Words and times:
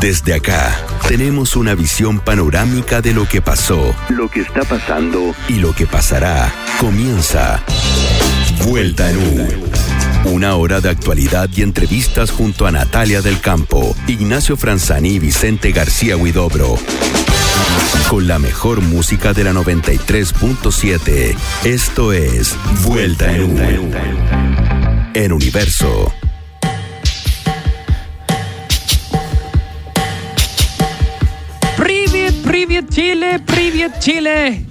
Desde 0.00 0.34
acá, 0.34 0.76
tenemos 1.08 1.56
una 1.56 1.74
visión 1.74 2.20
panorámica 2.20 3.00
de 3.00 3.12
lo 3.12 3.26
que 3.26 3.42
pasó, 3.42 3.96
lo 4.10 4.30
que 4.30 4.42
está 4.42 4.62
pasando 4.62 5.34
y 5.48 5.54
lo 5.54 5.74
que 5.74 5.86
pasará. 5.86 6.54
Comienza 6.78 7.60
Vuelta 8.64 9.10
en 9.10 9.16
U. 9.16 9.48
Una 10.30 10.54
hora 10.54 10.80
de 10.80 10.88
actualidad 10.88 11.50
y 11.52 11.62
entrevistas 11.62 12.30
junto 12.30 12.66
a 12.66 12.70
Natalia 12.70 13.22
del 13.22 13.40
Campo, 13.40 13.96
Ignacio 14.06 14.56
Franzani 14.56 15.14
y 15.14 15.18
Vicente 15.18 15.72
García 15.72 16.16
Huidobro. 16.16 16.76
Con 18.08 18.28
la 18.28 18.38
mejor 18.38 18.80
música 18.80 19.32
de 19.32 19.42
la 19.42 19.52
93.7. 19.52 21.36
Esto 21.64 22.12
es 22.12 22.56
Vuelta 22.84 23.34
en 23.34 23.42
U. 23.42 23.58
En 25.14 25.32
Universo. 25.32 26.12
Chile, 32.98 33.38
Privet 33.38 33.96
Chile. 34.00 34.66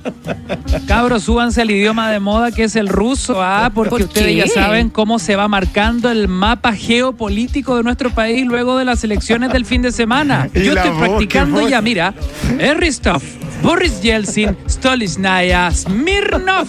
Cabros, 0.85 1.23
súbanse 1.23 1.61
al 1.61 1.71
idioma 1.71 2.11
de 2.11 2.19
moda 2.19 2.51
que 2.51 2.65
es 2.65 2.75
el 2.75 2.89
ruso, 2.89 3.41
¿ah? 3.41 3.71
Porque 3.73 3.89
¿Por 3.89 4.01
ustedes 4.01 4.35
ya 4.35 4.47
saben 4.47 4.89
cómo 4.89 5.17
se 5.17 5.37
va 5.37 5.47
marcando 5.47 6.11
el 6.11 6.27
mapa 6.27 6.73
geopolítico 6.73 7.77
de 7.77 7.83
nuestro 7.83 8.09
país 8.09 8.45
luego 8.45 8.77
de 8.77 8.83
las 8.83 9.01
elecciones 9.05 9.53
del 9.53 9.63
fin 9.63 9.81
de 9.81 9.93
semana. 9.93 10.49
Yo 10.53 10.73
estoy 10.73 10.89
voz, 10.89 10.99
practicando 11.07 11.69
ya, 11.69 11.81
mira. 11.81 12.13
Eristov, 12.59 13.21
Boris 13.63 14.01
Yeltsin, 14.01 14.57
Stolichnaya, 14.67 15.71
Smirnov. 15.71 16.67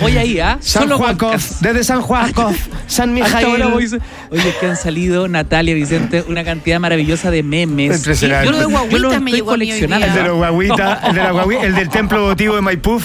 Voy 0.00 0.16
ahí, 0.16 0.38
¿ah? 0.40 0.58
San 0.60 0.84
Solo 0.84 0.98
Juaco, 0.98 1.26
podcast. 1.26 1.60
desde 1.60 1.84
San 1.84 2.00
Juaco, 2.02 2.52
San 2.86 3.12
Mijail. 3.14 3.62
Oye, 3.62 4.54
que 4.60 4.66
han 4.66 4.76
salido, 4.76 5.28
Natalia, 5.28 5.74
Vicente, 5.74 6.24
una 6.28 6.44
cantidad 6.44 6.78
maravillosa 6.80 7.30
de 7.30 7.42
memes. 7.42 7.96
Impresionante. 7.98 8.46
Yo 8.46 8.52
Lo 8.52 8.58
de 8.58 8.64
guaguitas 8.66 9.00
los 9.00 9.20
me 9.22 9.32
llegó 9.32 9.50
hoy 9.50 9.54
coleccionando. 9.58 10.06
El 10.06 10.14
de 10.14 10.22
los 10.22 10.36
guaguitas, 10.36 11.04
el 11.08 11.14
de 11.14 11.22
la 11.22 11.32
guagui- 11.32 11.64
el 11.64 11.74
del 11.74 11.88
templo 11.88 12.22
votivo 12.22 12.54
de 12.54 12.60
Maipú. 12.62 13.00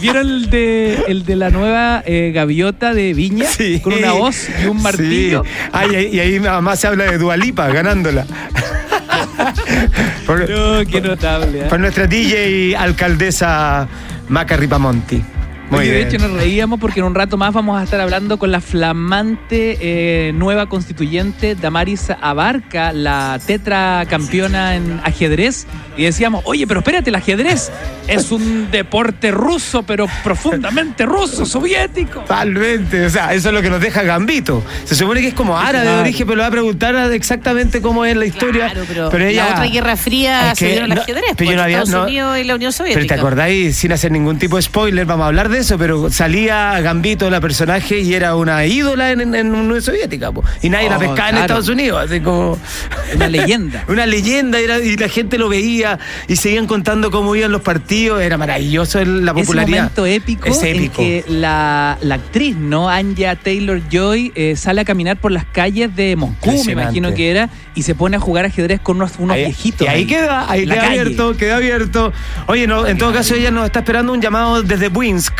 ¿Vieron 0.00 0.26
el 0.26 0.50
de, 0.50 1.04
el 1.08 1.24
de 1.24 1.36
la 1.36 1.50
nueva 1.50 2.02
eh, 2.04 2.32
gaviota 2.34 2.92
de 2.92 3.14
Viña? 3.14 3.46
Con 3.82 3.94
una 3.94 4.14
hoz 4.14 4.48
y 4.62 4.66
un 4.66 4.82
martillo. 4.82 5.44
Sí. 5.44 5.50
Ah, 5.72 5.84
y, 5.90 5.94
ahí- 5.94 6.08
y 6.12 6.20
ahí 6.20 6.40
nada 6.40 6.60
más 6.60 6.80
se 6.80 6.88
habla 6.88 7.04
de 7.04 7.18
Dualipa 7.18 7.68
ganándola. 7.68 8.26
por, 10.26 10.48
No, 10.50 10.84
qué 10.90 11.00
notable. 11.00 11.60
¿eh? 11.60 11.64
por 11.68 11.80
nuestra 11.80 12.06
DJ 12.06 12.76
alcaldesa 12.76 13.88
Maca 14.32 14.56
Ripamonti. 14.56 15.31
Muy 15.72 15.80
Oye, 15.88 15.90
de 15.92 16.02
hecho 16.02 16.18
nos 16.18 16.32
reíamos 16.32 16.78
porque 16.78 17.00
en 17.00 17.06
un 17.06 17.14
rato 17.14 17.38
más 17.38 17.54
vamos 17.54 17.80
a 17.80 17.84
estar 17.84 17.98
hablando 18.00 18.38
con 18.38 18.52
la 18.52 18.60
flamante 18.60 19.78
eh, 19.80 20.32
nueva 20.34 20.68
constituyente 20.68 21.54
Damaris 21.54 22.08
Abarca, 22.20 22.92
la 22.92 23.40
tetracampeona 23.46 24.76
en 24.76 25.00
ajedrez. 25.04 25.66
Y 25.96 26.04
decíamos, 26.04 26.42
oye, 26.46 26.66
pero 26.66 26.80
espérate, 26.80 27.10
el 27.10 27.16
ajedrez 27.16 27.70
es 28.08 28.30
un 28.32 28.70
deporte 28.70 29.30
ruso, 29.30 29.82
pero 29.82 30.06
profundamente 30.24 31.04
ruso, 31.06 31.44
soviético. 31.46 32.20
Totalmente, 32.20 33.06
o 33.06 33.10
sea, 33.10 33.32
eso 33.34 33.48
es 33.48 33.54
lo 33.54 33.62
que 33.62 33.70
nos 33.70 33.80
deja 33.80 34.02
Gambito. 34.02 34.62
Se 34.84 34.94
supone 34.94 35.20
que 35.20 35.28
es 35.28 35.34
como 35.34 35.58
árabe 35.58 35.86
de 35.88 36.00
origen, 36.00 36.26
pero 36.26 36.36
le 36.36 36.42
va 36.42 36.48
a 36.48 36.52
preguntar 36.52 36.94
exactamente 37.12 37.80
cómo 37.82 38.04
es 38.04 38.16
la 38.16 38.24
historia. 38.26 38.70
Claro, 38.70 39.10
pero, 39.10 39.24
ella, 39.26 39.46
la 39.46 39.52
otra 39.52 39.66
guerra 39.66 39.96
fría 39.96 40.52
Es 40.52 40.58
que 40.58 40.64
se 40.66 40.70
dio 40.72 40.84
en 40.84 40.90
el 40.92 40.96
no, 40.96 41.02
ajedrez, 41.02 41.24
pero 41.36 41.50
yo 41.50 41.50
por 41.50 41.56
no 41.56 41.62
había- 41.62 41.78
Estados 41.82 42.00
no- 42.00 42.04
Unidos 42.04 42.38
y 42.38 42.44
la 42.44 42.54
Unión 42.56 42.72
Pero 42.76 42.84
te 42.86 42.92
Soviética. 42.92 43.14
acordáis, 43.16 43.76
sin 43.76 43.92
hacer 43.92 44.10
ningún 44.12 44.38
tipo 44.38 44.56
de 44.56 44.62
spoiler, 44.62 45.04
vamos 45.06 45.24
a 45.24 45.26
hablar 45.28 45.48
de 45.48 45.61
eso, 45.62 45.78
pero 45.78 46.10
salía 46.10 46.78
Gambito, 46.80 47.28
la 47.30 47.40
personaje, 47.40 48.00
y 48.00 48.14
era 48.14 48.36
una 48.36 48.64
ídola 48.66 49.10
en, 49.12 49.20
en, 49.22 49.34
en 49.34 49.54
Unión 49.54 49.80
Soviética, 49.82 50.30
po. 50.30 50.44
y 50.62 50.68
nadie 50.68 50.88
la 50.88 50.96
Oh, 50.96 51.00
pescaba 51.00 51.30
en. 51.30 51.36
Estados 51.38 51.68
Unidos, 51.68 52.04
así 52.08 52.20
como... 52.20 52.58
Una 53.16 53.28
leyenda. 53.28 53.84
Una 53.88 54.06
leyenda, 54.06 54.58
era, 54.58 54.78
y 54.78 54.96
la 54.96 55.08
gente 55.08 55.38
lo 55.38 55.48
veía, 55.48 55.98
y 56.28 56.36
seguían 56.36 56.66
contando 56.66 57.10
cómo 57.10 57.34
iban 57.34 57.50
los 57.52 57.62
partidos, 57.62 58.20
era 58.22 58.36
maravilloso 58.38 58.98
el- 59.00 59.24
la 59.24 59.32
Ese 59.32 59.40
popularidad. 59.40 59.78
momento 59.78 60.06
épico, 60.06 60.48
Es 60.48 60.62
en 60.62 60.76
épico. 60.76 60.96
que 60.96 61.24
la, 61.28 61.98
la 62.02 62.14
actriz, 62.16 62.56
¿no? 62.56 62.88
Anya 62.88 63.36
Taylor 63.36 63.80
Joy 63.90 64.32
eh, 64.34 64.54
sale 64.56 64.80
a 64.82 64.84
caminar 64.84 65.16
por 65.18 65.32
las 65.32 65.44
calles 65.46 65.94
de 65.96 66.16
Moscú, 66.16 66.62
me 66.64 66.72
imagino 66.72 67.14
que 67.14 67.30
era, 67.30 67.48
y 67.74 67.82
se 67.84 67.94
pone 67.94 68.16
a 68.16 68.20
jugar 68.20 68.44
ajedrez 68.44 68.80
con 68.80 68.96
unos, 68.96 69.12
unos 69.18 69.34
Ahí- 69.36 69.44
viejitos. 69.46 69.86
Y 69.86 69.90
ahí 69.90 70.06
queda, 70.06 70.50
ahí 70.50 70.64
queda 70.66 70.74
calle. 70.76 70.86
abierto, 71.00 71.36
queda 71.36 71.56
abierto. 71.56 72.12
Oye, 72.46 72.66
no, 72.66 72.86
en 72.86 72.98
todo 72.98 73.12
caso 73.12 73.34
ella 73.34 73.50
nos 73.50 73.66
está 73.66 73.78
esperando 73.80 74.12
un 74.12 74.20
llamado 74.20 74.62
desde 74.62 74.88
Winsk. 74.88 75.34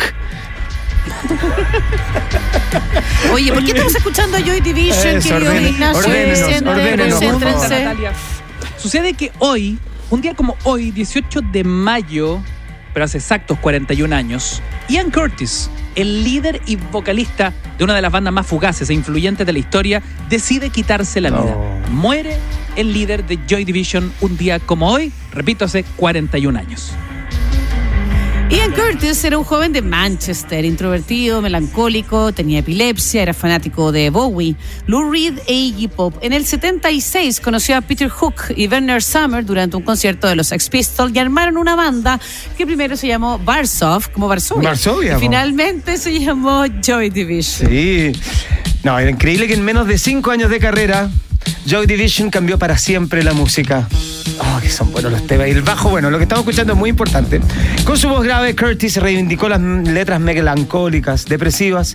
Oye, 3.31 3.51
¿por 3.51 3.63
qué 3.63 3.71
estamos 3.71 3.95
escuchando 3.95 4.37
a 4.37 4.39
Joy 4.41 4.61
Division, 4.61 5.17
Eso, 5.17 5.29
querido 5.29 5.51
ordene- 5.53 5.69
Ignacio? 5.69 6.01
por 6.03 6.11
favor. 6.11 7.09
concéntrense. 7.11 7.83
Natalia. 7.83 8.11
Sucede 8.77 9.13
que 9.13 9.31
hoy, 9.39 9.77
un 10.09 10.21
día 10.21 10.33
como 10.33 10.55
hoy, 10.63 10.91
18 10.91 11.41
de 11.41 11.63
mayo, 11.63 12.41
pero 12.93 13.05
hace 13.05 13.17
exactos 13.17 13.59
41 13.59 14.15
años, 14.15 14.61
Ian 14.87 15.11
Curtis, 15.11 15.69
el 15.95 16.23
líder 16.23 16.61
y 16.65 16.75
vocalista 16.75 17.53
de 17.77 17.83
una 17.83 17.95
de 17.95 18.01
las 18.01 18.11
bandas 18.11 18.33
más 18.33 18.47
fugaces 18.47 18.89
e 18.89 18.93
influyentes 18.93 19.45
de 19.45 19.53
la 19.53 19.59
historia, 19.59 20.03
decide 20.29 20.69
quitarse 20.69 21.21
la 21.21 21.31
vida. 21.31 21.57
Muere 21.91 22.37
el 22.75 22.93
líder 22.93 23.25
de 23.25 23.39
Joy 23.47 23.65
Division 23.65 24.11
un 24.21 24.37
día 24.37 24.59
como 24.59 24.89
hoy, 24.89 25.11
repito, 25.31 25.65
hace 25.65 25.83
41 25.97 26.57
años. 26.57 26.93
Ian 28.53 28.71
Curtis 28.71 29.23
era 29.23 29.39
un 29.39 29.43
joven 29.43 29.73
de 29.73 29.81
Manchester, 29.81 30.63
introvertido, 30.63 31.41
melancólico, 31.41 32.31
tenía 32.33 32.59
epilepsia, 32.59 33.23
era 33.23 33.33
fanático 33.33 33.91
de 33.91 34.11
Bowie, 34.11 34.55
Lou 34.85 35.11
Reed 35.11 35.39
e 35.47 35.53
Iggy 35.53 35.87
Pop. 35.87 36.13
En 36.21 36.33
el 36.33 36.45
76 36.45 37.39
conoció 37.39 37.75
a 37.75 37.81
Peter 37.81 38.09
Hook 38.09 38.53
y 38.55 38.67
Werner 38.67 39.01
Summer 39.01 39.43
durante 39.43 39.75
un 39.75 39.81
concierto 39.81 40.27
de 40.27 40.35
los 40.35 40.47
Sex 40.47 40.69
Pistols 40.69 41.15
y 41.15 41.17
armaron 41.17 41.57
una 41.57 41.75
banda 41.75 42.19
que 42.55 42.67
primero 42.67 42.95
se 42.95 43.07
llamó 43.07 43.39
Varsov, 43.39 44.11
como 44.11 44.27
Varsovia. 44.27 44.69
Varsovia, 44.69 45.17
y 45.17 45.19
finalmente 45.19 45.97
se 45.97 46.19
llamó 46.19 46.65
Joy 46.79 47.09
Division. 47.09 47.71
Sí. 47.71 48.11
No, 48.83 48.99
era 48.99 49.09
increíble 49.09 49.47
que 49.47 49.55
en 49.55 49.65
menos 49.65 49.87
de 49.87 49.97
cinco 49.97 50.29
años 50.29 50.51
de 50.51 50.59
carrera, 50.59 51.09
Joy 51.65 51.85
Division 51.87 52.29
cambió 52.29 52.59
para 52.59 52.77
siempre 52.77 53.23
la 53.23 53.33
música. 53.33 53.87
Oh, 54.39 54.59
que 54.61 54.69
son 54.69 54.91
buenos 54.91 55.11
los 55.11 55.25
temas. 55.27 55.47
Y 55.47 55.51
el 55.51 55.61
bajo, 55.61 55.89
bueno, 55.89 56.09
lo 56.09 56.17
que 56.17 56.23
estamos 56.23 56.43
escuchando 56.43 56.73
es 56.73 56.79
muy 56.79 56.89
importante. 56.89 57.39
Con 57.85 57.97
su 57.97 58.09
voz 58.09 58.23
grave, 58.23 58.55
Curtis 58.55 58.97
reivindicó 58.97 59.47
las 59.47 59.61
letras 59.61 60.19
melancólicas, 60.19 61.25
depresivas. 61.25 61.93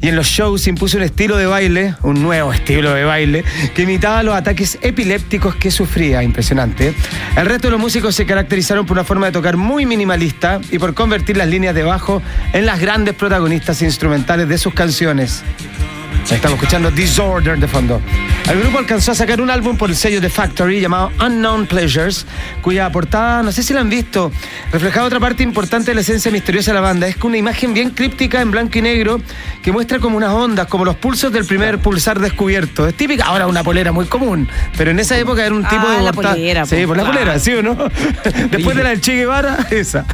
Y 0.00 0.08
en 0.08 0.16
los 0.16 0.26
shows 0.26 0.66
impuso 0.66 0.96
un 0.98 1.02
estilo 1.02 1.36
de 1.36 1.46
baile, 1.46 1.94
un 2.02 2.22
nuevo 2.22 2.52
estilo 2.52 2.92
de 2.92 3.04
baile, 3.04 3.44
que 3.74 3.82
imitaba 3.82 4.22
los 4.22 4.34
ataques 4.34 4.78
epilépticos 4.82 5.54
que 5.56 5.70
sufría. 5.70 6.22
Impresionante. 6.22 6.88
¿eh? 6.88 6.94
El 7.36 7.46
resto 7.46 7.68
de 7.68 7.72
los 7.72 7.80
músicos 7.80 8.14
se 8.14 8.26
caracterizaron 8.26 8.86
por 8.86 8.96
una 8.96 9.04
forma 9.04 9.26
de 9.26 9.32
tocar 9.32 9.56
muy 9.56 9.86
minimalista 9.86 10.60
y 10.70 10.78
por 10.78 10.94
convertir 10.94 11.36
las 11.36 11.48
líneas 11.48 11.74
de 11.74 11.82
bajo 11.82 12.22
en 12.52 12.66
las 12.66 12.80
grandes 12.80 13.14
protagonistas 13.14 13.82
instrumentales 13.82 14.48
de 14.48 14.58
sus 14.58 14.74
canciones. 14.74 15.42
Estamos 16.30 16.56
escuchando 16.58 16.90
Disorder 16.90 17.58
de 17.58 17.68
fondo. 17.68 18.00
El 18.50 18.60
grupo 18.60 18.78
alcanzó 18.78 19.12
a 19.12 19.14
sacar 19.14 19.40
un 19.40 19.50
álbum 19.50 19.76
por 19.76 19.88
el 19.90 19.96
sello 19.96 20.20
de 20.20 20.28
Factory 20.28 20.80
llamado 20.80 21.12
Unknown 21.24 21.66
Pleasures, 21.66 22.26
cuya 22.60 22.90
portada, 22.90 23.42
no 23.42 23.52
sé 23.52 23.62
si 23.62 23.72
la 23.72 23.80
han 23.80 23.88
visto, 23.88 24.32
reflejaba 24.72 25.06
otra 25.06 25.20
parte 25.20 25.42
importante 25.42 25.90
de 25.92 25.94
la 25.94 26.00
esencia 26.00 26.30
misteriosa 26.32 26.72
de 26.72 26.74
la 26.76 26.80
banda. 26.80 27.06
Es 27.06 27.16
que 27.16 27.26
una 27.26 27.36
imagen 27.36 27.72
bien 27.72 27.90
críptica 27.90 28.40
en 28.40 28.50
blanco 28.50 28.78
y 28.78 28.82
negro 28.82 29.20
que 29.62 29.70
muestra 29.70 29.98
como 30.00 30.16
unas 30.16 30.30
ondas, 30.30 30.66
como 30.66 30.84
los 30.84 30.96
pulsos 30.96 31.32
del 31.32 31.44
primer 31.46 31.78
pulsar 31.78 32.18
descubierto. 32.18 32.86
Es 32.88 32.94
típica, 32.96 33.24
ahora 33.26 33.46
una 33.46 33.62
polera 33.62 33.92
muy 33.92 34.06
común, 34.06 34.48
pero 34.76 34.90
en 34.90 34.98
esa 34.98 35.16
época 35.18 35.44
era 35.46 35.54
un 35.54 35.62
tipo 35.64 35.84
Ah, 35.86 35.96
de 35.96 36.02
la 36.02 36.12
portada- 36.12 36.34
polera, 36.34 36.66
Sí, 36.66 36.76
po, 36.82 36.88
por 36.88 36.96
la 36.96 37.04
polera, 37.06 37.38
¿sí 37.38 37.52
o 37.52 37.62
no? 37.62 37.74
Después 38.50 38.76
de 38.76 38.82
la 38.82 38.88
del 38.90 39.00
Che 39.00 39.14
Guevara, 39.14 39.66
esa. 39.70 40.04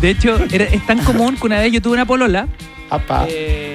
De 0.00 0.10
hecho, 0.10 0.38
era- 0.52 0.64
es 0.66 0.86
tan 0.86 0.98
común 1.00 1.36
que 1.36 1.46
una 1.46 1.58
vez 1.60 1.72
yo 1.72 1.82
tuve 1.82 1.94
una 1.94 2.06
polola. 2.06 2.46
Apa. 2.90 3.26
eh, 3.28 3.73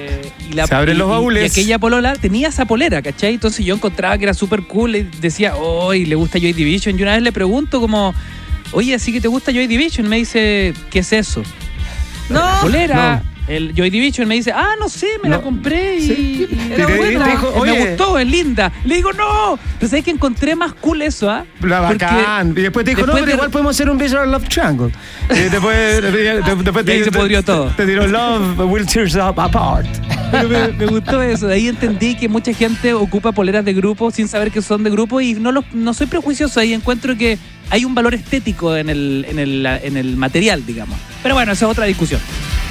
y 0.50 0.54
la, 0.54 0.66
Se 0.66 0.74
abren 0.74 0.96
y- 0.96 0.98
los 0.98 1.08
baúles. 1.08 1.42
Y 1.56 1.60
aquella 1.60 1.78
polola 1.78 2.14
tenía 2.14 2.48
esa 2.48 2.64
polera, 2.64 3.00
¿cachai? 3.02 3.34
Entonces 3.34 3.64
yo 3.64 3.74
encontraba 3.74 4.18
que 4.18 4.24
era 4.24 4.34
súper 4.34 4.62
cool 4.62 4.96
y 4.96 5.02
decía, 5.20 5.54
hoy 5.56 6.04
le 6.06 6.14
gusta 6.16 6.38
Joy 6.38 6.52
Division. 6.52 6.98
Y 6.98 7.02
una 7.02 7.14
vez 7.14 7.22
le 7.22 7.32
pregunto 7.32 7.80
como, 7.80 8.14
oye, 8.72 8.94
¿así 8.94 9.12
que 9.12 9.20
te 9.20 9.28
gusta 9.28 9.52
Joy 9.52 9.66
Division? 9.66 10.08
Me 10.08 10.16
dice, 10.16 10.74
¿qué 10.90 11.00
es 11.00 11.12
eso? 11.12 11.42
No, 12.28 12.42
polera. 12.62 13.22
El 13.50 13.74
Joy 13.74 13.90
Division 13.90 14.28
me 14.28 14.36
dice, 14.36 14.52
ah, 14.52 14.74
no 14.78 14.88
sé, 14.88 15.08
me 15.22 15.28
la 15.28 15.38
No. 15.38 15.42
compré 15.42 15.96
y, 15.96 16.00
Sí. 16.06 16.48
y 16.50 16.72
era 16.72 16.86
te- 16.86 16.96
buena, 16.96 17.24
te 17.24 17.30
dijo, 17.32 17.64
me 17.64 17.78
gustó, 17.88 18.18
es 18.18 18.26
linda. 18.28 18.72
Le 18.84 18.94
digo, 18.96 19.12
no. 19.12 19.58
Entonces 19.72 19.98
es 19.98 20.04
que 20.04 20.10
encontré 20.12 20.54
más 20.54 20.72
cool 20.74 21.02
eso, 21.02 21.28
¿ah? 21.28 21.44
La 21.60 21.80
bacán. 21.80 22.50
Y 22.56 22.60
después 22.62 22.84
te 22.84 22.92
dijo, 22.92 23.00
no, 23.06 23.06
después 23.14 23.22
pero 23.22 23.26
de- 23.26 23.32
igual 23.34 23.50
podemos 23.50 23.74
hacer 23.76 23.90
un 23.90 23.98
Visual 23.98 24.30
Love 24.30 24.48
Triangle. 24.48 24.92
Y 25.30 25.38
después, 25.50 26.02
de- 26.02 26.42
después 26.62 26.86
Y 26.86 26.90
ahí 26.92 26.98
te- 27.00 27.04
se 27.04 27.12
pudrió 27.12 27.42
todo. 27.42 27.66
Te 27.76 27.84
tiró 27.86 28.06
Love 28.06 28.58
will 28.70 28.86
tear 28.86 29.04
us 29.06 29.16
up 29.16 29.40
apart. 29.40 29.86
Pero 30.30 30.48
me, 30.48 30.68
me 30.68 30.86
gustó 30.86 31.20
eso. 31.20 31.48
De 31.48 31.54
ahí 31.54 31.66
entendí 31.66 32.14
que 32.16 32.28
mucha 32.28 32.52
gente 32.54 32.94
ocupa 32.94 33.32
poleras 33.32 33.64
de 33.64 33.72
grupo 33.72 34.12
sin 34.12 34.28
saber 34.28 34.52
que 34.52 34.62
son 34.62 34.84
de 34.84 34.90
grupo 34.90 35.20
y 35.20 35.34
no, 35.34 35.50
los, 35.50 35.64
no 35.72 35.92
soy 35.92 36.06
prejuicioso. 36.06 36.60
Ahí 36.60 36.72
encuentro 36.72 37.16
que 37.18 37.36
hay 37.68 37.84
un 37.84 37.96
valor 37.96 38.14
estético 38.14 38.76
en 38.76 38.90
el, 38.90 39.26
en 39.28 39.38
el, 39.40 39.66
en 39.66 39.96
el 39.96 40.16
material, 40.16 40.64
digamos. 40.64 40.96
Pero 41.24 41.34
bueno, 41.34 41.50
esa 41.50 41.66
es 41.66 41.70
otra 41.72 41.86
discusión. 41.86 42.20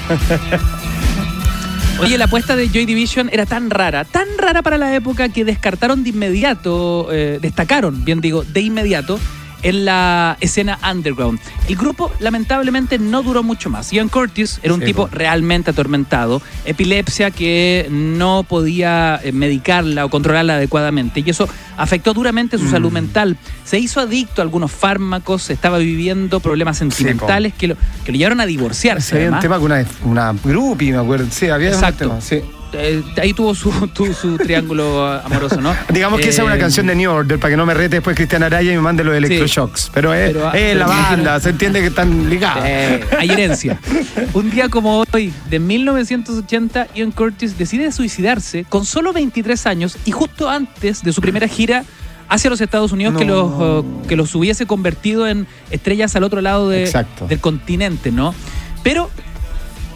Oye, 2.00 2.18
la 2.18 2.26
apuesta 2.26 2.56
de 2.56 2.70
Joy 2.70 2.86
Division 2.86 3.30
era 3.32 3.46
tan 3.46 3.70
rara, 3.70 4.06
tan 4.06 4.28
rara 4.38 4.62
para 4.62 4.78
la 4.78 4.96
época 4.96 5.30
que 5.30 5.44
descartaron 5.44 6.04
de 6.04 6.12
inmediato, 6.12 7.10
eh, 7.12 7.40
destacaron, 7.42 8.06
bien 8.06 8.22
digo, 8.22 8.44
de 8.44 8.62
inmediato 8.62 9.20
en 9.64 9.86
la 9.86 10.38
escena 10.40 10.80
underground. 10.90 11.40
El 11.68 11.76
grupo 11.76 12.12
lamentablemente 12.20 12.98
no 13.00 13.22
duró 13.24 13.44
mucho 13.44 13.70
más. 13.70 13.92
Ian 13.92 14.10
Curtis 14.10 14.60
era 14.64 14.74
un 14.74 14.80
Sí, 14.80 14.88
tipo 14.88 15.08
po. 15.08 15.16
realmente 15.16 15.72
atormentado, 15.72 16.42
epilepsia 16.66 17.32
que 17.32 17.88
no 17.90 18.44
podía 18.44 19.20
eh, 19.24 19.32
medicarla 19.32 20.06
o 20.06 20.10
controlarla 20.10 20.56
adecuadamente 20.56 21.22
y 21.26 21.30
eso 21.30 21.48
afectó 21.78 22.14
duramente 22.14 22.58
su 22.58 22.66
Mm. 22.66 22.72
salud 22.72 22.92
mental. 22.92 23.38
Se 23.64 23.80
hizo 23.80 24.00
adicto 24.00 24.42
a 24.42 24.44
algunos 24.44 24.72
fármacos, 24.72 25.50
estaba 25.50 25.78
viviendo 25.78 26.40
problemas 26.40 26.78
sentimentales 26.78 27.54
que 27.54 27.68
lo, 27.68 27.76
que 28.06 28.12
lo 28.12 28.18
llevaron 28.18 28.42
a 28.42 28.46
divorciarse. 28.46 29.10
Sí, 29.10 29.16
había 29.16 29.32
un 29.32 29.40
tema 29.40 29.58
con 29.60 29.72
una, 29.72 29.86
una 30.04 30.34
groupie, 30.44 30.92
me 30.92 30.98
acuerdo. 30.98 31.28
Sí, 31.32 31.50
había 31.50 31.70
un 31.70 31.74
Exacto. 31.76 32.08
tema, 32.10 32.22
sí. 32.22 32.42
Eh, 32.72 33.02
ahí 33.22 33.34
tuvo 33.34 33.56
su, 33.56 33.72
tu- 33.94 34.14
su 34.14 34.38
triángulo 34.38 35.06
amoroso, 35.24 35.60
¿no? 35.60 35.76
Digamos 35.90 36.20
que 36.22 36.30
esa 36.30 36.42
es 36.44 36.46
una 36.46 36.56
Eh, 36.56 36.60
canción 36.60 36.86
de 36.88 36.96
New 36.96 37.12
Order, 37.12 37.40
para 37.40 37.52
que 37.52 37.58
no 37.58 37.66
me 37.66 37.74
rete 37.74 37.96
después 37.98 38.16
Cristian 38.16 38.44
Araya 38.44 38.72
y 38.72 38.76
me 38.76 38.82
mande 38.82 39.04
los 39.04 39.16
electroshocks. 39.16 39.90
Pero 39.94 40.14
es, 40.14 40.32
Pero, 40.34 40.54
es 40.54 40.76
la 40.78 40.86
no 40.86 40.90
banda, 40.92 41.40
se 41.40 41.50
entiende 41.50 41.82
que 41.82 41.88
están 41.88 42.30
ligados. 42.30 42.64
Eh, 42.66 43.04
hay 43.18 43.30
herencia. 43.32 43.80
Un 44.34 44.52
día 44.52 44.70
como 44.70 45.04
hoy, 45.14 45.34
de 45.50 45.60
1980, 45.60 46.88
Ian 46.96 47.12
Curtis 47.12 47.58
decide 47.58 47.92
suicidarse 47.92 48.66
con 48.70 48.86
solo 48.86 49.14
23 49.14 49.66
años 49.66 49.98
y 50.06 50.12
justo 50.12 50.50
antes 50.50 51.02
de 51.04 51.12
su 51.14 51.22
primera 51.22 51.48
gira 51.48 51.84
hacia 52.28 52.52
los 52.52 52.62
Estados 52.62 52.92
Unidos 52.92 53.16
que, 53.18 53.26
los, 53.26 53.52
eh, 53.60 53.84
que 54.08 54.16
los 54.16 54.36
hubiese 54.36 54.68
convertido 54.68 55.28
en 55.28 55.48
estrellas 55.72 56.16
al 56.16 56.24
otro 56.24 56.42
lado 56.42 56.70
de- 56.70 56.92
del 57.28 57.40
continente, 57.40 58.12
¿no? 58.12 58.36
Pero, 58.84 59.10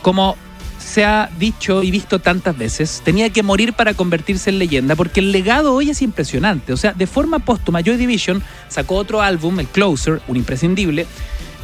como 0.01 0.35
se 0.83 1.05
ha 1.05 1.29
dicho 1.39 1.81
y 1.83 1.91
visto 1.91 2.19
tantas 2.19 2.57
veces, 2.57 3.01
tenía 3.03 3.29
que 3.29 3.43
morir 3.43 3.73
para 3.73 3.93
convertirse 3.93 4.49
en 4.49 4.59
leyenda, 4.59 4.95
porque 4.95 5.19
el 5.19 5.31
legado 5.31 5.73
hoy 5.73 5.89
es 5.89 6.01
impresionante. 6.01 6.73
O 6.73 6.77
sea, 6.77 6.93
de 6.93 7.07
forma 7.07 7.39
póstuma, 7.39 7.81
Joy 7.81 7.97
Division 7.97 8.43
sacó 8.67 8.95
otro 8.95 9.21
álbum, 9.21 9.59
el 9.59 9.67
Closer, 9.67 10.21
un 10.27 10.37
imprescindible, 10.37 11.07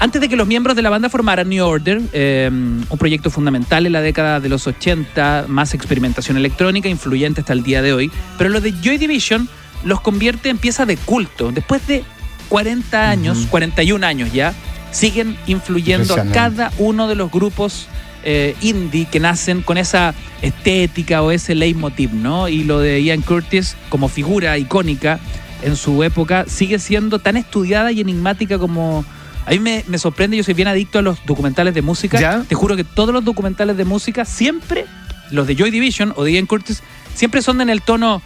antes 0.01 0.21
de 0.21 0.29
que 0.29 0.37
los 0.37 0.47
miembros 0.47 0.77
de 0.77 0.81
la 0.81 0.89
banda 0.89 1.09
formaran 1.09 1.49
New 1.49 1.65
Order, 1.65 2.01
eh, 2.13 2.49
un 2.49 2.97
proyecto 2.97 3.29
fundamental 3.29 3.85
en 3.85 3.91
la 3.91 4.01
década 4.01 4.39
de 4.39 4.47
los 4.47 4.65
80, 4.65 5.45
más 5.49 5.73
experimentación 5.73 6.37
electrónica, 6.37 6.87
influyente 6.87 7.41
hasta 7.41 7.51
el 7.51 7.63
día 7.63 7.81
de 7.81 7.91
hoy. 7.91 8.09
Pero 8.37 8.49
lo 8.49 8.61
de 8.61 8.73
Joy 8.81 8.97
Division 8.97 9.49
los 9.83 9.99
convierte 9.99 10.47
en 10.47 10.57
pieza 10.57 10.85
de 10.85 10.95
culto. 10.95 11.51
Después 11.51 11.85
de 11.85 12.05
40 12.47 13.09
años, 13.09 13.45
41 13.49 14.05
años 14.05 14.31
ya, 14.31 14.53
siguen 14.91 15.37
influyendo 15.47 16.15
a 16.15 16.25
cada 16.25 16.71
uno 16.77 17.09
de 17.09 17.15
los 17.15 17.29
grupos 17.29 17.87
eh, 18.23 18.55
indie 18.61 19.05
que 19.05 19.19
nacen 19.19 19.61
con 19.61 19.77
esa 19.77 20.13
estética 20.41 21.21
o 21.21 21.31
ese 21.31 21.55
leitmotiv, 21.55 22.13
¿no? 22.13 22.47
Y 22.47 22.63
lo 22.63 22.79
de 22.79 23.01
Ian 23.03 23.21
Curtis 23.21 23.75
como 23.89 24.09
figura 24.09 24.57
icónica 24.57 25.19
en 25.61 25.75
su 25.75 26.03
época 26.03 26.45
sigue 26.47 26.79
siendo 26.79 27.19
tan 27.19 27.37
estudiada 27.37 27.91
y 27.91 28.01
enigmática 28.01 28.57
como... 28.57 29.05
A 29.45 29.51
mí 29.51 29.59
me, 29.59 29.83
me 29.87 29.97
sorprende, 29.97 30.37
yo 30.37 30.43
soy 30.43 30.53
bien 30.53 30.67
adicto 30.67 30.99
a 30.99 31.01
los 31.01 31.25
documentales 31.25 31.73
de 31.73 31.81
música. 31.81 32.19
¿Ya? 32.19 32.43
Te 32.47 32.55
juro 32.55 32.75
que 32.75 32.83
todos 32.83 33.13
los 33.13 33.25
documentales 33.25 33.77
de 33.77 33.85
música 33.85 34.23
siempre, 34.23 34.85
los 35.31 35.47
de 35.47 35.55
Joy 35.55 35.71
Division 35.71 36.13
o 36.15 36.23
de 36.23 36.33
Ian 36.33 36.45
Curtis, 36.45 36.83
siempre 37.15 37.41
son 37.41 37.61
en 37.61 37.69
el 37.69 37.81
tono... 37.81 38.21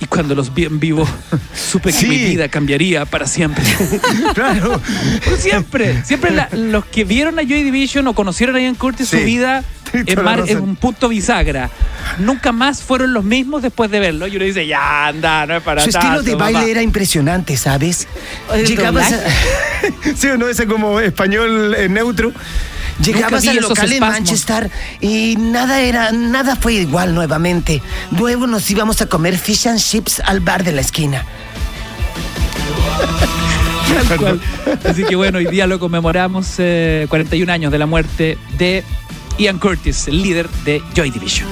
Y 0.00 0.04
cuando 0.06 0.34
los 0.34 0.52
vi 0.54 0.64
en 0.64 0.78
vivo, 0.78 1.08
supe 1.54 1.90
que 1.90 1.98
Sí. 1.98 2.06
mi 2.06 2.16
vida 2.18 2.48
cambiaría 2.48 3.04
para 3.06 3.26
siempre. 3.26 3.64
Claro. 4.34 4.80
Pero 5.24 5.36
siempre, 5.38 6.04
siempre 6.04 6.30
la- 6.32 6.48
los 6.52 6.84
que 6.84 7.04
vieron 7.04 7.38
a 7.38 7.42
Joy 7.42 7.62
Division 7.62 8.06
o 8.08 8.14
conocieron 8.14 8.56
a 8.56 8.60
Ian 8.60 8.74
Curtis, 8.74 9.08
Sí. 9.08 9.18
su 9.18 9.24
vida 9.24 9.64
es, 9.92 10.16
mar- 10.22 10.42
un 10.42 10.76
punto 10.76 11.08
bisagra. 11.08 11.70
Nunca 12.18 12.52
más 12.52 12.82
fueron 12.82 13.14
los 13.14 13.24
mismos 13.24 13.62
después 13.62 13.90
de 13.90 14.00
verlo. 14.00 14.26
Y 14.26 14.36
uno 14.36 14.44
dice, 14.44 14.66
ya 14.66 15.06
anda, 15.06 15.46
no 15.46 15.56
es 15.56 15.62
para 15.62 15.80
Su 15.82 15.88
estilo 15.88 16.22
de 16.22 16.34
baile 16.34 16.58
papá". 16.60 16.70
era 16.70 16.82
impresionante, 16.82 17.56
¿sabes? 17.56 18.06
¿El 18.52 18.66
Llegabas 18.66 19.12
a... 19.12 19.20
sí, 20.14 20.26
o 20.28 20.36
no, 20.36 20.48
ese 20.48 20.66
como 20.66 21.00
español 21.00 21.74
eh, 21.74 21.88
neutro. 21.88 22.32
Llegabas 23.02 23.46
al 23.46 23.56
local 23.56 23.92
en. 23.92 24.00
Manchester 24.00 24.70
y 25.00 25.36
nada 25.36 25.80
era, 25.80 26.12
nada 26.12 26.56
fue 26.56 26.74
igual 26.74 27.14
nuevamente. 27.14 27.82
Luego 28.16 28.46
nos 28.46 28.70
íbamos 28.70 29.00
a 29.02 29.06
comer 29.06 29.38
fish 29.38 29.68
and 29.68 29.80
chips 29.80 30.20
al 30.20 30.40
bar 30.40 30.64
de 30.64 30.72
la 30.72 30.80
esquina. 30.80 31.24
Así 34.84 35.04
que 35.04 35.16
bueno, 35.16 35.38
hoy 35.38 35.46
día 35.46 35.66
lo 35.66 35.78
conmemoramos 35.78 36.54
eh, 36.58 37.06
41 37.08 37.52
años 37.52 37.72
de 37.72 37.78
la 37.78 37.86
muerte 37.86 38.38
de 38.58 38.84
Ian 39.38 39.58
Curtis, 39.58 40.08
el 40.08 40.22
líder 40.22 40.48
de 40.64 40.82
Joy 40.94 41.10
Division. 41.10 41.48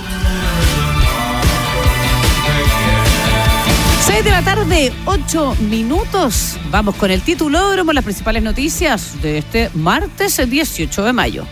6 4.15 4.25
de 4.25 4.31
la 4.31 4.43
tarde, 4.43 4.93
8 5.07 5.57
minutos. 5.63 6.57
Vamos 6.71 6.95
con 6.95 7.11
el 7.11 7.21
titulo, 7.23 7.75
las 7.93 8.05
principales 8.05 8.45
noticias 8.45 9.21
de 9.21 9.39
este 9.39 9.71
martes 9.75 10.39
18 10.49 11.03
de 11.03 11.13
mayo. 11.13 11.45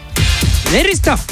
Very 0.71 0.95
stuff. 0.95 1.23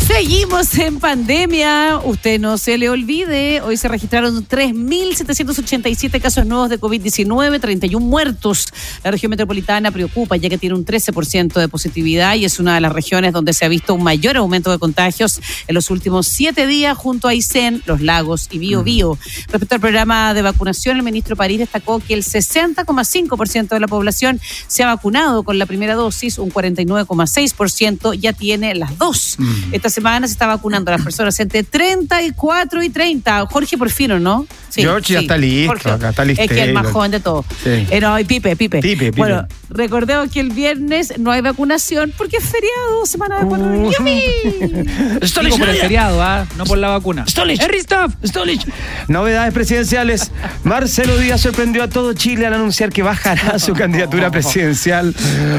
Seguimos 0.00 0.76
en 0.78 0.98
pandemia. 0.98 2.00
Usted 2.04 2.40
no 2.40 2.58
se 2.58 2.78
le 2.78 2.88
olvide. 2.88 3.60
Hoy 3.60 3.76
se 3.76 3.88
registraron 3.88 4.46
3.787 4.46 6.20
casos 6.20 6.46
nuevos 6.46 6.70
de 6.70 6.80
COVID-19, 6.80 7.60
31 7.60 8.04
muertos. 8.04 8.66
La 9.04 9.10
región 9.10 9.30
metropolitana 9.30 9.90
preocupa 9.90 10.36
ya 10.36 10.48
que 10.48 10.58
tiene 10.58 10.74
un 10.74 10.84
13% 10.84 11.52
de 11.60 11.68
positividad 11.68 12.34
y 12.34 12.44
es 12.44 12.58
una 12.58 12.74
de 12.74 12.80
las 12.80 12.92
regiones 12.92 13.32
donde 13.32 13.52
se 13.52 13.64
ha 13.64 13.68
visto 13.68 13.94
un 13.94 14.02
mayor 14.02 14.36
aumento 14.36 14.70
de 14.70 14.78
contagios 14.78 15.40
en 15.66 15.74
los 15.74 15.90
últimos 15.90 16.26
siete 16.28 16.66
días 16.66 16.96
junto 16.96 17.28
a 17.28 17.32
Aysén, 17.32 17.82
Los 17.86 18.00
Lagos 18.00 18.48
y 18.50 18.58
Bio 18.58 18.82
Bio. 18.82 19.18
Respecto 19.48 19.76
al 19.76 19.80
programa 19.80 20.34
de 20.34 20.42
vacunación, 20.42 20.96
el 20.96 21.02
ministro 21.02 21.36
París 21.36 21.58
destacó 21.58 22.00
que 22.00 22.14
el 22.14 22.24
60,5% 22.24 23.68
de 23.68 23.80
la 23.80 23.88
población 23.88 24.40
se 24.66 24.82
ha 24.82 24.86
vacunado 24.86 25.42
con 25.42 25.58
la 25.58 25.66
primera 25.66 25.94
dosis, 25.94 26.38
un 26.38 26.50
49,6% 26.50 28.14
ya 28.14 28.32
tiene 28.32 28.74
las 28.74 28.98
dos. 28.98 29.36
Esta 29.86 29.94
semana 29.94 30.26
se 30.26 30.32
está 30.32 30.48
vacunando 30.48 30.90
a 30.90 30.96
las 30.96 31.02
personas 31.04 31.38
entre 31.38 31.62
34 31.62 32.82
y 32.82 32.88
30. 32.88 33.46
Jorge 33.46 33.78
Porfiro, 33.78 34.18
¿no? 34.18 34.44
George 34.74 35.14
ya 35.14 35.20
está 35.20 35.38
listo, 35.38 35.92
acá 35.92 36.10
está 36.10 36.24
Es 36.24 36.36
que 36.36 36.44
es 36.44 36.50
el 36.50 36.72
más 36.74 36.88
joven 36.88 37.12
de 37.12 37.20
todos. 37.20 37.46
Sí. 37.62 37.86
Eh, 37.90 38.00
no, 38.00 38.18
y 38.18 38.24
Pipe, 38.24 38.56
Pipe. 38.56 38.80
Pipe, 38.80 39.06
Pipe. 39.06 39.16
Bueno, 39.16 39.46
recordemos 39.70 40.30
que 40.30 40.40
el 40.40 40.50
viernes 40.50 41.18
no 41.18 41.30
hay 41.30 41.40
vacunación 41.40 42.12
porque 42.16 42.38
es 42.38 42.44
feriado, 42.44 43.06
semana 43.06 43.40
de 43.40 43.46
cuatro 43.46 43.66
Uh. 43.66 43.86
Digo 45.46 45.58
por 45.58 45.68
el 45.68 45.76
feriado, 45.76 46.22
¿ah? 46.22 46.46
no 46.56 46.64
por 46.64 46.78
la 46.78 46.88
vacuna. 46.88 47.24
Stolich. 47.26 47.60
Stuff. 47.60 48.14
Novedades 49.08 49.52
presidenciales. 49.54 50.30
Marcelo 50.64 51.16
Díaz 51.18 51.40
sorprendió 51.40 51.82
a 51.82 51.88
todo 51.88 52.12
Chile 52.14 52.46
al 52.46 52.54
anunciar 52.54 52.90
que 52.90 53.02
bajará 53.02 53.58
su 53.58 53.72
candidatura 53.74 54.30
presidencial 54.30 55.14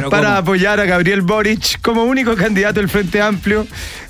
para 0.10 0.38
apoyar 0.38 0.80
a 0.80 0.86
Gabriel 0.86 1.22
Boric 1.22 1.80
como 1.82 2.04
único 2.04 2.36
candidato 2.36 2.80
del 2.80 2.90
Frente 2.90 3.22
Amplio. 3.22 3.66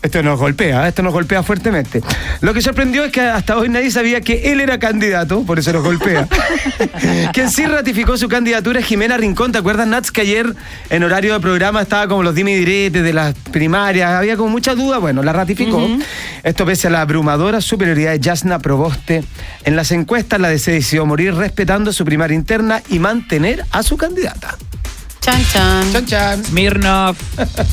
Esto 0.07 0.23
nos 0.23 0.39
golpea, 0.39 0.87
esto 0.87 1.03
nos 1.03 1.11
golpea 1.11 1.43
fuertemente. 1.43 2.01
Lo 2.39 2.53
que 2.53 2.61
sorprendió 2.61 3.03
es 3.03 3.11
que 3.11 3.19
hasta 3.19 3.57
hoy 3.57 3.67
nadie 3.67 3.91
sabía 3.91 4.21
que 4.21 4.53
él 4.53 4.61
era 4.61 4.79
candidato, 4.79 5.43
por 5.43 5.59
eso 5.59 5.73
nos 5.73 5.83
golpea. 5.83 6.29
Quien 7.33 7.51
sí 7.51 7.65
ratificó 7.65 8.15
su 8.15 8.29
candidatura 8.29 8.79
es 8.79 8.85
Jimena 8.85 9.17
Rincón. 9.17 9.51
¿Te 9.51 9.57
acuerdas, 9.57 9.85
Nats, 9.85 10.09
que 10.09 10.21
ayer 10.21 10.55
en 10.89 11.03
horario 11.03 11.33
de 11.33 11.41
programa 11.41 11.81
estaba 11.81 12.07
como 12.07 12.23
los 12.23 12.33
dime 12.33 12.53
y 12.53 12.59
diretes 12.59 13.03
de 13.03 13.11
las 13.11 13.35
primarias? 13.51 14.09
Había 14.11 14.37
como 14.37 14.47
mucha 14.47 14.75
duda. 14.75 14.97
Bueno, 14.99 15.23
la 15.23 15.33
ratificó. 15.33 15.85
Esto 16.41 16.65
pese 16.65 16.87
a 16.87 16.91
la 16.91 17.01
abrumadora 17.01 17.59
superioridad 17.59 18.11
de 18.13 18.21
Yasna 18.21 18.59
Proboste. 18.59 19.25
En 19.65 19.75
las 19.75 19.91
encuestas, 19.91 20.39
la 20.39 20.47
de 20.47 20.57
se 20.57 20.71
decidió 20.71 21.05
morir 21.05 21.33
respetando 21.33 21.91
su 21.91 22.05
primaria 22.05 22.35
interna 22.35 22.81
y 22.87 22.99
mantener 22.99 23.65
a 23.71 23.83
su 23.83 23.97
candidata. 23.97 24.57
Chan, 25.27 25.43
chan. 25.51 25.91
Chan, 25.91 26.05
chan. 26.05 26.45
Smirnov. 26.45 27.17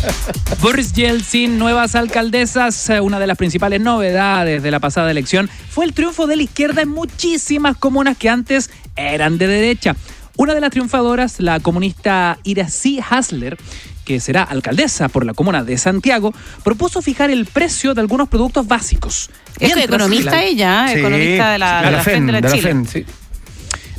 Boris 0.61 0.93
Yeltsin, 0.93 1.57
nuevas 1.57 1.95
alcaldesas. 1.95 2.91
Eh, 2.91 3.01
Una 3.01 3.21
de 3.21 3.29
las 3.29 3.39
principales 3.39 3.81
novedades 3.81 4.61
de 4.61 4.71
la 4.73 4.81
pasada 4.81 5.09
elección 5.13 5.49
fue 5.71 5.85
el 5.85 5.93
triunfo 5.93 6.27
de 6.27 6.35
la 6.35 6.43
izquierda 6.43 6.83
en 6.83 6.89
muchísimas 6.89 7.77
comunas 7.77 8.17
que 8.19 8.29
antes 8.29 8.71
eran 8.97 9.39
de 9.39 9.47
derecha. 9.47 9.95
Una 10.37 10.53
de 10.55 10.61
las 10.63 10.71
triunfadoras, 10.73 11.39
la 11.39 11.61
comunista 11.61 12.39
Iracy 12.43 12.99
Hasler, 13.09 13.57
que 14.05 14.19
será 14.19 14.43
alcaldesa 14.43 15.09
por 15.09 15.25
la 15.25 15.33
comuna 15.33 15.63
de 15.63 15.79
Santiago, 15.79 16.35
propuso 16.65 17.03
fijar 17.03 17.31
el 17.31 17.47
precio 17.47 17.95
de 17.95 18.01
algunos 18.01 18.29
productos 18.29 18.67
básicos. 18.67 19.31
Es 19.61 19.73
Mientras 19.73 19.85
economista 19.85 20.33
la- 20.33 20.43
ella, 20.43 20.87
Sí, 20.93 20.99
economista 20.99 21.53
de 21.53 21.59
la, 21.61 21.83
de 21.83 21.91
la 21.93 22.03
FEN 22.03 22.27
de 22.27 22.33
la 22.33 22.43
Chile. 22.51 22.63
FEN, 22.63 22.89
sí. 22.89 23.07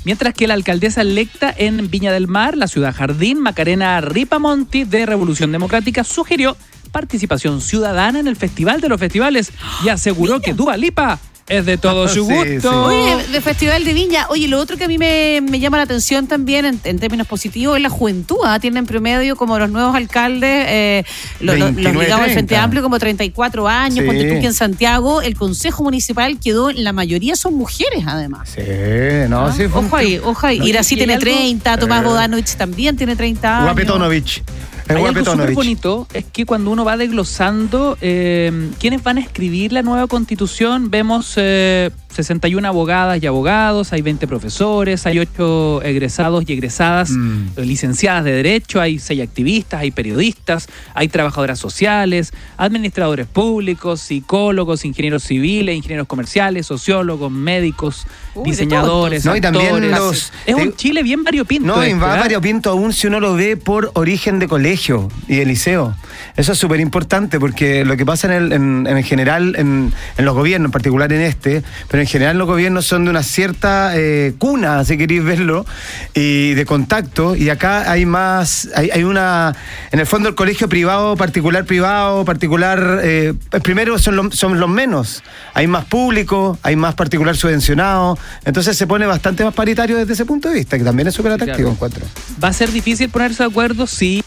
Mientras 0.05 0.35
que 0.35 0.47
la 0.47 0.53
alcaldesa 0.53 1.01
electa 1.01 1.53
en 1.57 1.89
Viña 1.89 2.13
del 2.13 2.27
Mar, 2.27 2.55
la 2.55 2.67
ciudad 2.67 2.93
jardín, 2.95 3.39
Macarena 3.39 3.99
Ripamonti, 4.01 4.83
de 4.83 5.07
Revolución 5.07 5.51
Democrática, 5.51 6.03
sugirió 6.03 6.55
participación 6.91 7.59
ciudadana 7.59 8.19
en 8.19 8.27
el 8.27 8.35
Festival 8.35 8.81
de 8.81 8.89
los 8.89 8.99
Festivales 8.99 9.51
y 9.83 9.89
aseguró 9.89 10.39
que 10.41 10.53
Dua 10.53 10.77
Lipa 10.77 11.19
es 11.47 11.65
de 11.65 11.77
todo 11.77 12.07
su 12.09 12.23
gusto. 12.25 12.59
sí. 12.61 12.67
Oye, 12.67 13.27
de 13.31 13.41
Festival 13.41 13.83
de 13.85 13.93
Viña. 13.93 14.25
Oye, 14.29 14.47
lo 14.47 14.59
otro 14.59 14.77
que 14.77 14.85
a 14.85 14.87
mí 14.87 14.97
me, 14.97 15.41
me 15.41 15.59
llama 15.59 15.77
la 15.77 15.83
atención 15.83 16.27
también 16.27 16.65
en, 16.65 16.79
en 16.83 16.99
términos 16.99 17.27
positivos 17.27 17.75
es 17.77 17.83
la 17.83 17.89
juventud. 17.89 18.37
¿ah? 18.43 18.59
Tienen 18.59 18.79
en 18.79 18.85
promedio 18.85 19.35
como 19.35 19.57
los 19.59 19.69
nuevos 19.69 19.95
alcaldes, 19.95 20.65
eh, 20.67 21.03
lo- 21.39 21.53
lo- 21.53 21.59
los 21.59 21.75
29, 21.75 22.03
ligados 22.05 22.23
al 22.25 22.31
Frente 22.31 22.47
30. 22.49 22.63
Amplio, 22.63 22.83
como 22.83 22.97
34 22.99 23.67
años. 23.67 23.99
Sí. 23.99 24.05
Ponte 24.05 24.23
tú 24.33 24.39
que 24.41 24.47
en 24.47 24.53
Santiago 24.53 25.21
el 25.21 25.35
Consejo 25.35 25.83
Municipal 25.83 26.39
quedó, 26.39 26.71
la 26.71 26.93
mayoría 26.93 27.35
son 27.35 27.53
mujeres 27.55 28.03
además. 28.07 28.49
Sí, 28.55 28.61
no, 29.29 29.45
¿Ah? 29.47 29.53
sí. 29.55 29.67
fue 29.67 29.81
Ojo 29.85 29.95
ahí, 29.95 30.17
ojo 30.23 30.47
ahí. 30.47 30.59
No, 30.59 30.81
tiene 30.83 31.13
algo- 31.13 31.23
30, 31.23 31.77
Tomás 31.77 32.01
Eh. 32.01 32.05
Bodanovich 32.05 32.55
también 32.55 32.95
tiene 32.97 33.15
30 33.15 33.55
años. 33.57 33.65
Guapetonovich. 33.65 34.43
Hay 34.87 35.03
algo 35.03 35.25
súper 35.25 35.53
bonito, 35.53 36.07
es 36.13 36.25
que 36.25 36.45
cuando 36.45 36.71
uno 36.71 36.85
va 36.85 36.97
desglosando 36.97 37.97
eh, 38.01 38.69
quiénes 38.79 39.03
van 39.03 39.17
a 39.17 39.21
escribir 39.21 39.73
la 39.73 39.81
nueva 39.81 40.07
constitución, 40.07 40.91
vemos 40.91 41.33
eh, 41.37 41.89
61 42.15 42.67
abogadas 42.67 43.21
y 43.21 43.27
abogados, 43.27 43.91
hay 43.93 44.01
20 44.01 44.27
profesores, 44.27 45.05
hay 45.05 45.19
8 45.19 45.81
egresados 45.83 46.43
y 46.47 46.53
egresadas 46.53 47.09
Mm. 47.11 47.47
eh, 47.57 47.65
licenciadas 47.65 48.23
de 48.23 48.31
Derecho, 48.31 48.79
hay 48.81 48.99
6 48.99 49.21
activistas, 49.21 49.81
hay 49.81 49.91
periodistas, 49.91 50.67
hay 50.93 51.07
trabajadoras 51.07 51.59
sociales, 51.59 52.31
administradores 52.57 53.27
públicos, 53.27 54.01
psicólogos, 54.01 54.85
ingenieros 54.85 55.23
civiles, 55.23 55.75
ingenieros 55.75 56.07
comerciales, 56.07 56.65
sociólogos, 56.65 57.31
médicos, 57.31 58.07
Uy, 58.33 58.49
diseñadores. 58.49 59.25
No, 59.25 59.35
y 59.35 59.41
también 59.41 59.91
los- 59.91 60.31
Es 60.45 60.55
un 60.55 60.73
Chile 60.75 61.03
bien 61.03 61.23
variopinto. 61.23 61.67
No, 61.67 61.81
este, 61.83 61.95
va 61.99 62.15
¿ah? 62.15 62.19
variopinto 62.21 62.71
aún 62.71 62.93
si 62.93 63.07
uno 63.07 63.19
lo 63.19 63.35
ve 63.35 63.57
por 63.57 63.91
origen 63.95 64.39
de 64.39 64.47
colegio 64.47 65.09
y 65.27 65.35
de 65.35 65.45
liceo. 65.45 65.95
Eso 66.35 66.51
es 66.53 66.57
súper 66.57 66.79
importante 66.79 67.39
porque 67.39 67.85
lo 67.85 67.95
que 67.97 68.05
pasa 68.05 68.27
en 68.27 68.33
el, 68.45 68.53
en, 68.53 68.87
en 68.87 69.03
general, 69.03 69.55
en, 69.57 69.93
en 70.17 70.25
los 70.25 70.33
gobiernos, 70.35 70.67
en 70.67 70.71
particular 70.71 71.11
en 71.13 71.21
este, 71.21 71.63
pero 71.89 72.01
en 72.01 72.04
general 72.07 72.37
los 72.37 72.47
gobiernos 72.47 72.85
son 72.85 73.03
de 73.05 73.09
una 73.09 73.23
cierta 73.23 73.91
eh, 73.95 74.33
cuna, 74.37 74.83
si 74.85 74.97
queréis 74.97 75.23
verlo, 75.23 75.65
y 76.13 76.53
de 76.53 76.65
contacto. 76.65 77.35
Y 77.35 77.49
acá 77.49 77.89
hay 77.91 78.05
más, 78.05 78.69
hay, 78.75 78.89
hay 78.91 79.03
una, 79.03 79.55
en 79.91 79.99
el 79.99 80.05
fondo 80.05 80.29
el 80.29 80.35
colegio 80.35 80.67
privado, 80.69 81.15
particular 81.15 81.65
privado, 81.65 82.25
particular, 82.25 82.99
eh, 83.03 83.33
primero 83.63 83.97
son, 83.99 84.15
los- 84.15 84.35
son 84.35 84.59
los 84.59 84.69
menos. 84.69 85.23
Hay 85.53 85.67
más 85.67 85.85
público, 85.85 86.57
hay 86.63 86.75
más 86.75 86.95
particular 86.95 87.35
subvencionado. 87.35 88.17
Entonces 88.43 88.77
se 88.77 88.87
pone 88.87 89.05
bastante 89.05 89.43
más 89.43 89.53
paritario 89.53 89.97
desde 89.97 90.13
ese 90.13 90.25
punto 90.25 90.49
de 90.49 90.55
vista, 90.55 90.77
que 90.77 90.83
también 90.83 91.07
es 91.07 91.13
súper 91.13 91.33
atractivo, 91.33 91.69
claro. 91.69 91.71
encuentro. 91.73 92.05
¿Va 92.43 92.49
a 92.49 92.53
ser 92.53 92.71
difícil 92.71 93.09
ponerse 93.09 93.43
de 93.43 93.49
acuerdo? 93.49 93.87
Sí. 93.87 94.23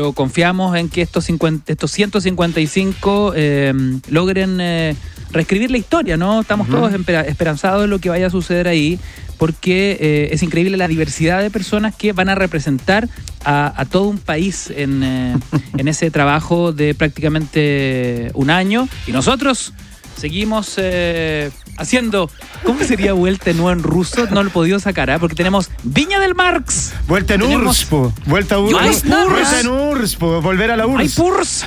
Pero 0.00 0.14
confiamos 0.14 0.74
en 0.78 0.88
que 0.88 1.02
estos, 1.02 1.26
50, 1.26 1.70
estos 1.70 1.90
155 1.90 3.34
eh, 3.36 3.74
logren 4.08 4.58
eh, 4.58 4.96
reescribir 5.30 5.70
la 5.70 5.76
historia, 5.76 6.16
¿no? 6.16 6.40
Estamos 6.40 6.70
todos 6.70 6.90
espera- 6.94 7.26
esperanzados 7.26 7.82
de 7.82 7.86
lo 7.88 7.98
que 7.98 8.08
vaya 8.08 8.28
a 8.28 8.30
suceder 8.30 8.66
ahí, 8.66 8.98
porque 9.36 9.98
eh, 10.00 10.28
es 10.32 10.42
increíble 10.42 10.78
la 10.78 10.88
diversidad 10.88 11.42
de 11.42 11.50
personas 11.50 11.94
que 11.94 12.14
van 12.14 12.30
a 12.30 12.34
representar 12.34 13.10
a, 13.44 13.74
a 13.78 13.84
todo 13.84 14.04
un 14.04 14.16
país 14.16 14.72
en, 14.74 15.02
eh, 15.04 15.36
en 15.76 15.86
ese 15.86 16.10
trabajo 16.10 16.72
de 16.72 16.94
prácticamente 16.94 18.30
un 18.32 18.48
año. 18.48 18.88
Y 19.06 19.12
nosotros 19.12 19.74
seguimos 20.20 20.74
eh, 20.76 21.50
haciendo. 21.78 22.30
¿Cómo 22.64 22.84
sería 22.84 23.12
vuelta 23.14 23.52
nuevo 23.52 23.72
en 23.72 23.82
ruso? 23.82 24.26
No 24.30 24.42
lo 24.42 24.50
he 24.50 24.52
podido 24.52 24.78
sacar, 24.78 25.10
¿ah? 25.10 25.18
porque 25.18 25.34
tenemos 25.34 25.70
Viña 25.82 26.20
del 26.20 26.34
Marx. 26.34 26.92
Vuelta 27.08 27.34
en 27.34 27.40
Tenemos- 27.40 27.66
URSS, 27.66 27.84
po. 27.86 28.12
Vuelta 28.26 28.54
a 28.56 28.58
Ay, 28.58 28.64
URSS. 28.64 29.04
Vuelta 29.08 29.60
en 29.60 29.68
URSS, 29.68 30.16
po. 30.16 30.40
Volver 30.42 30.70
a 30.70 30.76
la 30.76 30.84
¡Ay, 30.84 30.90
URSS. 30.90 31.14
Purs! 31.16 31.64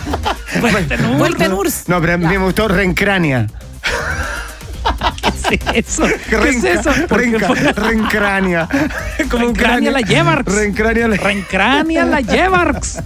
Vuelta 0.60 0.94
en 0.96 1.18
Vuelta 1.18 1.44
en 1.46 1.52
URSS. 1.52 1.88
No, 1.88 2.00
pero 2.00 2.14
a 2.14 2.16
mí 2.18 2.26
me 2.26 2.38
gustó 2.38 2.68
Rencrania. 2.68 3.46
¿Qué 5.22 5.78
es 5.78 5.88
eso? 5.88 6.04
¿Qué 6.28 6.48
es 6.48 6.64
eso? 6.64 6.90
Renca, 7.08 7.46
fue- 7.46 7.72
Rencrania. 7.72 8.68
Como 9.30 9.46
Rencrania 9.46 9.90
la 9.90 10.00
Yemarx. 10.00 10.52
Rencrania 10.54 11.08
la 11.08 11.16
Rencrania 11.16 12.04
la 12.04 12.20
Yevarx. 12.20 12.98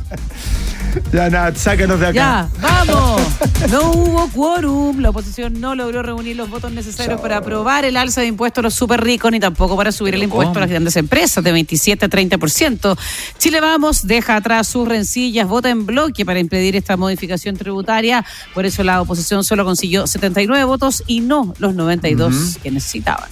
Ya, 1.13 1.31
nada, 1.31 1.55
sácanos 1.55 2.01
de 2.01 2.07
acá. 2.07 2.15
Ya, 2.15 2.49
vamos. 2.61 3.23
No 3.71 3.91
hubo 3.91 4.29
quórum. 4.29 5.01
La 5.01 5.11
oposición 5.11 5.61
no 5.61 5.75
logró 5.75 6.03
reunir 6.03 6.37
los 6.37 6.51
votos 6.51 6.73
necesarios 6.73 7.21
para 7.21 7.39
aprobar 7.39 7.85
el 7.85 7.97
alza 7.97 8.21
de 8.21 8.29
impuestos 8.29 8.63
a 8.63 8.63
los 8.63 8.75
súper 8.75 9.03
ricos 9.03 9.31
ni 9.33 9.41
tampoco 9.41 9.77
para 9.77 9.93
subir 9.93 10.15
el 10.15 10.21
¿Pero 10.21 10.25
impuesto 10.25 10.59
a 10.59 10.61
las 10.61 10.71
grandes 10.71 10.97
empresas 10.97 11.43
de 11.43 11.53
27 11.53 12.05
a 12.05 12.09
30%. 12.09 12.99
Chile 13.39 13.61
Vamos 13.61 14.07
deja 14.07 14.37
atrás 14.37 14.69
sus 14.69 14.87
rencillas, 14.87 15.49
vota 15.49 15.71
en 15.71 15.87
bloque 15.87 16.25
para 16.25 16.39
impedir 16.39 16.77
esta 16.77 16.97
modificación 16.97 17.57
tributaria. 17.57 18.25
Por 18.55 18.67
eso 18.67 18.85
la 18.85 19.01
oposición 19.01 19.45
solo 19.45 19.65
consiguió 19.65 20.07
79 20.07 20.65
votos 20.65 21.03
y 21.07 21.21
no 21.21 21.55
los 21.59 21.75
92 21.75 22.59
que 22.63 22.71
necesitaban. 22.71 23.29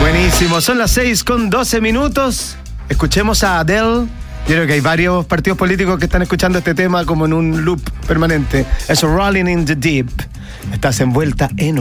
Buenísimo. 0.00 0.60
Son 0.60 0.78
las 0.78 0.92
6 0.92 1.24
con 1.24 1.50
12 1.50 1.80
minutos. 1.80 2.56
Escuchemos 2.88 3.44
a 3.44 3.60
Adele. 3.60 4.06
Yo 4.48 4.56
creo 4.56 4.66
que 4.66 4.72
hay 4.72 4.80
varios 4.80 5.26
partidos 5.26 5.56
políticos 5.56 5.98
que 5.98 6.06
están 6.06 6.22
escuchando 6.22 6.58
este 6.58 6.74
tema 6.74 7.04
como 7.04 7.26
en 7.26 7.32
un 7.32 7.64
loop 7.64 7.80
permanente. 8.06 8.66
Eso, 8.88 9.06
Rolling 9.06 9.46
in 9.46 9.64
the 9.64 9.76
Deep. 9.76 10.08
Estás 10.72 11.00
envuelta 11.00 11.48
en 11.56 11.76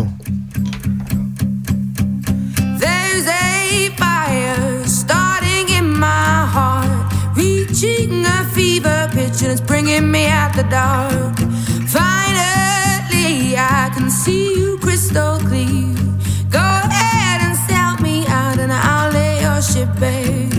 There's 2.79 3.27
a 3.27 3.89
fire 3.97 4.85
starting 4.85 5.69
in 5.69 5.99
my 5.99 6.45
heart, 6.45 7.11
reaching 7.35 8.25
a 8.25 8.45
fever 8.53 9.09
pitch, 9.13 9.41
and 9.41 9.51
it's 9.51 9.61
bringing 9.61 10.11
me 10.11 10.27
out 10.27 10.53
the 10.55 10.63
dark. 10.69 11.37
Finally, 11.87 13.57
I 13.57 13.89
can 13.95 14.11
see 14.11 14.55
you 14.55 14.77
crystal 14.79 15.39
clear. 15.39 15.95
Go 16.51 16.59
ahead 16.59 17.41
and 17.41 17.57
sell 17.67 17.97
me 18.01 18.25
out, 18.27 18.59
and 18.59 18.71
I'll 18.71 19.11
lay 19.11 19.41
your 19.41 19.61
ship 19.61 19.89
bare. 19.99 20.58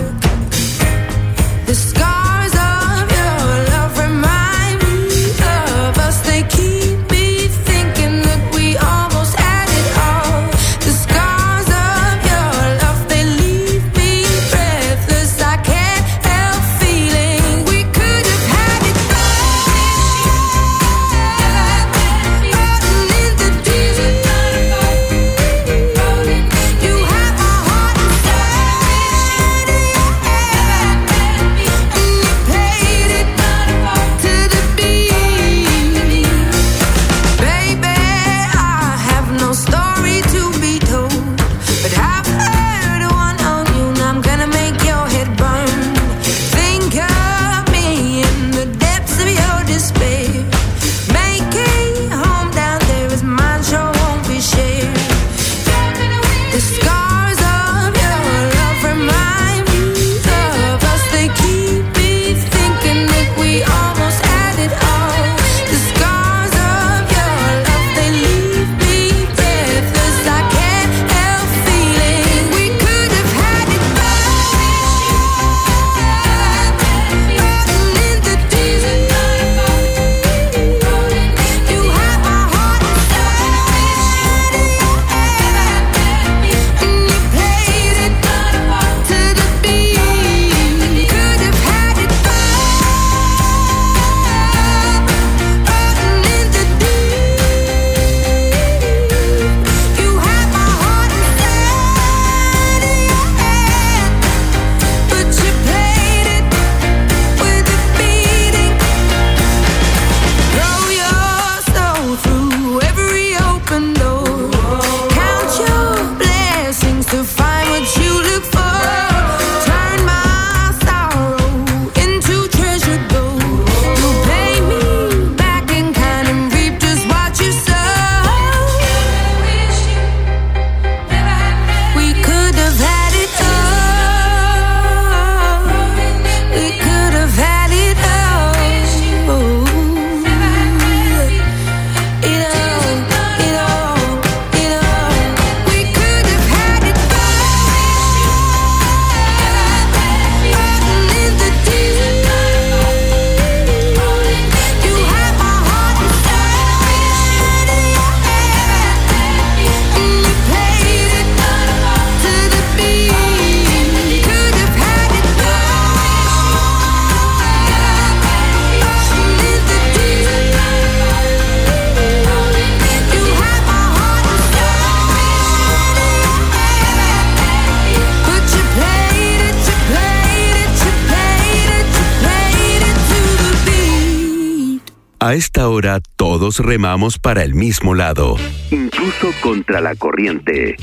todos 186.51 186.65
remamos 186.65 187.17
para 187.17 187.43
el 187.43 187.53
mismo 187.53 187.95
lado, 187.95 188.35
incluso 188.71 189.31
contra 189.41 189.79
la 189.79 189.95
corriente. 189.95 190.75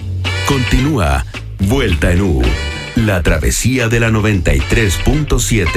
Continúa 0.46 1.26
Vuelta 1.58 2.12
en 2.12 2.22
U, 2.22 2.40
la 2.96 3.22
travesía 3.22 3.88
de 3.88 4.00
la 4.00 4.08
93.7. 4.08 5.68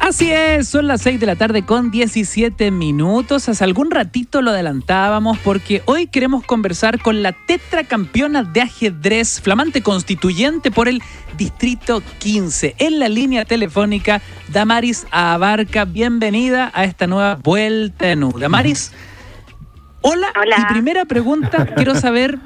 Así 0.00 0.30
es, 0.30 0.68
son 0.68 0.86
las 0.86 1.02
6 1.02 1.20
de 1.20 1.26
la 1.26 1.36
tarde 1.36 1.66
con 1.66 1.90
17 1.90 2.70
minutos. 2.70 3.48
Hace 3.48 3.64
algún 3.64 3.90
ratito 3.90 4.40
lo 4.40 4.52
adelantábamos 4.52 5.36
porque 5.38 5.82
hoy 5.84 6.06
queremos 6.06 6.44
conversar 6.44 7.02
con 7.02 7.22
la 7.22 7.32
tetracampeona 7.32 8.44
de 8.44 8.62
ajedrez, 8.62 9.40
flamante 9.40 9.82
constituyente 9.82 10.70
por 10.70 10.88
el 10.88 11.02
Distrito 11.36 12.02
15. 12.18 12.76
En 12.78 12.98
la 12.98 13.08
línea 13.08 13.44
telefónica, 13.44 14.22
Damaris 14.48 15.06
Abarca. 15.10 15.84
Bienvenida 15.84 16.70
a 16.74 16.84
esta 16.84 17.06
nueva 17.06 17.36
vuelta 17.36 18.10
en 18.10 18.24
U. 18.24 18.38
Damaris, 18.38 18.92
hola. 20.00 20.28
Hola. 20.40 20.56
Y 20.58 20.72
primera 20.72 21.04
pregunta, 21.04 21.66
quiero 21.76 21.94
saber 21.94 22.38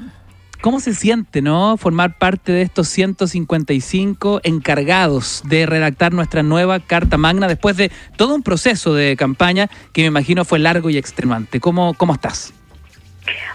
¿Cómo 0.61 0.79
se 0.79 0.93
siente, 0.93 1.41
no? 1.41 1.75
Formar 1.75 2.19
parte 2.19 2.51
de 2.51 2.61
estos 2.61 2.87
155 2.89 4.41
encargados 4.43 5.41
de 5.45 5.65
redactar 5.65 6.13
nuestra 6.13 6.43
nueva 6.43 6.79
Carta 6.79 7.17
Magna 7.17 7.47
después 7.47 7.77
de 7.77 7.91
todo 8.15 8.35
un 8.35 8.43
proceso 8.43 8.93
de 8.93 9.15
campaña 9.15 9.69
que 9.91 10.01
me 10.01 10.07
imagino 10.09 10.45
fue 10.45 10.59
largo 10.59 10.91
y 10.91 10.97
extenuante. 10.97 11.59
¿Cómo, 11.59 11.95
cómo 11.95 12.13
estás? 12.13 12.53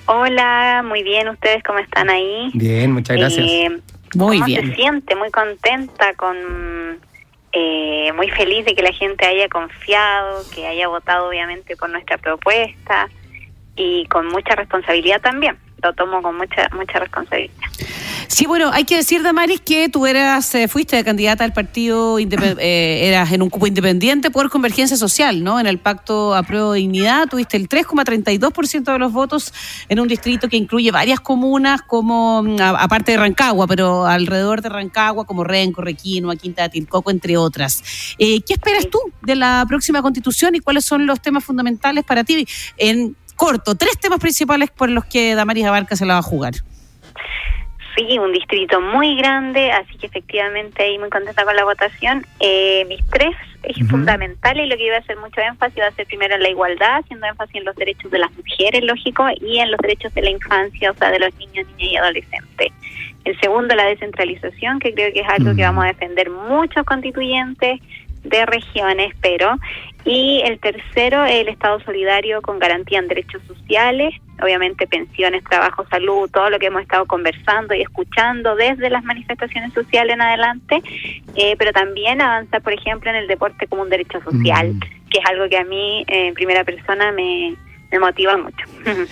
Hola, 0.06 0.84
muy 0.84 1.04
bien. 1.04 1.28
¿Ustedes 1.28 1.62
cómo 1.62 1.78
están 1.78 2.10
ahí? 2.10 2.50
Bien, 2.54 2.90
muchas 2.90 3.16
gracias. 3.16 3.46
Eh, 3.48 3.80
Muy 4.14 4.36
¿Cómo 4.36 4.46
bien. 4.46 4.70
se 4.70 4.74
siente? 4.76 5.14
Muy 5.16 5.30
contenta, 5.30 6.14
con 6.14 6.36
eh, 7.52 8.12
muy 8.14 8.30
feliz 8.30 8.64
de 8.64 8.74
que 8.74 8.82
la 8.82 8.92
gente 8.92 9.26
haya 9.26 9.48
confiado, 9.48 10.42
que 10.54 10.66
haya 10.66 10.88
votado 10.88 11.28
obviamente 11.28 11.76
por 11.76 11.90
nuestra 11.90 12.18
propuesta 12.18 13.08
y 13.74 14.06
con 14.06 14.26
mucha 14.28 14.54
responsabilidad 14.54 15.20
también. 15.20 15.56
Lo 15.82 15.92
tomo 15.94 16.22
con 16.22 16.36
mucha 16.36 16.68
mucha 16.72 16.98
responsabilidad. 16.98 17.54
Sí, 18.28 18.46
bueno, 18.46 18.70
hay 18.72 18.84
que 18.84 18.96
decir, 18.96 19.22
Damaris, 19.22 19.60
que 19.60 19.88
tú 19.88 20.04
eras, 20.06 20.52
eh, 20.54 20.66
fuiste 20.68 21.02
candidata 21.04 21.44
al 21.44 21.52
partido, 21.52 22.18
eh, 22.18 23.00
eras 23.08 23.30
en 23.32 23.40
un 23.40 23.48
cupo 23.50 23.66
independiente 23.66 24.30
por 24.30 24.50
Convergencia 24.50 24.96
Social, 24.96 25.44
¿no? 25.44 25.60
En 25.60 25.66
el 25.66 25.78
pacto 25.78 26.34
Apruebo 26.34 26.72
Dignidad 26.72 27.28
tuviste 27.28 27.56
el 27.56 27.68
3,32% 27.68 28.92
de 28.92 28.98
los 28.98 29.12
votos 29.12 29.52
en 29.88 30.00
un 30.00 30.08
distrito 30.08 30.48
que 30.48 30.56
incluye 30.56 30.90
varias 30.90 31.20
comunas, 31.20 31.82
como, 31.82 32.42
mm, 32.42 32.60
a- 32.60 32.70
aparte 32.82 33.12
de 33.12 33.18
Rancagua, 33.18 33.66
pero 33.68 34.06
alrededor 34.06 34.60
de 34.60 34.68
Rancagua, 34.70 35.24
como 35.24 35.44
Renco, 35.44 35.82
Requinoa, 35.82 36.34
Quinta 36.36 36.62
de 36.64 36.68
Tilcoco, 36.70 37.10
entre 37.12 37.36
otras. 37.36 37.82
Eh, 38.18 38.40
¿Qué 38.40 38.54
esperas 38.54 38.88
tú 38.90 38.98
de 39.22 39.36
la 39.36 39.64
próxima 39.68 40.02
constitución 40.02 40.54
y 40.56 40.60
cuáles 40.60 40.84
son 40.84 41.06
los 41.06 41.20
temas 41.20 41.44
fundamentales 41.44 42.04
para 42.04 42.24
ti? 42.24 42.46
En 42.76 43.16
corto, 43.36 43.76
tres 43.76 43.98
temas 44.00 44.18
principales 44.18 44.70
por 44.70 44.90
los 44.90 45.04
que 45.04 45.34
Damaris 45.36 45.64
Abarca 45.66 45.94
se 45.94 46.04
la 46.06 46.14
va 46.14 46.20
a 46.20 46.22
jugar. 46.22 46.54
Sí, 47.96 48.18
un 48.18 48.30
distrito 48.30 48.78
muy 48.78 49.16
grande, 49.16 49.72
así 49.72 49.96
que 49.96 50.06
efectivamente 50.06 50.82
ahí 50.82 50.98
muy 50.98 51.08
contenta 51.08 51.44
con 51.44 51.56
la 51.56 51.64
votación. 51.64 52.26
Eh, 52.40 52.84
mis 52.88 53.04
tres 53.08 53.34
ejes 53.62 53.84
Ujú. 53.84 53.92
fundamentales, 53.92 54.66
y 54.66 54.68
lo 54.68 54.76
que 54.76 54.86
iba 54.86 54.96
a 54.96 54.98
hacer 54.98 55.16
mucho 55.16 55.40
énfasis 55.40 55.82
va 55.82 55.86
a 55.86 55.92
ser 55.92 56.06
primero 56.06 56.34
en 56.34 56.42
la 56.42 56.50
igualdad, 56.50 57.00
haciendo 57.00 57.26
énfasis 57.26 57.56
en 57.56 57.64
los 57.64 57.74
derechos 57.74 58.10
de 58.10 58.18
las 58.18 58.30
mujeres, 58.36 58.84
lógico, 58.84 59.26
y 59.40 59.58
en 59.60 59.70
los 59.70 59.78
derechos 59.78 60.12
de 60.12 60.20
la 60.20 60.30
infancia, 60.30 60.90
o 60.90 60.94
sea, 60.94 61.10
de 61.10 61.20
los 61.20 61.34
niños, 61.36 61.66
niñas 61.78 61.92
y 61.92 61.96
adolescentes. 61.96 62.72
El 63.24 63.40
segundo, 63.40 63.74
la 63.74 63.86
descentralización, 63.86 64.78
que 64.78 64.92
creo 64.92 65.12
que 65.12 65.20
es 65.20 65.28
algo 65.28 65.56
que 65.56 65.62
vamos 65.62 65.84
a 65.84 65.88
defender 65.88 66.30
muchos 66.30 66.84
constituyentes 66.84 67.80
de 68.28 68.46
regiones, 68.46 69.14
pero 69.20 69.56
y 70.04 70.40
el 70.44 70.60
tercero, 70.60 71.24
el 71.24 71.48
Estado 71.48 71.80
solidario 71.80 72.40
con 72.40 72.60
garantía 72.60 73.00
en 73.00 73.08
derechos 73.08 73.42
sociales, 73.48 74.14
obviamente 74.40 74.86
pensiones, 74.86 75.42
trabajo, 75.44 75.84
salud, 75.90 76.30
todo 76.30 76.48
lo 76.48 76.58
que 76.60 76.66
hemos 76.66 76.82
estado 76.82 77.06
conversando 77.06 77.74
y 77.74 77.82
escuchando 77.82 78.54
desde 78.54 78.88
las 78.88 79.02
manifestaciones 79.02 79.72
sociales 79.72 80.14
en 80.14 80.22
adelante, 80.22 80.80
eh, 81.34 81.56
pero 81.58 81.72
también 81.72 82.20
avanzar, 82.20 82.62
por 82.62 82.72
ejemplo, 82.72 83.10
en 83.10 83.16
el 83.16 83.26
deporte 83.26 83.66
como 83.66 83.82
un 83.82 83.90
derecho 83.90 84.20
social, 84.22 84.74
Mm. 84.74 84.80
que 85.10 85.18
es 85.18 85.24
algo 85.28 85.48
que 85.48 85.58
a 85.58 85.64
mí, 85.64 86.04
eh, 86.06 86.28
en 86.28 86.34
primera 86.34 86.62
persona, 86.62 87.10
me, 87.10 87.56
me 87.90 87.98
motiva 87.98 88.36
mucho. 88.36 88.64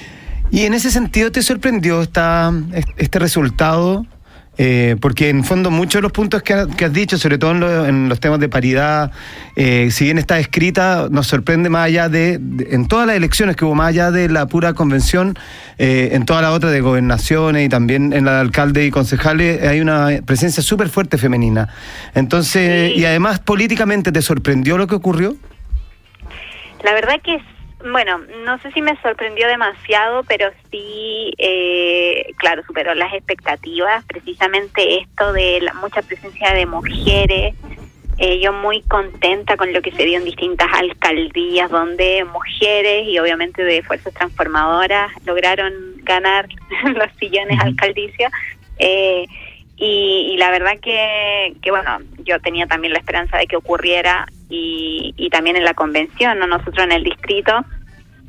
Y 0.50 0.66
en 0.66 0.74
ese 0.74 0.90
sentido, 0.92 1.32
¿te 1.32 1.42
sorprendió 1.42 2.02
esta, 2.02 2.52
este 2.96 3.18
resultado? 3.18 4.06
Eh, 4.56 4.94
porque 5.00 5.30
en 5.30 5.42
fondo 5.42 5.70
muchos 5.72 5.94
de 5.98 6.02
los 6.02 6.12
puntos 6.12 6.42
que, 6.42 6.52
ha- 6.54 6.66
que 6.68 6.84
has 6.84 6.92
dicho, 6.92 7.18
sobre 7.18 7.38
todo 7.38 7.50
en, 7.50 7.60
lo- 7.60 7.86
en 7.86 8.08
los 8.08 8.20
temas 8.20 8.38
de 8.38 8.48
paridad, 8.48 9.10
eh, 9.56 9.88
si 9.90 10.04
bien 10.04 10.16
está 10.18 10.38
escrita, 10.38 11.08
nos 11.10 11.26
sorprende 11.26 11.70
más 11.70 11.86
allá 11.86 12.08
de, 12.08 12.38
de- 12.40 12.72
en 12.74 12.86
todas 12.86 13.06
las 13.08 13.16
elecciones 13.16 13.56
que 13.56 13.64
hubo, 13.64 13.74
más 13.74 13.88
allá 13.88 14.12
de 14.12 14.28
la 14.28 14.46
pura 14.46 14.72
convención, 14.74 15.36
eh, 15.78 16.10
en 16.12 16.24
todas 16.24 16.42
las 16.42 16.52
otras 16.52 16.70
de 16.72 16.80
gobernaciones 16.80 17.66
y 17.66 17.68
también 17.68 18.12
en 18.12 18.24
la 18.26 18.34
de 18.34 18.40
alcalde 18.42 18.86
y 18.86 18.90
concejales, 18.92 19.60
hay 19.66 19.80
una 19.80 20.08
presencia 20.24 20.62
súper 20.62 20.88
fuerte 20.88 21.18
femenina. 21.18 21.68
Entonces, 22.14 22.92
Sí. 22.94 23.00
y 23.00 23.04
además 23.06 23.40
políticamente, 23.40 24.12
¿te 24.12 24.22
sorprendió 24.22 24.78
lo 24.78 24.86
que 24.86 24.94
ocurrió? 24.94 25.34
La 26.84 26.92
verdad 26.94 27.14
que, 27.24 27.38
bueno, 27.90 28.18
no 28.44 28.58
sé 28.58 28.70
si 28.72 28.80
me 28.80 28.96
sorprendió 29.02 29.46
demasiado, 29.46 30.24
pero 30.24 30.50
sí, 30.70 31.34
eh, 31.38 32.32
claro, 32.38 32.62
superó 32.66 32.94
las 32.94 33.12
expectativas. 33.12 34.04
Precisamente 34.06 35.00
esto 35.00 35.32
de 35.32 35.60
la 35.60 35.74
mucha 35.74 36.02
presencia 36.02 36.52
de 36.54 36.66
mujeres. 36.66 37.54
Eh, 38.16 38.40
yo 38.40 38.52
muy 38.52 38.80
contenta 38.82 39.56
con 39.56 39.72
lo 39.72 39.82
que 39.82 39.90
se 39.90 40.04
dio 40.04 40.18
en 40.18 40.24
distintas 40.24 40.68
alcaldías 40.72 41.68
donde 41.68 42.24
mujeres 42.24 43.08
y 43.08 43.18
obviamente 43.18 43.64
de 43.64 43.82
fuerzas 43.82 44.14
transformadoras 44.14 45.10
lograron 45.24 45.72
ganar 46.04 46.48
los 46.84 47.12
sillones 47.18 47.60
alcaldicios. 47.60 48.32
Eh, 48.78 49.26
y, 49.76 50.30
y 50.32 50.36
la 50.36 50.50
verdad 50.50 50.78
que, 50.80 51.54
que, 51.60 51.70
bueno, 51.70 51.98
yo 52.18 52.40
tenía 52.40 52.66
también 52.66 52.92
la 52.92 53.00
esperanza 53.00 53.36
de 53.36 53.46
que 53.46 53.56
ocurriera 53.56 54.26
y, 54.48 55.14
y 55.16 55.30
también 55.30 55.56
en 55.56 55.64
la 55.64 55.74
convención, 55.74 56.38
¿no? 56.38 56.46
nosotros 56.46 56.84
en 56.84 56.92
el 56.92 57.04
distrito 57.04 57.64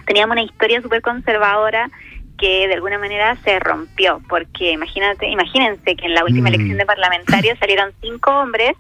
teníamos 0.06 0.34
una 0.36 0.44
historia 0.44 0.82
súper 0.82 1.02
conservadora 1.02 1.90
que 2.38 2.68
de 2.68 2.74
alguna 2.76 3.00
manera 3.00 3.36
se 3.44 3.60
rompió, 3.60 4.22
porque 4.28 4.72
imagínate, 4.74 5.28
imagínense 5.30 5.96
que 5.96 6.06
en 6.06 6.14
la 6.14 6.24
última 6.24 6.50
Mm. 6.50 6.54
elección 6.54 6.78
de 6.78 6.86
parlamentarios 6.86 7.58
salieron 7.60 7.92
cinco 8.02 8.32
hombres, 8.32 8.74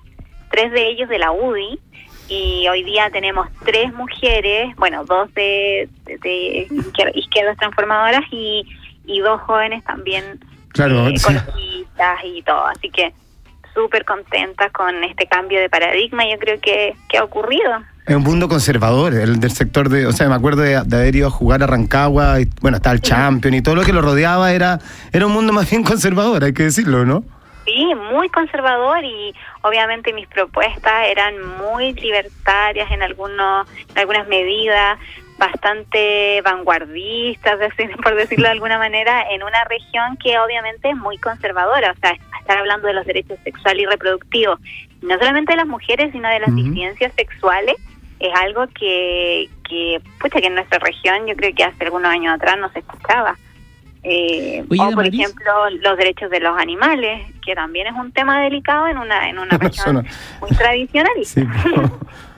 tres 0.51 0.71
de 0.71 0.87
ellos 0.89 1.07
de 1.09 1.19
la 1.19 1.31
UDI, 1.31 1.79
y 2.27 2.67
hoy 2.69 2.83
día 2.83 3.09
tenemos 3.11 3.47
tres 3.63 3.93
mujeres, 3.93 4.75
bueno, 4.77 5.05
dos 5.05 5.33
de, 5.35 5.87
de- 6.05 6.17
de 6.17 6.67
izquier- 6.69 7.11
izquierdas 7.15 7.55
transformadoras 7.57 8.23
y, 8.31 8.65
y 9.05 9.19
dos 9.19 9.39
jóvenes 9.41 9.83
también 9.83 10.39
Claro, 10.69 11.07
eh, 11.07 11.13
ecologistas 11.15 12.19
y 12.25 12.41
todo. 12.41 12.65
Así 12.67 12.89
que 12.89 13.13
súper 13.75 14.05
contenta 14.05 14.71
con 14.71 15.03
este 15.03 15.27
cambio 15.27 15.59
de 15.59 15.69
paradigma. 15.69 16.23
Yo 16.27 16.39
creo 16.39 16.59
que, 16.59 16.95
que 17.07 17.19
ha 17.19 17.23
ocurrido. 17.23 17.83
Es 18.07 18.15
un 18.15 18.23
mundo 18.23 18.47
conservador, 18.47 19.13
el 19.13 19.39
del 19.39 19.51
sector 19.51 19.89
de, 19.89 20.05
o 20.07 20.11
sea, 20.11 20.29
me 20.29 20.35
acuerdo 20.35 20.61
de, 20.61 20.81
de 20.83 20.95
haber 20.95 21.15
ido 21.15 21.27
a 21.27 21.31
jugar 21.31 21.63
a 21.63 21.67
Rancagua, 21.67 22.39
y, 22.39 22.47
bueno, 22.61 22.77
estaba 22.77 22.93
el 22.93 23.01
Champion 23.01 23.53
y 23.55 23.61
todo 23.61 23.75
lo 23.75 23.81
que 23.81 23.93
lo 23.93 24.01
rodeaba 24.01 24.53
era, 24.53 24.79
era 25.11 25.25
un 25.25 25.33
mundo 25.33 25.53
más 25.53 25.69
bien 25.69 25.83
conservador, 25.83 26.43
hay 26.43 26.53
que 26.53 26.63
decirlo, 26.63 27.03
¿no? 27.03 27.23
Sí, 27.65 27.93
muy 28.11 28.29
conservador 28.29 29.03
y 29.03 29.33
obviamente 29.63 30.13
mis 30.13 30.27
propuestas 30.27 31.07
eran 31.09 31.33
muy 31.57 31.93
libertarias 31.93 32.91
en 32.91 33.01
algunos, 33.01 33.67
en 33.89 33.97
algunas 33.97 34.27
medidas, 34.27 34.99
bastante 35.37 36.41
vanguardistas, 36.41 37.59
por 38.03 38.15
decirlo 38.15 38.45
de 38.45 38.51
alguna 38.51 38.77
manera, 38.77 39.25
en 39.31 39.43
una 39.43 39.63
región 39.65 40.17
que 40.17 40.37
obviamente 40.39 40.89
es 40.89 40.95
muy 40.95 41.17
conservadora, 41.17 41.91
o 41.91 41.99
sea, 41.99 42.15
estar 42.39 42.57
hablando 42.57 42.87
de 42.87 42.93
los 42.93 43.05
derechos 43.05 43.37
sexuales 43.43 43.83
y 43.83 43.85
reproductivos, 43.85 44.59
no 45.01 45.17
solamente 45.17 45.53
de 45.53 45.57
las 45.57 45.67
mujeres, 45.67 46.11
sino 46.11 46.29
de 46.29 46.39
las 46.39 46.49
Ujú. 46.49 46.63
disidencias 46.63 47.13
sexuales, 47.15 47.75
es 48.19 48.33
algo 48.33 48.65
que, 48.67 49.49
que, 49.67 50.01
pucha, 50.19 50.39
que 50.39 50.47
en 50.47 50.55
nuestra 50.55 50.79
región 50.79 51.27
yo 51.27 51.35
creo 51.35 51.53
que 51.53 51.63
hace 51.63 51.83
algunos 51.83 52.09
años 52.09 52.33
atrás 52.33 52.57
no 52.57 52.69
se 52.71 52.79
escuchaba. 52.79 53.37
Eh, 54.03 54.63
Oye, 54.69 54.81
o 54.81 54.91
por 54.91 55.05
ejemplo 55.05 55.69
los 55.81 55.97
derechos 55.97 56.29
de 56.29 56.39
los 56.39 56.55
animales, 56.57 57.25
que 57.43 57.55
también 57.55 57.87
es 57.87 57.93
un 57.93 58.11
tema 58.11 58.41
delicado 58.43 58.87
en 58.87 58.99
una 58.99 59.27
en 59.27 59.39
una 59.39 59.57
región 59.57 60.05
muy 60.39 60.49
tradicional. 60.51 61.13
Sí. 61.23 61.41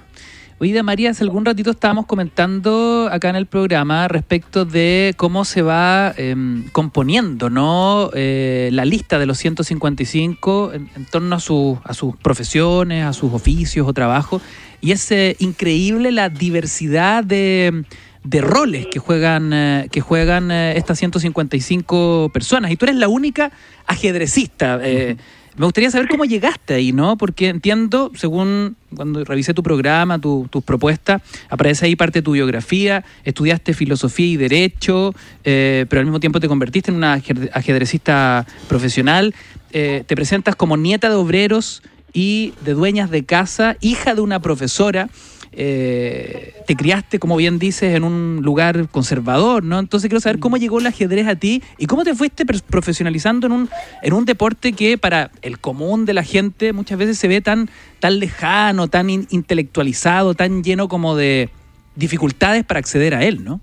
Oye, 0.60 0.82
María, 0.82 1.12
hace 1.12 1.24
algún 1.24 1.46
ratito 1.46 1.70
estábamos 1.70 2.08
comentando 2.08 3.08
acá 3.12 3.30
en 3.30 3.36
el 3.36 3.46
programa 3.46 4.08
respecto 4.08 4.66
de 4.66 5.14
cómo 5.16 5.46
se 5.46 5.62
va 5.62 6.12
em, 6.18 6.68
componiendo 6.72 7.52
¿no? 7.52 8.10
Eh, 8.16 8.70
la 8.74 8.84
lista 8.84 9.20
de 9.20 9.28
los 9.28 9.38
155 9.38 10.72
en, 10.74 10.90
torno 11.12 11.36
a, 11.36 11.40
su- 11.40 11.78
a 11.84 11.94
sus 11.94 12.16
profesiones, 12.18 13.06
a 13.06 13.14
sus 13.14 13.34
oficios 13.34 13.88
o 13.88 13.94
trabajos. 13.94 14.42
Y 14.82 14.94
es 14.94 15.12
eh, 15.12 15.36
increíble 15.38 16.12
la 16.12 16.30
diversidad 16.30 17.24
de, 17.24 17.84
de 18.24 18.42
roles 18.42 18.88
que 18.88 18.98
juegan, 18.98 19.54
eh, 19.54 19.88
que 19.92 20.02
juegan 20.02 20.50
eh, 20.50 20.76
estas 20.76 20.98
155 20.98 22.32
personas. 22.34 22.72
Y 22.72 22.78
tú 22.78 22.86
eres 22.86 22.96
la 22.98 23.10
única 23.10 23.52
ajedrecista. 23.86 24.80
eh, 24.82 25.18
Me 25.58 25.66
gustaría 25.66 25.90
saber 25.90 26.08
cómo 26.08 26.24
llegaste 26.24 26.76
ahí, 26.76 26.92
¿no? 26.92 27.18
Porque 27.18 27.48
entiendo, 27.48 28.12
según 28.16 28.76
cuando 28.96 29.24
revisé 29.24 29.56
tu 29.56 29.64
programa, 29.64 30.20
tu- 30.20 30.48
tus 30.52 30.64
propuestas, 30.64 31.22
aparece 31.50 31.88
ahí 31.88 31.96
parte 31.96 32.20
de 32.20 32.24
tu 32.24 32.34
biografía, 32.34 33.04
estudiaste 33.26 33.74
filosofía 33.74 34.28
y 34.28 34.38
derecho, 34.38 35.16
eh, 35.44 35.88
pero 35.90 36.02
al 36.02 36.06
mismo 36.06 36.20
tiempo 36.20 36.40
te 36.40 36.48
convertiste 36.48 36.92
en 36.92 36.98
una 36.98 37.16
ajedre- 37.18 37.50
ajedrecista 37.54 38.46
profesional, 38.70 39.34
eh, 39.74 40.04
te 40.06 40.16
presentas 40.16 40.56
como 40.56 40.78
nieta 40.78 41.10
de 41.10 41.16
obreros 41.16 41.82
y 42.14 42.54
de 42.64 42.74
dueñas 42.76 43.10
de 43.10 43.26
casa, 43.26 43.78
hija 43.82 44.14
de 44.14 44.22
una 44.22 44.40
profesora. 44.40 45.10
Eh, 45.60 46.54
te 46.68 46.76
criaste, 46.76 47.18
como 47.18 47.36
bien 47.36 47.58
dices, 47.58 47.96
en 47.96 48.04
un 48.04 48.42
lugar 48.44 48.88
conservador, 48.90 49.64
¿no? 49.64 49.80
Entonces 49.80 50.08
quiero 50.08 50.22
saber 50.22 50.40
cómo 50.40 50.58
llegó 50.58 50.80
el 50.80 50.86
ajedrez 50.86 51.28
a 51.28 51.36
ti 51.36 51.64
y 51.80 51.88
cómo 51.88 52.04
te 52.04 52.14
fuiste 52.14 52.46
profesionalizando 52.46 53.48
en 53.48 53.54
un, 53.54 53.70
en 54.04 54.14
un 54.14 54.24
deporte 54.26 54.74
que 54.74 55.00
para 55.00 55.32
el 55.42 55.58
común 55.60 56.06
de 56.06 56.14
la 56.14 56.24
gente 56.24 56.74
muchas 56.74 57.00
veces 57.00 57.18
se 57.18 57.28
ve 57.28 57.42
tan, 57.42 57.70
tan 58.00 58.20
lejano, 58.20 58.88
tan 58.88 59.10
in- 59.10 59.28
intelectualizado, 59.32 60.36
tan 60.36 60.64
lleno 60.64 60.88
como 60.88 61.16
de 61.16 61.50
dificultades 61.96 62.64
para 62.64 62.80
acceder 62.80 63.16
a 63.16 63.24
él, 63.24 63.44
¿no? 63.44 63.60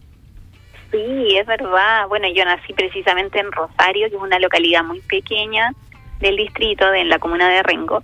Sí, 0.91 1.37
es 1.39 1.47
verdad. 1.47 2.09
Bueno, 2.09 2.27
yo 2.35 2.45
nací 2.45 2.73
precisamente 2.73 3.39
en 3.39 3.53
Rosario, 3.53 4.09
que 4.11 4.17
es 4.17 4.21
una 4.23 4.41
localidad 4.41 4.83
muy 4.83 5.01
pequeña 5.01 5.73
del 6.21 6.37
distrito, 6.37 6.91
de 6.91 7.01
en 7.01 7.09
la 7.09 7.19
comuna 7.19 7.49
de 7.49 7.63
Rengo. 7.63 8.03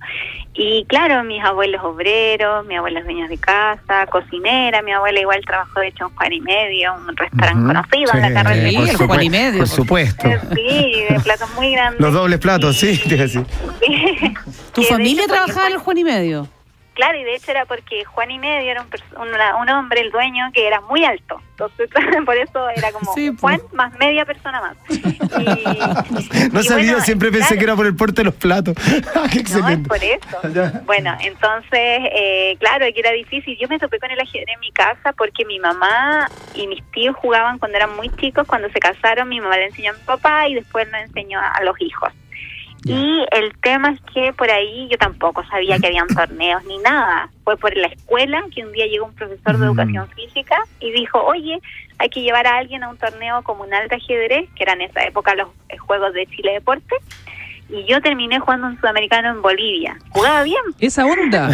Y 0.53 0.85
claro, 0.87 1.23
mis 1.23 1.43
abuelos 1.45 1.81
obreros, 1.85 2.67
mi 2.67 2.75
abuela 2.77 2.99
es 3.01 3.05
dueña 3.07 3.29
de 3.29 3.39
casa, 3.39 4.07
cocinera, 4.11 4.83
mi 4.83 4.93
abuela 4.93 5.21
igual 5.21 5.41
trabajó 5.47 5.79
de 5.81 5.89
hecho 5.89 6.07
en 6.09 6.15
Juan 6.17 6.33
y 6.33 6.41
Medio, 6.41 6.93
un 6.95 7.17
restaurante 7.17 7.59
Ujú. 7.61 7.67
conocido 7.69 8.13
en 8.15 8.21
la 8.23 8.33
carretera. 8.43 8.69
Sí, 8.71 8.77
por 8.77 8.89
el 8.89 8.97
supue- 8.97 9.07
Juan 9.07 9.23
y 9.23 9.31
medio, 9.31 9.59
Por 9.59 9.69
supuesto. 9.69 10.29
Sí, 10.57 11.03
de 11.09 11.21
platos 11.21 11.49
muy 11.55 11.73
grandes. 11.73 12.01
Los 12.01 12.13
dobles 12.13 12.39
platos, 12.41 12.77
sí, 12.77 12.99
te. 13.09 13.29
Sí. 13.29 13.41
¿Tu 14.75 14.83
familia 14.83 15.25
trabajaba 15.29 15.69
en 15.69 15.73
el 15.75 15.79
Juan 15.79 15.99
y 15.99 16.05
Medio? 16.05 16.49
Claro, 16.95 17.19
y 17.19 17.25
de 17.25 17.35
hecho 17.37 17.51
era 17.53 17.65
porque 17.67 18.05
Juan 18.05 18.31
y 18.31 18.39
Medio 18.39 18.71
era 18.73 18.83
un, 18.83 18.89
una- 19.29 19.57
un 19.57 19.69
hombre, 19.71 20.01
el 20.01 20.11
dueño, 20.11 20.51
que 20.53 20.67
era 20.67 20.81
muy 20.83 21.05
alto. 21.05 21.41
Entonces, 21.53 21.89
por 22.27 22.37
eso 22.37 22.69
era 22.71 22.91
como 22.93 23.15
Sí, 23.15 23.31
pues. 23.31 23.61
Juan 23.61 23.61
más 23.73 23.99
media 23.99 24.25
persona 24.25 24.61
más. 24.61 24.77
Y- 25.41 26.49
No 26.53 26.61
y 26.61 26.65
sabía, 26.65 26.93
bueno, 26.93 27.01
siempre 27.05 27.31
pensé 27.31 27.57
que 27.57 27.65
era 27.65 27.77
por 27.77 27.87
el 27.87 27.95
porte 27.97 28.17
de 28.23 28.25
los 28.25 28.35
platos. 28.35 28.75
Ah, 28.87 28.93
Qué 29.05 29.15
No, 29.15 29.25
es 29.27 29.37
excelente. 29.37 29.89
por 29.89 30.03
eso. 30.03 30.83
Bueno, 30.85 31.17
entonces, 31.21 31.71
eh, 32.13 32.57
claro, 32.61 32.87
que 32.93 33.01
era 33.01 33.13
difícil. 33.13 33.57
Yo 33.59 33.69
me 33.69 33.79
topé 33.79 33.99
con 33.99 34.11
el 34.11 34.21
ajedrez 34.21 34.49
en 34.55 34.61
mi 34.61 34.71
casa 34.73 35.13
porque 35.17 35.45
mi 35.45 35.59
mamá 35.59 36.29
y 36.55 36.67
mis 36.67 36.83
tíos 36.93 37.17
jugaban 37.17 37.59
cuando 37.59 37.77
eran 37.77 37.95
muy 37.97 38.09
chicos. 38.17 38.47
Cuando 38.47 38.69
se 38.71 38.79
casaron, 38.81 39.29
mi 39.29 39.41
mamá 39.41 39.57
le 39.57 39.67
enseñó 39.67 39.93
a 39.93 39.95
mi 39.95 40.03
papá 40.05 40.49
y 40.49 40.55
después 40.55 40.89
le 40.91 41.01
enseñó 41.03 41.39
a 41.41 41.63
los 41.65 41.81
hijos. 41.81 42.13
Y 42.85 43.25
el 43.33 43.53
tema 43.61 43.91
es 43.91 44.01
que 44.13 44.33
por 44.33 44.51
ahí 44.51 44.89
yo 44.91 44.97
tampoco 44.97 45.45
sabía 45.47 45.79
que 45.79 45.89
habían 45.89 46.07
torneos 46.15 46.65
ni 46.65 46.79
nada. 46.79 47.29
Fue 47.45 47.57
por 47.57 47.77
la 47.77 47.89
escuela 47.89 48.43
que 48.55 48.65
un 48.65 48.73
día 48.73 48.87
llegó 48.87 49.07
un 49.07 49.15
profesor 49.15 49.59
de 49.59 49.59
Mm. 49.59 49.69
educación 49.69 50.09
física 50.11 50.57
y 50.81 50.91
dijo, 50.93 51.21
oye, 51.23 51.61
hay 51.99 52.09
que 52.09 52.23
llevar 52.23 52.47
a 52.47 52.57
alguien 52.57 52.83
a 52.83 52.89
un 52.89 52.97
torneo 52.97 53.43
comunal 53.43 53.87
de 53.89 53.97
ajedrez, 53.97 54.49
que 54.57 54.63
eran 54.63 54.81
en 54.81 54.89
esa 54.91 55.05
época 55.05 55.35
los 55.35 55.49
eh, 55.69 55.77
Juegos 55.77 56.15
de 56.15 56.27
Chile 56.27 56.53
Deporte. 56.53 56.97
Y 57.73 57.85
yo 57.85 58.01
terminé 58.01 58.41
jugando 58.41 58.67
un 58.67 58.81
sudamericano 58.81 59.31
en 59.31 59.43
Bolivia. 59.43 59.97
Jugaba 60.11 60.43
bien. 60.43 60.63
Esa 60.81 61.07
onda. 61.07 61.49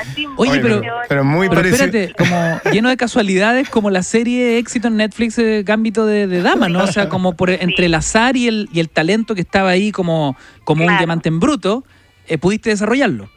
Así 0.00 0.26
Oye, 0.36 0.50
muy 0.50 0.60
pero-. 0.60 0.80
Pero 1.08 1.24
muy 1.24 1.48
Pero 1.48 1.60
espérate, 1.62 2.12
como 2.16 2.60
lleno 2.72 2.88
de 2.88 2.96
casualidades, 2.96 3.68
como 3.68 3.90
la 3.90 4.02
serie 4.02 4.44
de 4.44 4.58
éxito 4.58 4.88
en 4.88 4.96
Netflix 4.98 5.38
eh, 5.38 5.62
Gambito 5.64 6.06
de, 6.06 6.28
de 6.28 6.42
Dama, 6.42 6.68
¿no? 6.68 6.84
O 6.84 6.86
sea, 6.86 7.08
como 7.08 7.36
por 7.36 7.50
entre 7.50 7.86
el 7.86 7.94
azar 7.94 8.36
y 8.36 8.46
el, 8.46 8.68
y 8.72 8.78
el 8.78 8.88
talento 8.88 9.34
que 9.34 9.40
estaba 9.40 9.70
ahí 9.70 9.90
como, 9.90 10.36
como 10.64 10.86
un 10.86 10.96
diamante 10.96 11.28
en 11.28 11.40
bruto, 11.40 11.84
eh, 12.28 12.38
pudiste 12.38 12.70
desarrollarlo. 12.70 13.28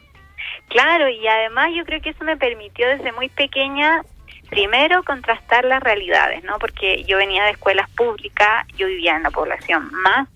Claro, 0.68 1.08
y 1.08 1.26
además 1.26 1.70
yo 1.76 1.84
creo 1.84 2.00
que 2.00 2.10
eso 2.10 2.24
me 2.24 2.36
permitió 2.36 2.86
desde 2.86 3.10
muy 3.12 3.28
pequeña, 3.28 4.02
primero, 4.48 5.02
contrastar 5.02 5.64
las 5.64 5.82
realidades, 5.82 6.44
¿no? 6.44 6.58
Porque 6.60 7.02
yo 7.04 7.16
venía 7.16 7.42
de 7.44 7.50
escuelas 7.50 7.90
públicas, 7.90 8.66
yo 8.76 8.86
vivía 8.86 9.16
en 9.16 9.24
la 9.24 9.30
población 9.30 9.90
más 10.04 10.28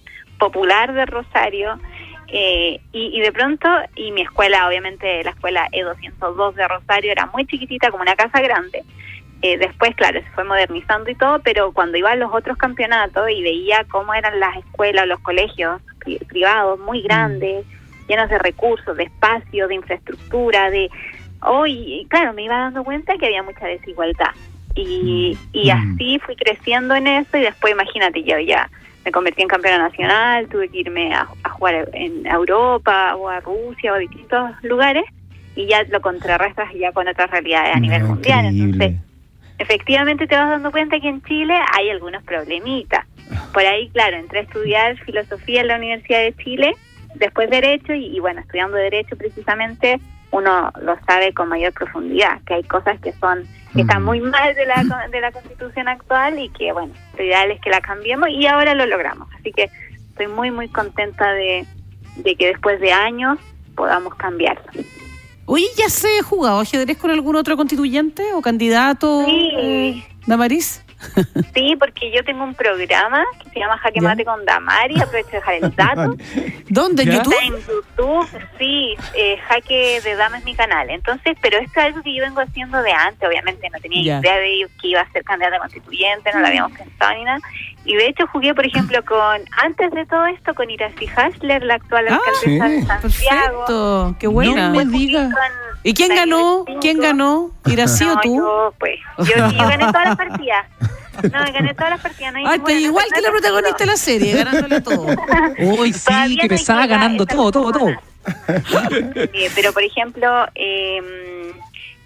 popular 0.45 0.93
de 0.93 1.07
Rosario, 1.07 1.79
eh, 2.29 2.81
y, 2.93 3.19
y 3.19 3.21
de 3.21 3.33
pronto, 3.33 3.69
y 3.97 4.13
mi 4.13 4.23
escuela, 4.23 4.69
obviamente 4.69 5.23
la 5.25 5.31
escuela 5.31 5.69
E202 5.73 6.55
de 6.55 6.69
Rosario 6.69 7.13
era 7.13 7.27
muy 7.27 7.47
chiquitita, 7.47 7.91
como 7.91 8.03
una 8.03 8.15
casa 8.17 8.41
grande. 8.41 8.83
Eh, 9.43 9.57
después, 9.59 9.95
claro, 9.95 10.21
se 10.21 10.31
fue 10.35 10.45
modernizando 10.45 11.11
y 11.11 11.15
todo, 11.15 11.39
pero 11.41 11.73
cuando 11.73 11.97
iba 11.99 12.11
a 12.11 12.17
los 12.17 12.33
otros 12.33 12.57
campeonatos 12.57 13.29
y 13.31 13.43
veía 13.43 13.85
cómo 13.91 14.13
eran 14.15 14.39
las 14.41 14.57
escuelas, 14.57 15.07
los 15.07 15.21
colegios 15.21 15.81
pri- 15.99 16.19
privados 16.29 16.79
muy 16.81 17.03
grandes, 17.03 17.65
llenos 18.09 18.29
de 18.31 18.39
recursos, 18.39 18.97
de 18.97 19.05
espacio, 19.05 19.69
de 19.69 19.75
infraestructura, 19.77 20.71
de... 20.71 20.91
Oh, 21.43 21.67
y, 21.67 22.01
y 22.01 22.07
claro, 22.07 22.33
me 22.33 22.43
iba 22.45 22.57
dando 22.57 22.85
cuenta 22.85 23.17
que 23.19 23.27
había 23.27 23.43
mucha 23.43 23.67
desigualdad. 23.67 24.31
Y, 24.75 25.37
y 25.53 25.71
Mm. 25.71 25.77
así 25.95 26.19
fui 26.25 26.37
creciendo 26.37 26.95
en 26.95 27.07
eso 27.07 27.37
y 27.37 27.41
después, 27.43 27.73
imagínate, 27.73 28.23
yo 28.25 28.39
ya 28.39 28.71
me 29.05 29.13
convertí 29.13 29.43
en 29.43 29.49
campeona 29.49 29.79
nacional, 29.79 30.49
tuve 30.49 30.69
que 30.69 30.79
irme 30.79 31.15
a, 31.15 31.29
a 31.43 31.49
jugar 31.51 31.89
en 31.93 32.27
Europa 32.27 33.15
o 33.17 33.29
a 33.29 33.41
Rusia 33.41 33.93
o 33.93 33.97
a 33.97 33.99
distintos 33.99 34.51
lugares 34.63 35.05
y 35.57 35.67
ya 35.67 35.85
lo 35.85 36.01
contrarrestas 36.01 36.73
ya 36.75 36.93
con 36.93 37.07
otras 37.07 37.31
realidades 37.31 37.77
a 37.77 37.81
nivel 37.81 38.05
mundial. 38.05 38.47
Entonces, 38.47 38.95
efectivamente 39.59 40.27
te 40.27 40.37
vas 40.37 40.51
dando 40.51 40.73
cuenta 40.73 40.99
que 41.01 41.09
en 41.09 41.23
Chile 41.23 41.55
hay 41.73 41.91
algunos 41.91 42.23
problemitas. 42.25 43.07
Por 43.53 43.65
ahí, 43.65 43.89
claro, 43.91 44.17
entré 44.17 44.41
a 44.41 44.43
estudiar 44.43 44.97
filosofía 44.99 45.61
en 45.61 45.69
la 45.69 45.77
Universidad 45.77 46.21
de 46.21 46.35
Chile, 46.37 46.75
después 47.15 47.49
Derecho, 47.51 47.95
y, 47.95 48.17
y 48.17 48.21
bueno, 48.21 48.41
estudiando 48.41 48.77
Derecho 48.77 49.17
precisamente 49.17 50.01
uno 50.35 50.71
lo 50.83 50.97
sabe 51.07 51.33
con 51.33 51.49
mayor 51.49 51.73
profundidad, 51.73 52.41
que 52.47 52.55
hay 52.55 52.65
cosas 52.65 52.99
que 53.01 53.13
son 53.15 53.45
que 53.75 53.81
están 53.81 54.03
Mm. 54.03 54.07
muy 54.07 54.21
mal 54.21 54.55
de 54.55 54.67
la, 54.67 55.09
de 55.11 55.21
la 55.21 55.33
constitución 55.33 55.89
actual 55.89 56.39
y 56.39 56.49
que, 56.51 56.71
bueno, 56.73 56.93
lo 57.19 57.25
ideal 57.25 57.51
es 57.51 57.61
que 57.61 57.71
la 57.71 57.81
cambiemos 57.81 58.29
y 58.29 58.47
ahora 58.47 58.73
lo 58.75 58.87
logramos. 58.87 59.29
Así 59.39 59.51
que 59.53 59.69
estoy 60.11 60.29
muy, 60.29 60.53
muy 60.53 60.69
contenta 60.69 61.33
de, 61.33 61.67
de 62.17 62.37
que 62.37 62.47
después 62.49 62.81
de 62.81 62.93
años 62.93 63.39
podamos 63.75 64.15
cambiarlo. 64.15 64.63
Oye, 65.47 65.67
¿ya 65.77 65.89
se 65.89 66.07
ha 66.21 66.23
jugado 66.23 66.61
ajedrez 66.61 66.97
con 66.99 67.11
algún 67.11 67.35
otro 67.35 67.57
constituyente 67.57 68.33
o 68.33 68.41
candidato? 68.43 69.25
Sí. 69.27 69.51
eh, 69.59 70.05
Damaris. 70.27 70.84
Sí, 71.55 71.77
porque 71.79 72.11
yo 72.11 72.25
tengo 72.25 72.43
un 72.43 72.55
programa 72.55 73.25
que 73.43 73.49
se 73.51 73.61
llama 73.61 73.79
Jaque. 73.79 74.01
Mate 74.01 74.25
con 74.25 74.45
Damari, 74.45 75.01
aprovecho 75.01 75.29
de 75.31 75.37
dejar 75.37 75.55
el 75.55 75.75
dato. 75.77 76.17
¿Dónde? 76.69 77.05
¿En 77.05 77.11
¿Ya? 77.11 77.15
YouTube? 77.19 77.33
Está 77.35 77.45
en 77.47 77.53
YouTube, 77.53 78.29
sí, 78.59 78.97
eh, 79.15 79.37
Jaque 79.49 80.01
de 80.03 80.17
Dama 80.17 80.39
es 80.39 80.45
mi 80.45 80.55
canal. 80.55 80.91
Entonces, 80.91 81.37
pero 81.41 81.59
esto 81.59 81.79
es 81.81 81.87
algo 81.87 82.03
que 82.03 82.15
yo 82.15 82.23
vengo 82.25 82.41
haciendo 82.41 82.83
de 82.83 82.93
antes, 82.93 83.29
obviamente 83.29 83.71
no 83.71 83.79
tenía 83.81 84.03
Ya. 84.03 84.19
idea 84.21 84.37
de 84.39 84.67
que 84.81 84.89
iba 84.89 85.01
a 85.01 85.13
ser 85.13 85.23
candidata 85.25 85.59
constituyente, 85.59 86.31
no 86.33 86.41
lo 86.41 86.47
habíamos 86.49 86.73
pensado 86.77 87.15
ni 87.15 87.25
nada. 87.25 87.41
Y 87.87 87.95
de 87.97 88.07
hecho 88.09 88.27
jugué, 88.29 88.55
por 88.55 88.65
ejemplo, 88.65 89.05
con, 89.05 89.41
antes 89.63 89.91
de 89.91 90.07
todo 90.07 90.25
esto, 90.27 90.55
con 90.55 90.71
Iracy 90.71 91.07
Hasler, 91.15 91.63
la 91.65 91.75
actual 91.75 92.07
Ah, 92.09 92.15
alcaldesa 92.15 92.67
sí. 92.69 92.75
de 92.75 92.87
Santiago. 92.87 93.65
Perfecto. 93.67 94.17
Qué 94.19 94.27
buena. 94.27 94.69
No 94.71 94.75
me 94.77 94.85
diga. 94.87 95.29
¿Y 95.83 95.93
quién 95.93 96.09
Daniel 96.09 96.31
ganó? 96.31 96.65
¿Quién 96.81 96.99
ganó? 96.99 97.51
¿Irací 97.67 98.05
o 98.05 98.17
tú? 98.21 98.37
yo, 98.37 98.75
pues, 98.79 98.99
yo, 99.19 99.37
yo 99.37 99.59
gané 99.69 99.85
todas 99.87 100.05
las 100.07 100.17
partidas. 100.17 100.67
No, 101.25 101.31
gané 101.53 101.75
todas 101.75 101.91
las 101.91 102.01
partidas. 102.01 102.33
No 102.33 102.39
hay 102.39 102.45
Ah, 102.47 102.57
ninguna, 102.57 102.73
está 102.73 102.81
no 102.81 102.87
igual 102.87 103.05
que 103.15 103.21
la 103.21 103.29
nada, 103.29 103.33
protagonista 103.33 103.79
de 103.85 103.87
la 103.87 103.97
serie, 103.97 104.35
ganándole 104.35 104.81
todo. 104.81 105.07
Uy, 105.59 105.93
sí, 105.93 106.05
Todavía 106.07 106.41
que 106.43 106.49
pesaba 106.49 106.87
ganando 106.87 107.27
todo, 107.27 107.53
todo, 107.53 107.71
todo. 107.73 107.91
Sí, 109.33 109.47
pero 109.55 109.73
por 109.75 109.83
ejemplo, 109.83 110.47
eh, 110.55 111.53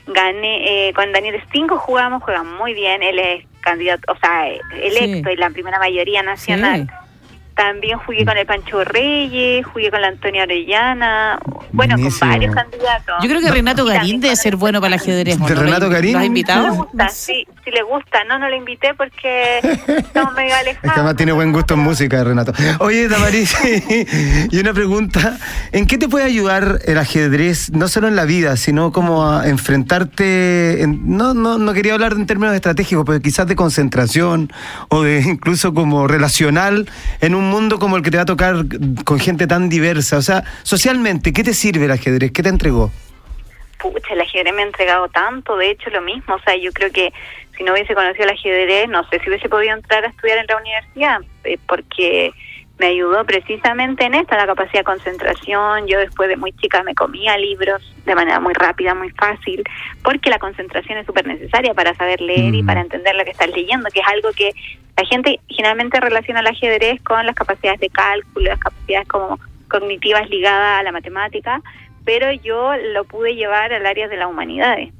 gané 0.08 0.88
eh, 0.88 0.92
con 0.92 1.12
Daniel 1.12 1.40
Stingo 1.46 1.78
jugamos, 1.78 2.22
juega 2.22 2.42
muy 2.42 2.74
bien, 2.74 3.02
él 3.02 3.18
es 3.18 3.44
candidato, 3.60 4.12
o 4.12 4.16
sea, 4.18 4.48
electo 4.48 5.28
Sí. 5.28 5.34
y 5.34 5.36
la 5.36 5.50
primera 5.50 5.78
mayoría 5.78 6.22
nacional. 6.22 6.90
También 7.58 7.98
jugué 7.98 8.24
con 8.24 8.36
el 8.38 8.46
Pancho 8.46 8.84
Reyes, 8.84 9.66
jugué 9.66 9.90
con 9.90 10.00
la 10.00 10.06
Antonia 10.06 10.44
Orellana, 10.44 11.40
bueno, 11.72 11.96
con 11.96 12.08
varios 12.20 12.54
candidatos. 12.54 13.16
Yo 13.20 13.28
creo 13.28 13.40
que 13.40 13.50
Renato 13.50 13.84
Garín 13.84 14.20
debe 14.20 14.36
ser 14.36 14.54
bueno 14.54 14.80
para 14.80 14.94
el 14.94 15.00
ajedrez. 15.00 15.40
¿o 15.40 15.44
¿De 15.44 15.54
no? 15.56 15.60
Renato 15.62 15.80
¿Lo 15.80 15.86
has 15.86 15.92
Garín? 15.94 16.12
Si 16.12 16.18
le 16.20 16.26
invitado? 16.26 16.72
gusta, 16.74 17.08
sí, 17.08 17.44
si 17.64 17.70
le 17.72 17.82
gusta, 17.82 18.22
no, 18.28 18.38
no 18.38 18.48
lo 18.48 18.54
invité 18.54 18.94
porque 18.94 19.58
estamos 19.88 20.34
medio 20.34 20.54
alejados. 20.54 20.84
Es 20.84 20.92
que 20.92 21.00
además 21.00 21.16
tiene 21.16 21.32
buen 21.32 21.52
gusto 21.52 21.74
en 21.74 21.80
música, 21.80 22.22
Renato. 22.22 22.52
Oye, 22.78 23.08
Damaris, 23.08 23.56
y 24.52 24.58
una 24.60 24.72
pregunta. 24.72 25.36
¿En 25.72 25.88
qué 25.88 25.98
te 25.98 26.08
puede 26.08 26.26
ayudar 26.26 26.78
el 26.84 26.96
ajedrez, 26.96 27.72
no 27.72 27.88
solo 27.88 28.06
en 28.06 28.14
la 28.14 28.24
vida, 28.24 28.56
sino 28.56 28.92
como 28.92 29.28
a 29.28 29.48
enfrentarte, 29.48 30.82
en- 30.82 31.16
no, 31.16 31.34
no, 31.34 31.58
no 31.58 31.72
quería 31.72 31.94
hablar 31.94 32.12
en 32.12 32.26
términos 32.26 32.54
estratégicos, 32.54 33.04
pero 33.04 33.20
quizás 33.20 33.48
de 33.48 33.56
concentración 33.56 34.52
o 34.90 35.02
de 35.02 35.22
incluso 35.22 35.74
como 35.74 36.06
relacional 36.06 36.88
en 37.20 37.34
un 37.34 37.47
mundo 37.48 37.78
como 37.78 37.96
el 37.96 38.02
que 38.02 38.10
te 38.10 38.16
va 38.16 38.22
a 38.24 38.26
tocar 38.26 38.56
con 39.04 39.18
gente 39.18 39.46
tan 39.46 39.68
diversa? 39.68 40.16
O 40.16 40.22
sea, 40.22 40.44
socialmente, 40.62 41.32
¿qué 41.32 41.42
te 41.42 41.54
sirve 41.54 41.86
el 41.86 41.92
ajedrez? 41.92 42.32
¿Qué 42.32 42.42
te 42.42 42.48
entregó? 42.48 42.90
pucha, 43.78 44.14
el 44.14 44.20
ajedrez 44.20 44.52
me 44.54 44.62
ha 44.62 44.66
entregado 44.66 45.08
tanto, 45.08 45.56
de 45.56 45.70
hecho 45.70 45.90
lo 45.90 46.02
mismo, 46.02 46.34
o 46.34 46.40
sea, 46.40 46.56
yo 46.56 46.72
creo 46.72 46.90
que 46.90 47.12
si 47.56 47.62
no 47.64 47.72
hubiese 47.72 47.94
conocido 47.94 48.24
el 48.24 48.30
ajedrez, 48.30 48.88
no 48.88 49.08
sé 49.08 49.20
si 49.20 49.28
hubiese 49.28 49.48
podido 49.48 49.74
entrar 49.74 50.04
a 50.04 50.08
estudiar 50.08 50.38
en 50.38 50.46
la 50.46 50.56
universidad, 50.56 51.20
eh, 51.44 51.58
porque 51.66 52.32
me 52.78 52.86
ayudó 52.86 53.24
precisamente 53.24 54.04
en 54.04 54.14
esto, 54.14 54.36
la 54.36 54.46
capacidad 54.46 54.80
de 54.80 54.84
concentración. 54.84 55.86
Yo 55.86 55.98
después 55.98 56.28
de 56.28 56.36
muy 56.36 56.52
chica 56.52 56.82
me 56.82 56.94
comía 56.94 57.36
libros 57.36 57.82
de 58.06 58.14
manera 58.14 58.40
muy 58.40 58.54
rápida, 58.54 58.94
muy 58.94 59.10
fácil, 59.10 59.64
porque 60.02 60.30
la 60.30 60.38
concentración 60.38 60.98
es 60.98 61.06
súper 61.06 61.26
necesaria 61.26 61.74
para 61.74 61.94
saber 61.94 62.20
leer 62.20 62.54
y 62.54 62.62
Mm. 62.62 62.66
para 62.66 62.80
entender 62.80 63.14
lo 63.16 63.24
que 63.24 63.30
estás 63.30 63.50
leyendo, 63.50 63.90
que 63.90 64.00
es 64.00 64.06
algo 64.06 64.30
que 64.32 64.52
la 64.96 65.04
gente 65.04 65.40
generalmente 65.48 66.00
relaciona 66.00 66.40
el 66.40 66.46
ajedrez 66.46 67.02
con 67.02 67.24
las 67.26 67.34
capacidades 67.34 67.80
de 67.80 67.90
cálculo, 67.90 68.48
las 68.48 68.58
capacidades 68.58 69.08
como 69.08 69.38
cognitivas 69.68 70.28
ligadas 70.30 70.80
a 70.80 70.82
la 70.82 70.92
matemática, 70.92 71.60
pero 72.04 72.32
yo 72.32 72.72
lo 72.94 73.04
pude 73.04 73.34
llevar 73.34 73.72
al 73.72 73.84
área 73.84 74.08
de 74.08 74.16
las 74.16 74.28
humanidades. 74.28 74.92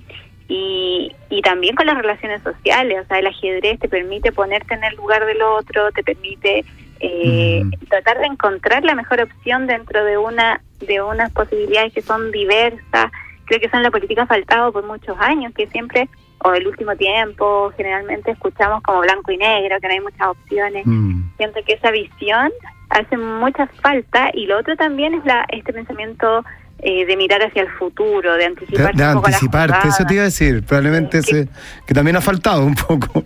Y, 0.50 1.12
y 1.28 1.42
también 1.42 1.74
con 1.74 1.86
las 1.86 1.96
relaciones 1.96 2.42
sociales, 2.42 3.00
o 3.02 3.06
sea, 3.06 3.18
el 3.18 3.26
ajedrez 3.26 3.78
te 3.80 3.88
permite 3.88 4.32
ponerte 4.32 4.74
en 4.74 4.84
el 4.84 4.94
lugar 4.96 5.24
del 5.26 5.42
otro, 5.42 5.92
te 5.92 6.02
permite 6.02 6.64
eh, 7.00 7.62
Mm. 7.64 7.70
tratar 7.88 8.18
de 8.18 8.26
encontrar 8.26 8.84
la 8.84 8.94
mejor 8.94 9.20
opción 9.20 9.66
dentro 9.66 10.04
de 10.04 10.18
una 10.18 10.60
de 10.80 11.02
unas 11.02 11.30
posibilidades 11.32 11.92
que 11.92 12.02
son 12.02 12.30
diversas. 12.30 13.10
Creo 13.46 13.60
que 13.60 13.66
eso 13.66 13.76
en 13.76 13.82
la 13.82 13.90
política 13.90 14.22
ha 14.22 14.26
faltado 14.26 14.72
por 14.72 14.84
muchos 14.86 15.16
años, 15.18 15.52
que 15.54 15.66
siempre, 15.68 16.08
o 16.44 16.52
el 16.52 16.66
último 16.66 16.94
tiempo, 16.96 17.72
generalmente 17.76 18.30
escuchamos 18.30 18.82
como 18.82 19.00
blanco 19.00 19.32
y 19.32 19.38
negro, 19.38 19.76
que 19.80 19.88
no 19.88 19.94
hay 19.94 20.00
muchas 20.00 20.26
opciones. 20.28 20.86
Mm. 20.86 21.22
Siento 21.36 21.60
que 21.66 21.72
esa 21.74 21.90
visión 21.90 22.50
hace 22.90 23.16
mucha 23.16 23.66
falta 23.82 24.30
y 24.34 24.46
lo 24.46 24.58
otro 24.58 24.76
también 24.76 25.14
es 25.14 25.24
la 25.24 25.44
este 25.48 25.72
pensamiento 25.72 26.44
eh, 26.80 27.04
de 27.06 27.16
mirar 27.16 27.42
hacia 27.42 27.62
el 27.62 27.70
futuro, 27.72 28.32
de 28.34 28.38
De, 28.38 28.44
anticiparse 28.44 28.92
de 28.92 29.02
la 29.02 29.10
anticiparte, 29.10 29.88
eso 29.88 30.04
te 30.04 30.14
iba 30.14 30.22
a 30.22 30.26
decir. 30.26 30.62
Probablemente 30.64 31.22
Sí. 31.22 31.48
que 31.86 31.92
también 31.94 32.14
ha 32.16 32.20
faltado 32.20 32.64
un 32.64 32.76
poco. 32.76 33.24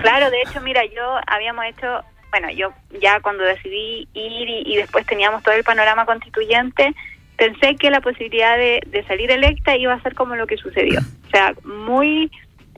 Claro, 0.00 0.30
de 0.30 0.42
hecho, 0.42 0.60
mira, 0.60 0.80
yo 0.84 1.02
habíamos 1.26 1.64
hecho, 1.66 1.86
bueno, 2.34 2.50
yo 2.50 2.72
ya 3.00 3.20
cuando 3.20 3.44
decidí 3.44 4.08
ir 4.12 4.48
y, 4.48 4.62
y 4.66 4.76
después 4.76 5.06
teníamos 5.06 5.44
todo 5.44 5.54
el 5.54 5.62
panorama 5.62 6.04
constituyente, 6.04 6.92
pensé 7.36 7.76
que 7.76 7.90
la 7.90 8.00
posibilidad 8.00 8.56
de, 8.56 8.80
de 8.88 9.04
salir 9.04 9.30
electa 9.30 9.76
iba 9.76 9.92
a 9.94 10.02
ser 10.02 10.14
como 10.16 10.34
lo 10.34 10.44
que 10.48 10.56
sucedió. 10.56 10.98
O 11.28 11.30
sea, 11.30 11.54
muy, 11.64 12.32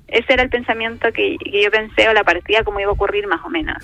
ese 0.08 0.34
era 0.34 0.42
el 0.42 0.50
pensamiento 0.50 1.10
que, 1.10 1.38
que 1.38 1.62
yo 1.62 1.70
pensé 1.70 2.06
o 2.06 2.12
la 2.12 2.22
partida 2.22 2.64
como 2.64 2.80
iba 2.80 2.90
a 2.90 2.92
ocurrir 2.92 3.26
más 3.26 3.40
o 3.46 3.48
menos. 3.48 3.78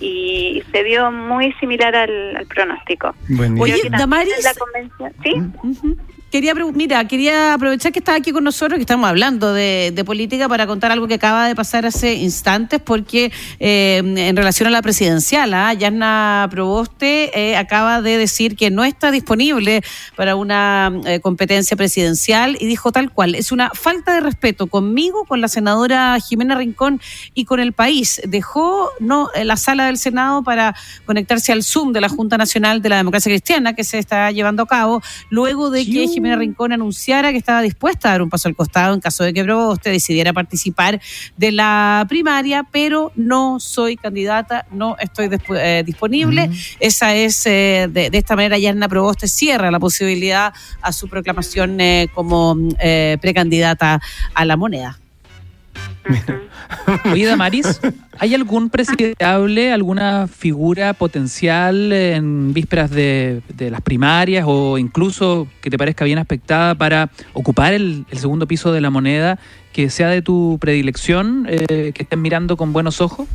Y 0.00 0.62
se 0.72 0.82
dio 0.82 1.10
muy 1.10 1.52
similar 1.60 1.94
al, 1.94 2.36
al 2.36 2.46
pronóstico. 2.46 3.14
Oye, 3.60 3.74
Damaris- 3.90 4.44
la 4.44 4.54
convención, 4.54 5.12
¿sí? 5.22 5.32
Quería, 6.30 6.52
mira, 6.74 7.02
quería 7.06 7.54
aprovechar 7.54 7.90
que 7.90 8.00
estás 8.00 8.16
aquí 8.16 8.32
con 8.32 8.44
nosotros, 8.44 8.76
que 8.76 8.82
estamos 8.82 9.08
hablando 9.08 9.54
de, 9.54 9.92
de 9.94 10.04
política, 10.04 10.46
para 10.46 10.66
contar 10.66 10.92
algo 10.92 11.08
que 11.08 11.14
acaba 11.14 11.48
de 11.48 11.54
pasar 11.54 11.86
hace 11.86 12.16
instantes, 12.16 12.82
porque 12.84 13.32
eh, 13.60 14.02
en 14.04 14.36
relación 14.36 14.66
a 14.66 14.70
la 14.70 14.82
presidencial, 14.82 15.54
¿ah? 15.54 15.72
Yasna 15.72 16.46
Proboste 16.50 17.30
eh, 17.32 17.56
acaba 17.56 18.02
de 18.02 18.18
decir 18.18 18.56
que 18.56 18.70
no 18.70 18.84
está 18.84 19.10
disponible 19.10 19.82
para 20.16 20.36
una 20.36 20.92
eh, 21.06 21.20
competencia 21.20 21.78
presidencial 21.78 22.58
y 22.60 22.66
dijo 22.66 22.92
tal 22.92 23.10
cual, 23.10 23.34
es 23.34 23.50
una 23.50 23.70
falta 23.70 24.12
de 24.12 24.20
respeto 24.20 24.66
conmigo, 24.66 25.24
con 25.24 25.40
la 25.40 25.48
senadora 25.48 26.18
Jimena 26.20 26.56
Rincón 26.56 27.00
y 27.32 27.46
con 27.46 27.58
el 27.58 27.72
país. 27.72 28.20
Dejó 28.26 28.90
no 29.00 29.30
eh, 29.34 29.46
la 29.46 29.56
sala 29.56 29.86
del 29.86 29.96
Senado 29.96 30.42
para 30.42 30.76
conectarse 31.06 31.52
al 31.52 31.62
Zoom 31.62 31.94
de 31.94 32.02
la 32.02 32.10
Junta 32.10 32.36
Nacional 32.36 32.82
de 32.82 32.90
la 32.90 32.98
Democracia 32.98 33.30
Cristiana 33.30 33.72
que 33.72 33.84
se 33.84 33.98
está 33.98 34.30
llevando 34.30 34.64
a 34.64 34.66
cabo 34.66 35.02
luego 35.30 35.70
de 35.70 35.86
que 35.86 36.17
Jimena 36.18 36.34
Rincón 36.36 36.72
anunciara 36.72 37.30
que 37.30 37.38
estaba 37.38 37.62
dispuesta 37.62 38.08
a 38.08 38.12
dar 38.12 38.22
un 38.22 38.28
paso 38.28 38.48
al 38.48 38.56
costado 38.56 38.92
en 38.92 39.00
caso 39.00 39.22
de 39.22 39.32
que 39.32 39.44
Proboste 39.44 39.90
decidiera 39.90 40.32
participar 40.32 41.00
de 41.36 41.52
la 41.52 42.04
primaria, 42.08 42.66
pero 42.72 43.12
no 43.14 43.60
soy 43.60 43.96
candidata, 43.96 44.66
no 44.72 44.96
estoy 44.98 45.30
eh, 45.56 45.84
disponible. 45.86 46.50
Esa 46.80 47.14
es, 47.14 47.46
eh, 47.46 47.88
de, 47.88 48.10
de 48.10 48.18
esta 48.18 48.34
manera, 48.34 48.58
Yarna 48.58 48.88
Proboste 48.88 49.28
cierra 49.28 49.70
la 49.70 49.78
posibilidad 49.78 50.52
a 50.82 50.92
su 50.92 51.08
proclamación 51.08 51.80
eh, 51.80 52.08
como 52.12 52.56
eh, 52.80 53.16
precandidata 53.20 54.00
a 54.34 54.44
la 54.44 54.56
moneda. 54.56 54.98
Oye, 57.12 57.26
Damaris, 57.26 57.80
¿hay 58.18 58.34
algún 58.34 58.70
presidenciable, 58.70 59.72
alguna 59.72 60.26
figura 60.26 60.94
potencial 60.94 61.92
en 61.92 62.54
vísperas 62.54 62.90
de, 62.90 63.42
de 63.48 63.70
las 63.70 63.80
primarias 63.80 64.44
o 64.46 64.78
incluso 64.78 65.46
que 65.60 65.70
te 65.70 65.78
parezca 65.78 66.04
bien 66.04 66.18
aspectada 66.18 66.74
para 66.74 67.10
ocupar 67.32 67.74
el, 67.74 68.06
el 68.10 68.18
segundo 68.18 68.46
piso 68.46 68.72
de 68.72 68.80
la 68.80 68.90
moneda 68.90 69.38
que 69.72 69.90
sea 69.90 70.08
de 70.08 70.22
tu 70.22 70.58
predilección, 70.60 71.46
eh, 71.48 71.92
que 71.94 72.02
estén 72.02 72.20
mirando 72.22 72.56
con 72.56 72.72
buenos 72.72 73.00
ojos? 73.00 73.28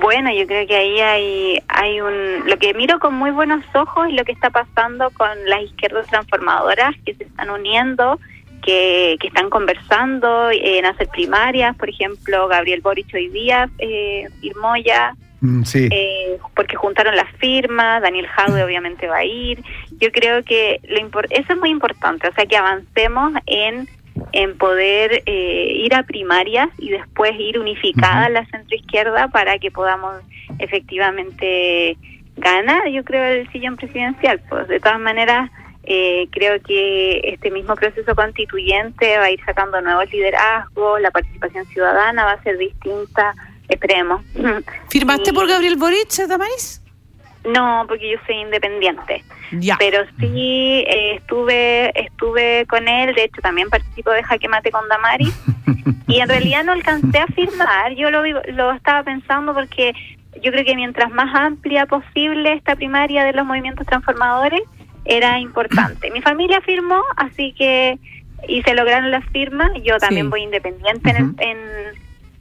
Bueno, 0.00 0.32
yo 0.34 0.46
creo 0.46 0.66
que 0.66 0.74
ahí 0.74 0.98
hay, 1.00 1.62
hay 1.68 2.00
un... 2.00 2.48
Lo 2.48 2.58
que 2.58 2.74
miro 2.74 2.98
con 2.98 3.14
muy 3.14 3.30
buenos 3.30 3.64
ojos 3.74 4.08
es 4.08 4.14
lo 4.14 4.24
que 4.24 4.32
está 4.32 4.50
pasando 4.50 5.10
con 5.10 5.28
las 5.46 5.62
izquierdas 5.62 6.08
transformadoras 6.08 6.96
que 7.06 7.14
se 7.14 7.24
están 7.24 7.50
uniendo, 7.50 8.18
que, 8.64 9.16
que 9.20 9.28
están 9.28 9.50
conversando 9.50 10.50
en 10.50 10.86
hacer 10.86 11.08
primarias. 11.08 11.76
Por 11.76 11.88
ejemplo, 11.88 12.48
Gabriel 12.48 12.80
Boric 12.80 13.12
hoy 13.14 13.28
día 13.28 13.68
eh, 13.78 14.28
firmó 14.40 14.76
ya, 14.76 15.14
Mm, 15.40 15.62
sí. 15.64 15.88
eh, 15.92 16.38
porque 16.56 16.74
juntaron 16.74 17.14
las 17.16 17.30
firmas, 17.36 18.00
Daniel 18.00 18.26
Jadwe 18.28 18.64
obviamente 18.64 19.06
va 19.08 19.18
a 19.18 19.24
ir. 19.26 19.62
Yo 20.00 20.10
creo 20.10 20.42
que 20.42 20.80
lo 20.88 20.98
eso 21.30 21.52
es 21.52 21.58
muy 21.58 21.68
importante, 21.68 22.28
o 22.28 22.32
sea, 22.32 22.46
que 22.46 22.56
avancemos 22.56 23.34
en 23.46 23.86
en 24.32 24.56
poder 24.56 25.22
eh, 25.26 25.72
ir 25.84 25.94
a 25.94 26.04
primarias 26.04 26.68
y 26.78 26.90
después 26.90 27.32
ir 27.38 27.58
unificada 27.58 28.28
la 28.28 28.46
centroizquierda 28.46 29.28
para 29.28 29.58
que 29.58 29.70
podamos 29.70 30.22
efectivamente 30.60 31.96
ganar, 32.36 32.88
yo 32.88 33.04
creo, 33.04 33.24
el 33.24 33.50
sillón 33.50 33.76
presidencial. 33.76 34.40
Pues 34.48 34.68
de 34.68 34.80
todas 34.80 35.00
maneras, 35.00 35.50
eh, 35.86 36.28
creo 36.32 36.60
que 36.62 37.20
este 37.24 37.50
mismo 37.50 37.74
proceso 37.76 38.14
constituyente 38.14 39.18
va 39.18 39.24
a 39.24 39.30
ir 39.30 39.40
sacando 39.44 39.80
nuevos 39.80 40.10
liderazgos, 40.12 41.00
la 41.00 41.10
participación 41.10 41.64
ciudadana 41.66 42.24
va 42.24 42.32
a 42.32 42.42
ser 42.42 42.56
distinta, 42.58 43.34
esperemos. 43.68 44.22
¿Firmaste 44.88 45.30
Y- 45.30 45.32
por 45.34 45.46
Gabriel 45.48 45.76
Boric, 45.76 46.10
Damaris? 46.28 46.80
No, 47.44 47.84
porque 47.86 48.10
yo 48.10 48.16
soy 48.26 48.36
independiente 48.36 49.22
Ya. 49.52 49.76
pero 49.78 50.02
sí 50.18 50.82
eh, 50.88 51.16
estuve 51.16 51.92
estuve 51.94 52.64
con 52.66 52.88
él, 52.88 53.14
de 53.14 53.24
hecho 53.24 53.42
también 53.42 53.68
participo 53.68 54.10
de 54.12 54.22
Jaque 54.22 54.48
Mate 54.48 54.70
con 54.70 54.88
Damari 54.88 55.30
y 56.08 56.20
en 56.20 56.28
realidad 56.30 56.64
no 56.64 56.72
alcancé 56.72 57.18
a 57.18 57.26
firmar, 57.26 57.92
yo 57.96 58.10
lo, 58.10 58.22
lo 58.24 58.72
estaba 58.72 59.02
pensando 59.02 59.52
porque 59.52 59.92
yo 60.40 60.52
creo 60.52 60.64
que 60.64 60.74
mientras 60.74 61.10
más 61.10 61.34
amplia 61.34 61.84
posible 61.84 62.54
esta 62.54 62.76
primaria 62.76 63.24
de 63.24 63.34
los 63.34 63.44
movimientos 63.44 63.86
transformadores 63.86 64.62
era 65.04 65.38
importante. 65.40 66.10
Mi 66.10 66.22
familia 66.22 66.60
firmó, 66.62 67.02
así 67.16 67.52
que 67.52 67.98
y 68.48 68.62
se 68.62 68.74
lograron 68.74 69.10
las 69.10 69.24
firmas, 69.26 69.70
yo 69.82 69.96
también 69.98 70.26
Sí. 70.26 70.30
voy 70.30 70.42
independiente 70.42 71.10
en, 71.10 71.16
el- 71.16 71.34
en, 71.38 71.58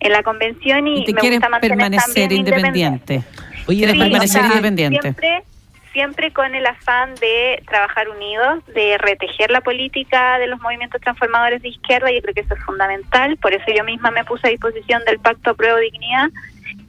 en 0.01 0.11
la 0.11 0.21
convención 0.23 0.85
y, 0.87 0.99
Y 1.01 1.05
te 1.05 1.13
me 1.13 1.19
quieres 1.21 1.39
gusta 1.39 1.49
mantener 1.49 1.77
permanecer 1.77 2.05
también 2.23 2.31
independiente. 2.39 3.23
Oye, 3.67 3.77
¿Quieres 3.77 3.93
Sí, 3.93 3.99
Damaris, 3.99 3.99
permanecer 4.11 4.41
o 4.41 4.43
sea, 4.43 4.47
independiente? 4.57 5.01
Siempre, 5.01 5.43
siempre 5.93 6.31
con 6.33 6.55
el 6.55 6.65
afán 6.65 7.15
de 7.15 7.63
trabajar 7.67 8.09
unidos, 8.09 8.65
de 8.73 8.97
retejer 8.97 9.49
la 9.51 9.61
política 9.61 10.39
de 10.39 10.47
los 10.47 10.59
movimientos 10.59 10.99
transformadores 10.99 11.61
de 11.61 11.69
izquierda, 11.69 12.11
yo 12.11 12.21
creo 12.21 12.33
que 12.33 12.41
eso 12.41 12.53
es 12.55 12.63
fundamental, 12.65 13.37
por 13.37 13.53
eso 13.53 13.63
yo 13.73 13.83
misma 13.85 14.11
me 14.11 14.25
puse 14.25 14.47
a 14.47 14.51
disposición 14.51 15.01
del 15.05 15.19
Pacto 15.19 15.51
a 15.51 15.53
Prueba 15.53 15.77
de 15.77 15.83
Dignidad 15.83 16.29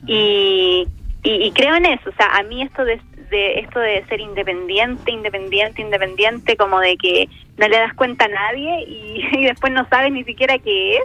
y, 0.06 0.88
y, 1.22 1.30
y 1.30 1.52
creo 1.52 1.74
en 1.76 1.86
eso, 1.86 2.10
o 2.10 2.14
sea, 2.16 2.36
a 2.36 2.42
mí 2.42 2.62
esto 2.62 2.84
de, 2.84 3.00
de 3.34 3.58
esto 3.58 3.80
de 3.80 4.04
ser 4.06 4.20
independiente, 4.20 5.10
independiente, 5.10 5.82
independiente, 5.82 6.56
como 6.56 6.78
de 6.78 6.96
que 6.96 7.28
no 7.58 7.66
le 7.66 7.78
das 7.78 7.92
cuenta 7.94 8.26
a 8.26 8.28
nadie 8.28 8.84
y, 8.86 9.26
y 9.38 9.44
después 9.44 9.72
no 9.72 9.86
sabes 9.88 10.12
ni 10.12 10.24
siquiera 10.24 10.58
qué 10.58 10.98
es, 10.98 11.04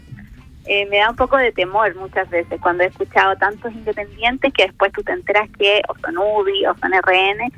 eh, 0.65 0.85
me 0.85 0.97
da 0.97 1.09
un 1.09 1.15
poco 1.15 1.35
de 1.37 1.51
temor 1.51 1.95
muchas 1.95 2.29
veces 2.29 2.61
cuando 2.61 2.83
he 2.83 2.87
escuchado 2.87 3.35
tantos 3.37 3.73
independientes 3.73 4.53
que 4.53 4.67
después 4.67 4.91
tú 4.91 5.01
te 5.01 5.13
enteras 5.13 5.49
que 5.57 5.81
o 5.87 5.97
son 5.97 6.15
UDI 6.15 6.67
o 6.67 6.77
son 6.77 6.91
RN. 6.91 7.51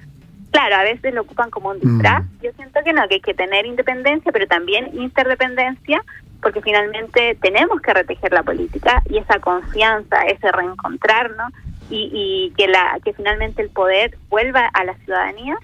Claro, 0.51 0.75
a 0.77 0.83
veces 0.83 1.13
lo 1.13 1.21
ocupan 1.21 1.49
como 1.49 1.71
un 1.71 1.79
disfraz. 1.79 2.23
Yo 2.41 2.51
siento 2.53 2.79
que 2.85 2.93
no, 2.93 3.05
que 3.09 3.15
hay 3.15 3.21
que 3.21 3.33
tener 3.33 3.65
independencia, 3.65 4.31
pero 4.31 4.47
también 4.47 4.89
interdependencia, 4.93 6.01
porque 6.41 6.61
finalmente 6.61 7.37
tenemos 7.41 7.81
que 7.81 7.93
retejer 7.93 8.31
la 8.31 8.43
política 8.43 9.01
y 9.09 9.17
esa 9.17 9.39
confianza, 9.39 10.21
ese 10.23 10.49
reencontrarnos 10.49 11.51
y, 11.91 12.09
y 12.13 12.53
que, 12.57 12.67
la, 12.67 12.97
que 13.03 13.13
finalmente 13.13 13.61
el 13.61 13.69
poder 13.69 14.17
vuelva 14.29 14.67
a 14.73 14.83
la 14.83 14.93
ciudadanía 15.05 15.55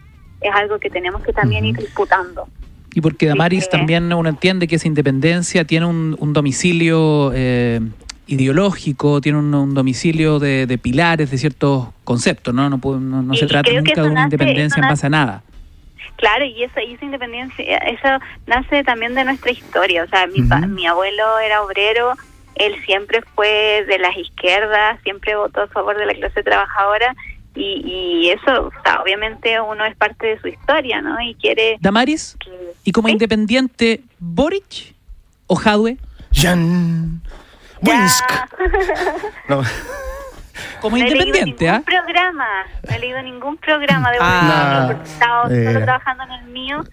es 0.42 0.54
algo 0.54 0.78
que 0.80 0.90
tenemos 0.90 1.24
que 1.24 1.34
también 1.34 1.66
ir 1.66 1.76
disputando. 1.78 2.48
Y 2.94 3.02
porque 3.02 3.26
Damaris 3.28 3.64
Sí. 3.66 3.70
también 3.72 4.12
uno 4.14 4.30
entiende 4.30 4.68
que 4.68 4.76
esa 4.76 4.88
independencia 4.88 5.66
tiene 5.66 5.86
un, 5.86 6.16
un 6.20 6.34
domicilio 6.34 7.32
eh, 7.34 7.80
ideológico, 8.28 9.20
tiene 9.22 9.40
un, 9.40 9.54
un 9.54 9.74
domicilio 9.74 10.40
de, 10.40 10.66
de 10.68 10.78
pilares, 10.78 11.32
de 11.32 11.38
ciertos 11.38 11.88
conceptos, 12.04 12.54
¿no? 12.54 12.70
No, 12.70 12.78
no, 13.00 13.22
no 13.24 13.34
se 13.36 13.48
trata 13.48 13.72
nunca 13.72 14.02
de 14.02 14.10
una 14.10 14.22
nace- 14.22 14.36
independencia 14.36 14.82
en 14.82 14.90
base 14.90 15.06
a 15.08 15.10
nada. 15.10 15.44
Claro, 16.18 16.46
y 16.46 16.64
esa, 16.64 16.82
y 16.82 16.94
esa 16.94 17.06
independencia, 17.06 17.78
eso 17.78 18.08
nace 18.48 18.84
también 18.84 19.14
de 19.14 19.24
nuestra 19.24 19.52
historia. 19.52 20.04
O 20.04 20.08
sea, 20.08 20.26
mi, 20.28 20.42
Ujú. 20.42 20.68
mi 20.70 20.88
abuelo 20.88 21.24
era 21.40 21.62
obrero, 21.64 22.14
él 22.60 22.76
siempre 22.86 23.22
fue 23.36 23.86
de 23.88 24.00
las 24.00 24.16
izquierdas, 24.18 25.00
siempre 25.04 25.36
votó 25.36 25.62
a 25.62 25.68
favor 25.68 25.98
de 25.98 26.06
la 26.06 26.14
clase 26.14 26.44
trabajadora 26.44 27.16
y, 27.56 27.82
y 27.86 28.30
eso, 28.30 28.68
o 28.68 28.72
sea, 28.84 29.02
obviamente 29.02 29.60
uno 29.60 29.84
es 29.86 29.96
parte 29.96 30.28
de 30.28 30.40
su 30.40 30.48
historia, 30.48 31.02
¿no? 31.02 31.20
Y 31.22 31.34
quiere 31.36 31.78
Damaris, 31.80 32.38
que... 32.40 32.74
y 32.84 32.92
como 32.92 33.08
¿Sí? 33.08 33.14
independiente, 33.14 34.02
¿Boric 34.20 34.96
o 35.48 35.56
Jadwe? 35.56 35.98
Jan 36.34 37.22
Winsk. 37.82 38.26
No. 39.50 39.62
Como 40.82 40.98
No 40.98 41.04
he 41.04 41.10
leído 41.10 41.26
independiente, 41.26 41.66
ningún 41.66 41.80
¿ah? 41.80 41.84
programa, 41.86 42.48
no 42.90 42.96
he 42.96 43.00
leído 43.00 43.22
ningún 43.22 43.58
programa 43.58 44.12
de 44.12 44.18
Ah. 44.22 44.84
Porque 44.88 45.02
he 45.10 45.12
estado 45.14 45.52
Eh. 45.52 45.66
solo 45.66 45.86
trabajando 45.86 46.24
en 46.24 46.32
el 46.32 46.44
mío, 46.46 46.84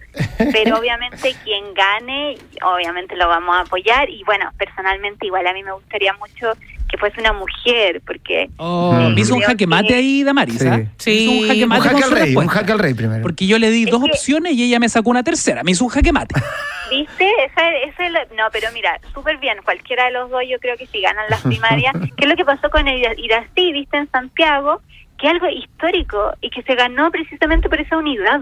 pero 0.51 0.77
obviamente 0.79 1.35
quien 1.43 1.73
gane, 1.73 2.37
obviamente 2.63 3.15
lo 3.15 3.27
vamos 3.27 3.55
a 3.55 3.61
apoyar 3.61 4.09
y 4.09 4.23
bueno, 4.23 4.51
personalmente 4.57 5.25
igual 5.25 5.47
a 5.47 5.53
mí 5.53 5.63
me 5.63 5.71
gustaría 5.71 6.13
mucho 6.13 6.53
que 6.89 6.97
fuese 6.97 7.19
una 7.19 7.33
mujer, 7.33 8.01
porque 8.05 8.49
Oh, 8.57 8.93
Mm. 8.93 9.13
me 9.15 9.21
hizo 9.21 9.33
un 9.35 9.41
jaque 9.41 9.67
mate 9.67 9.87
que- 9.89 9.95
ahí, 9.95 10.23
Damaris, 10.23 10.59
Sí. 10.59 10.67
¿ah? 10.67 10.81
Sí. 10.97 11.11
hizo 11.11 11.31
un 11.31 11.47
jaque 11.47 11.57
Un 11.57 11.63
Un 11.63 11.69
mate 11.69 11.81
jaque 11.81 11.93
con 11.95 12.03
al 12.03 12.11
rey, 12.19 12.35
un 12.35 12.47
jaque 12.47 12.71
al 12.71 12.79
rey 12.79 12.93
primero. 12.93 13.21
Porque 13.21 13.47
yo 13.47 13.57
le 13.59 13.69
di 13.71 13.83
Es 13.83 13.91
dos 13.91 14.03
que- 14.03 14.11
opciones 14.11 14.53
y 14.53 14.63
ella 14.63 14.79
me 14.79 14.89
sacó 14.89 15.09
una 15.09 15.23
tercera. 15.23 15.63
Me 15.63 15.71
hizo 15.71 15.83
un 15.83 15.89
jaque 15.89 16.11
mate. 16.11 16.35
¿Viste? 16.91 17.27
Esa, 17.45 17.75
esa 17.89 18.05
es 18.05 18.11
la- 18.11 18.25
no, 18.37 18.43
pero 18.51 18.67
mira, 18.73 18.99
súper 19.13 19.37
bien. 19.39 19.57
Cualquiera 19.63 20.05
de 20.05 20.11
los 20.11 20.29
dos, 20.29 20.41
yo 20.49 20.59
creo 20.59 20.77
que 20.77 20.85
si 20.87 21.01
ganan 21.01 21.25
las 21.29 21.41
primarias, 21.41 21.93
¿qué 22.17 22.25
es 22.25 22.29
lo 22.29 22.35
que 22.35 22.45
pasó 22.45 22.69
con 22.69 22.87
el 22.87 22.99
Ira- 22.99 23.15
Irací, 23.17 23.71
viste, 23.73 23.97
en 23.97 24.09
Santiago? 24.11 24.81
Que 25.17 25.27
algo 25.29 25.47
histórico 25.49 26.33
y 26.41 26.49
que 26.49 26.61
se 26.63 26.75
ganó 26.75 27.09
precisamente 27.09 27.69
por 27.69 27.79
esa 27.81 27.97
unidad. 27.97 28.41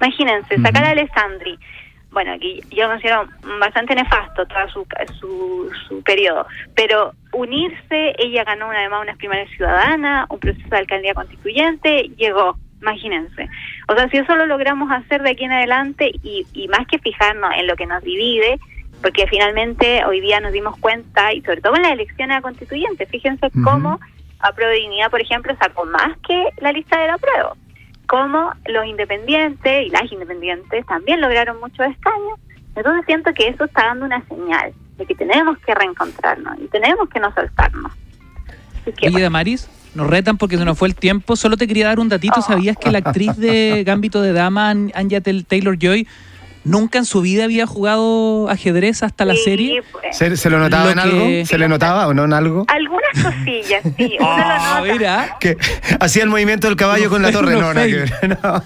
Imagínense, 0.00 0.56
sacar 0.60 0.84
a 0.84 0.90
Alessandri. 0.90 1.58
Bueno, 2.18 2.32
aquí 2.32 2.60
yo 2.72 2.88
considero 2.88 3.28
bastante 3.60 3.94
nefasto 3.94 4.44
todo 4.44 4.68
su, 4.70 4.86
su, 5.20 5.70
su 5.86 6.02
periodo, 6.02 6.48
pero 6.74 7.12
unirse, 7.32 8.12
ella 8.18 8.42
ganó 8.42 8.66
una, 8.66 8.80
además 8.80 9.02
unas 9.02 9.16
primarias 9.18 9.48
ciudadanas, 9.50 10.26
un 10.28 10.40
proceso 10.40 10.68
de 10.68 10.78
alcaldía 10.78 11.14
constituyente, 11.14 12.10
llegó, 12.16 12.56
imagínense. 12.80 13.48
O 13.86 13.94
sea, 13.94 14.08
si 14.08 14.16
eso 14.16 14.34
lo 14.34 14.46
logramos 14.46 14.90
hacer 14.90 15.22
de 15.22 15.30
aquí 15.30 15.44
en 15.44 15.52
adelante 15.52 16.10
y, 16.24 16.44
y 16.54 16.66
más 16.66 16.88
que 16.88 16.98
fijarnos 16.98 17.52
en 17.56 17.68
lo 17.68 17.76
que 17.76 17.86
nos 17.86 18.02
divide, 18.02 18.58
porque 19.00 19.28
finalmente 19.28 20.04
hoy 20.04 20.18
día 20.18 20.40
nos 20.40 20.50
dimos 20.50 20.76
cuenta, 20.80 21.32
y 21.32 21.40
sobre 21.42 21.60
todo 21.60 21.76
en 21.76 21.82
las 21.82 21.92
elecciones 21.92 22.38
a 22.38 22.42
constituyentes, 22.42 23.08
fíjense 23.08 23.46
Ujú. 23.46 23.62
cómo 23.62 24.00
a 24.40 24.52
Dignidad, 24.72 25.12
por 25.12 25.20
ejemplo, 25.20 25.54
sacó 25.60 25.84
más 25.84 26.18
que 26.26 26.48
la 26.60 26.72
lista 26.72 27.00
del 27.00 27.10
apruebo, 27.10 27.56
cómo 28.08 28.52
los 28.66 28.86
independientes 28.86 29.86
y 29.86 29.90
las 29.90 30.10
independientes 30.10 30.84
también 30.86 31.20
lograron 31.20 31.60
muchos 31.60 31.86
escaños. 31.86 32.38
Entonces 32.74 33.04
siento 33.06 33.32
que 33.34 33.48
eso 33.48 33.64
está 33.64 33.86
dando 33.86 34.06
una 34.06 34.24
señal 34.26 34.72
de 34.96 35.06
que 35.06 35.14
tenemos 35.14 35.58
que 35.58 35.74
reencontrarnos 35.74 36.58
y 36.60 36.66
tenemos 36.68 37.08
que 37.08 37.20
no 37.20 37.32
soltarnos. 37.34 37.92
Bueno, 39.00 39.20
Damaris, 39.20 39.68
nos 39.94 40.06
retan 40.08 40.38
porque 40.38 40.56
se 40.56 40.64
nos 40.64 40.78
fue 40.78 40.88
el 40.88 40.94
tiempo. 40.94 41.36
Solo 41.36 41.56
te 41.56 41.66
quería 41.66 41.86
dar 41.88 42.00
un 42.00 42.08
datito. 42.08 42.38
Oh. 42.38 42.42
¿Sabías 42.42 42.76
que 42.76 42.90
la 42.90 42.98
actriz 42.98 43.36
de 43.36 43.82
Gambito 43.86 44.22
de 44.22 44.32
Dama, 44.32 44.70
An- 44.70 44.92
Anya 44.94 45.20
Taylor 45.20 45.76
Joy, 45.78 46.06
nunca 46.68 46.98
en 46.98 47.04
su 47.04 47.20
vida 47.20 47.44
había 47.44 47.66
jugado 47.66 48.48
ajedrez 48.48 49.02
hasta 49.02 49.24
la 49.24 49.34
sí, 49.34 49.40
serie? 49.44 49.82
pues, 49.92 50.16
¿Se, 50.16 50.36
se 50.36 50.50
lo 50.50 50.58
notaba 50.58 50.84
Lo 50.86 50.90
en 50.92 50.98
algo? 50.98 51.18
que- 51.26 51.46
¿Se 51.46 51.58
le 51.58 51.68
notaba 51.68 52.06
o 52.06 52.14
no 52.14 52.24
en 52.24 52.32
algo? 52.32 52.64
algunas 52.68 53.08
cosillas, 53.34 53.82
sí, 53.96 54.16
uno 54.20 54.28
lo 54.36 54.44
Ah, 54.44 54.82
nota. 54.86 55.36
Que 55.40 55.56
hacía 56.00 56.22
el 56.22 56.28
movimiento 56.28 56.66
del 56.68 56.76
caballo 56.76 57.08
con 57.10 57.22
la 57.22 57.32
torre. 57.32 57.54
No, 57.54 57.72
nada 57.74 57.86
que 57.86 58.06
fail. 58.06 58.14
ver, 58.22 58.38
no. 58.42 58.62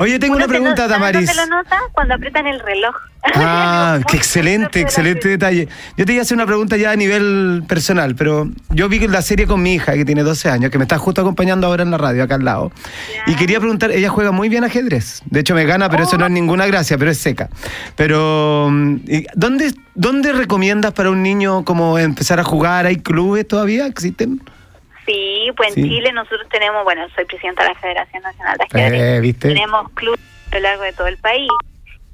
Oye, 0.00 0.18
tengo 0.18 0.34
Uno 0.36 0.44
una 0.44 0.44
se 0.44 0.48
pregunta, 0.48 0.76
¿sabes 0.76 0.90
Damaris. 0.90 1.26
dónde 1.26 1.42
lo 1.50 1.56
nota? 1.58 1.78
Cuando 1.92 2.14
apretan 2.14 2.46
el 2.46 2.60
reloj. 2.60 2.94
Ah, 3.36 4.00
qué 4.10 4.16
excelente, 4.16 4.80
excelente 4.80 5.28
detalle. 5.28 5.68
Yo 5.96 6.04
te 6.04 6.12
iba 6.12 6.20
a 6.20 6.22
hacer 6.24 6.36
una 6.36 6.46
pregunta 6.46 6.76
ya 6.76 6.90
a 6.90 6.96
nivel 6.96 7.62
personal, 7.66 8.14
pero 8.14 8.48
yo 8.70 8.88
vi 8.88 9.06
la 9.08 9.22
serie 9.22 9.46
con 9.46 9.62
mi 9.62 9.74
hija, 9.74 9.94
que 9.94 10.04
tiene 10.04 10.22
12 10.22 10.50
años, 10.50 10.70
que 10.70 10.78
me 10.78 10.84
está 10.84 10.98
justo 10.98 11.20
acompañando 11.22 11.66
ahora 11.66 11.82
en 11.84 11.90
la 11.90 11.98
radio, 11.98 12.22
acá 12.24 12.34
al 12.36 12.44
lado. 12.44 12.72
Y 13.26 13.34
quería 13.36 13.60
preguntar, 13.60 13.90
ella 13.92 14.08
juega 14.10 14.30
muy 14.30 14.48
bien 14.48 14.64
ajedrez. 14.64 15.22
De 15.26 15.40
hecho, 15.40 15.54
me 15.54 15.64
gana, 15.64 15.88
pero 15.88 16.04
eso 16.04 16.18
no 16.18 16.26
es 16.26 16.32
ninguna 16.32 16.66
gracia, 16.66 16.98
pero 16.98 17.10
es 17.10 17.18
seca. 17.34 17.48
Pero, 17.96 18.68
mm, 18.70 18.96
¿y 19.06 19.26
¿dónde, 19.34 19.72
¿dónde 19.94 20.32
recomiendas 20.32 20.92
para 20.92 21.10
un 21.10 21.22
niño 21.22 21.64
como 21.64 21.98
empezar 21.98 22.40
a 22.40 22.44
jugar? 22.44 22.86
¿Hay 22.86 22.96
clubes 22.96 23.46
todavía? 23.46 23.86
¿Existen? 23.86 24.40
Sí, 25.06 25.50
pues 25.56 25.76
en. 25.76 25.84
Chile 25.84 26.12
nosotros 26.12 26.48
tenemos, 26.50 26.84
bueno, 26.84 27.02
soy 27.14 27.24
presidenta 27.24 27.62
de 27.62 27.70
la 27.70 27.74
Federación 27.76 28.22
Nacional 28.22 28.56
de 28.56 28.64
Ajedrez. 28.64 29.02
Eh, 29.02 29.20
¿viste? 29.20 29.48
Tenemos 29.48 29.90
clubes 29.92 30.20
a 30.50 30.54
lo 30.56 30.60
largo 30.62 30.82
de 30.82 30.92
todo 30.92 31.06
el 31.08 31.18
país 31.18 31.50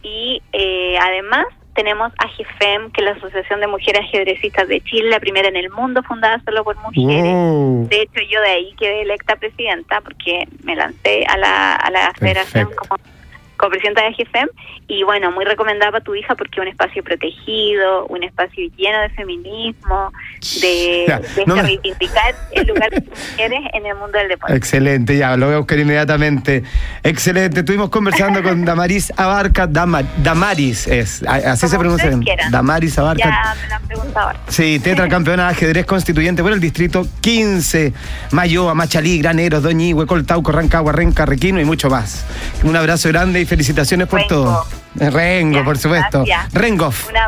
y 0.03 0.43
eh, 0.53 0.97
además 1.01 1.47
tenemos 1.75 2.13
AGFEM, 2.19 2.91
que 2.91 3.01
es 3.01 3.05
la 3.05 3.13
Asociación 3.13 3.61
de 3.61 3.67
Mujeres 3.67 4.03
Ajedrecistas 4.03 4.69
de 4.69 4.81
Chile, 4.81 5.09
la 5.09 5.21
primera 5.21 5.49
en 5.49 5.57
el 5.57 5.71
mundo 5.71 6.03
fundada 6.03 6.41
solo 6.45 6.65
por 6.65 6.77
mujeres. 6.77 7.33
Wow. 7.33 7.89
De 7.89 8.03
hecho, 8.03 8.21
yo 8.29 8.41
de 8.41 8.49
ahí 8.49 8.75
quedé 8.79 9.03
electa 9.03 9.37
presidenta 9.37 10.01
porque 10.01 10.49
me 10.65 10.75
lancé 10.75 11.25
a 11.29 11.37
la, 11.37 11.75
a 11.77 11.91
la 11.91 12.13
federación 12.19 12.69
Perfecto. 12.69 12.89
como 12.89 13.20
presidenta 13.69 14.03
de 14.03 14.09
AGFEM. 14.09 14.49
Y 14.89 15.03
bueno, 15.05 15.31
muy 15.31 15.45
recomendada 15.45 15.93
para 15.93 16.03
tu 16.05 16.15
hija 16.15 16.35
porque 16.35 16.61
es 16.61 16.63
un 16.63 16.69
espacio 16.69 17.03
protegido, 17.05 18.07
un 18.07 18.23
espacio 18.25 18.69
lleno 18.77 19.01
de 19.03 19.09
feminismo, 19.11 20.13
de, 20.61 21.05
Ya, 21.09 21.19
de 21.21 21.45
no 21.47 21.57
me- 21.57 21.63
reivindicar 21.63 22.35
el 22.53 22.67
lugar 22.67 22.91
de 22.91 23.03
las 23.09 23.19
mujeres 23.31 23.61
en 23.73 23.87
el 23.87 23.95
mundo 23.97 24.19
del 24.19 24.29
deporte. 24.29 24.57
Excelente, 24.57 25.17
ya, 25.17 25.37
lo 25.37 25.47
voy 25.47 25.55
a 25.55 25.59
buscar 25.59 25.79
inmediatamente. 25.79 26.65
Excelente, 27.03 27.61
estuvimos 27.61 27.91
conversando 27.91 28.43
con 28.43 28.65
Damaris 28.65 29.13
Abarca, 29.17 29.67
Dama- 29.67 30.03
Damaris 30.19 30.87
es, 30.87 31.23
así 31.25 31.67
Como 31.67 31.71
se 31.71 31.79
pronuncia. 31.79 32.37
Damaris 32.51 32.99
Abarca. 32.99 33.25
Ya 33.25 33.55
me 33.63 33.69
lo 33.69 33.75
han 33.77 33.83
preguntado 33.87 34.27
ahora. 34.29 34.41
Sí, 34.49 34.81
tetracampeona 34.81 35.45
de 35.45 35.51
ajedrez 35.53 35.87
constituyente 35.87 36.43
por 36.43 36.53
el 36.53 36.61
distrito 36.61 37.07
15, 37.21 37.93
Mayoa, 38.33 38.75
Machalí, 38.75 39.19
Graneros, 39.19 39.63
Doñigüe, 39.63 40.07
Coltauco, 40.07 40.53
Rancagua, 40.53 40.93
Renca, 40.93 41.27
Requino 41.27 41.61
y 41.61 41.65
mucho 41.65 41.89
más. 41.91 42.25
Un 42.65 42.77
abrazo 42.77 43.09
grande 43.09 43.41
y 43.41 43.45
felicitaciones 43.51 44.07
por 44.09 44.21
Rengo. 44.21 44.35
todo. 44.35 44.67
Rengo, 45.11 45.59
Ya, 45.59 45.65
por 45.65 45.79
supuesto. 45.79 46.25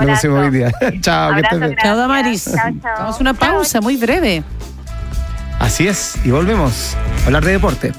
lo 0.00 0.06
decimos 0.06 0.44
hoy 0.44 0.50
día. 0.50 0.72
chao, 1.00 1.30
que 1.35 1.37
Abrazo 1.37 1.56
estés 1.56 1.61
bien. 1.61 1.61
grande. 1.61 1.77
Chao, 1.83 1.96
Damaris. 1.96 2.44
Chao, 2.44 2.54
chao. 2.83 2.94
Vamos 2.98 3.16
a 3.16 3.20
una 3.20 3.35
Chao. 3.37 3.50
pausa 3.52 3.81
muy 3.81 3.96
breve. 3.96 4.42
Así 5.58 5.87
es, 5.87 6.16
y 6.25 6.31
volvemos 6.31 6.96
a 7.23 7.27
hablar 7.27 7.44
de 7.44 7.52
deporte. 7.52 7.92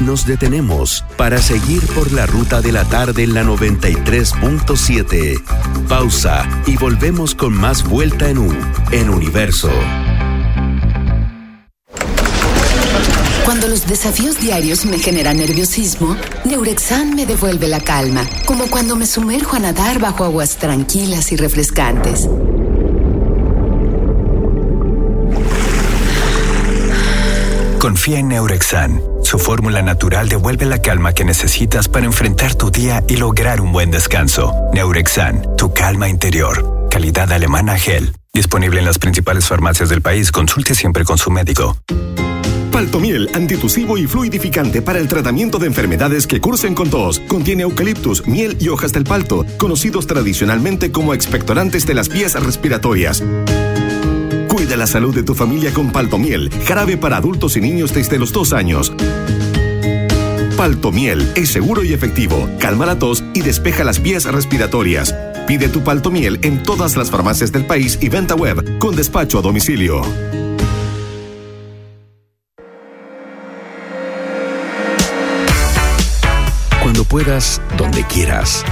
Nos 0.00 0.26
detenemos 0.26 1.04
para 1.16 1.38
seguir 1.38 1.84
por 1.88 2.12
la 2.12 2.26
ruta 2.26 2.60
de 2.60 2.70
la 2.72 2.84
tarde 2.84 3.24
en 3.24 3.34
la 3.34 3.42
93.7. 3.42 5.42
Pausa 5.88 6.46
y 6.66 6.76
volvemos 6.76 7.34
con 7.34 7.52
más 7.52 7.82
vuelta 7.82 8.28
en 8.28 8.38
U, 8.38 8.54
en 8.92 9.10
Universo. 9.10 9.70
Desafíos 13.88 14.38
diarios 14.38 14.84
me 14.84 14.98
generan 14.98 15.38
nerviosismo, 15.38 16.16
Neurexan 16.44 17.14
me 17.14 17.26
devuelve 17.26 17.68
la 17.68 17.80
calma, 17.80 18.28
como 18.46 18.66
cuando 18.68 18.96
me 18.96 19.06
sumerjo 19.06 19.56
a 19.56 19.60
nadar 19.60 19.98
bajo 19.98 20.24
aguas 20.24 20.56
tranquilas 20.56 21.32
y 21.32 21.36
refrescantes. 21.36 22.28
Confía 27.80 28.18
en 28.18 28.28
Neurexan. 28.28 29.00
Su 29.22 29.38
fórmula 29.38 29.82
natural 29.82 30.28
devuelve 30.28 30.66
la 30.66 30.82
calma 30.82 31.12
que 31.12 31.24
necesitas 31.24 31.88
para 31.88 32.06
enfrentar 32.06 32.54
tu 32.54 32.70
día 32.70 33.02
y 33.08 33.16
lograr 33.16 33.60
un 33.60 33.72
buen 33.72 33.90
descanso. 33.90 34.52
Neurexan, 34.72 35.56
tu 35.56 35.72
calma 35.72 36.08
interior. 36.08 36.88
Calidad 36.90 37.32
alemana 37.32 37.78
gel. 37.78 38.14
Disponible 38.34 38.80
en 38.80 38.86
las 38.86 38.98
principales 38.98 39.46
farmacias 39.46 39.88
del 39.88 40.02
país. 40.02 40.32
Consulte 40.32 40.74
siempre 40.74 41.04
con 41.04 41.18
su 41.18 41.30
médico. 41.30 41.76
Paltomiel, 42.78 43.28
antitusivo 43.34 43.98
y 43.98 44.06
fluidificante 44.06 44.82
para 44.82 45.00
el 45.00 45.08
tratamiento 45.08 45.58
de 45.58 45.66
enfermedades 45.66 46.28
que 46.28 46.40
cursen 46.40 46.76
con 46.76 46.88
tos. 46.88 47.18
Contiene 47.18 47.64
eucaliptus, 47.64 48.24
miel 48.28 48.56
y 48.60 48.68
hojas 48.68 48.92
del 48.92 49.02
palto, 49.02 49.44
conocidos 49.56 50.06
tradicionalmente 50.06 50.92
como 50.92 51.12
expectorantes 51.12 51.86
de 51.86 51.94
las 51.94 52.08
vías 52.08 52.40
respiratorias. 52.40 53.24
Cuida 54.46 54.76
la 54.76 54.86
salud 54.86 55.12
de 55.12 55.24
tu 55.24 55.34
familia 55.34 55.74
con 55.74 55.90
Paltomiel, 55.90 56.50
jarabe 56.66 56.96
para 56.96 57.16
adultos 57.16 57.56
y 57.56 57.60
niños 57.60 57.92
desde 57.92 58.16
los 58.16 58.32
dos 58.32 58.52
años. 58.52 58.92
Paltomiel 60.56 61.32
es 61.34 61.48
seguro 61.48 61.82
y 61.82 61.92
efectivo, 61.92 62.48
calma 62.60 62.86
la 62.86 62.96
tos 62.96 63.24
y 63.34 63.40
despeja 63.40 63.82
las 63.82 64.00
vías 64.00 64.24
respiratorias. 64.24 65.16
Pide 65.48 65.68
tu 65.68 65.82
Paltomiel 65.82 66.38
en 66.42 66.62
todas 66.62 66.96
las 66.96 67.10
farmacias 67.10 67.50
del 67.50 67.66
país 67.66 67.98
y 68.00 68.08
venta 68.08 68.36
web 68.36 68.78
con 68.78 68.94
despacho 68.94 69.40
a 69.40 69.42
domicilio. 69.42 70.02
Puedas, 77.08 77.60
donde 77.76 78.04
quieras. 78.06 78.64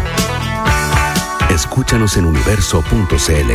Escúchanos 1.51 2.17
en 2.17 2.27
universo.cl. 2.27 3.53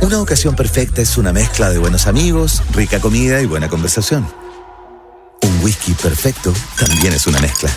Una 0.00 0.20
ocasión 0.20 0.56
perfecta 0.56 1.02
es 1.02 1.16
una 1.16 1.32
mezcla 1.32 1.70
de 1.70 1.78
buenos 1.78 2.06
amigos, 2.06 2.62
rica 2.72 3.00
comida 3.00 3.40
y 3.40 3.46
buena 3.46 3.68
conversación. 3.68 4.26
Un 5.42 5.60
whisky 5.62 5.92
perfecto 5.92 6.52
también 6.78 7.12
es 7.12 7.26
una 7.26 7.40
mezcla. 7.40 7.70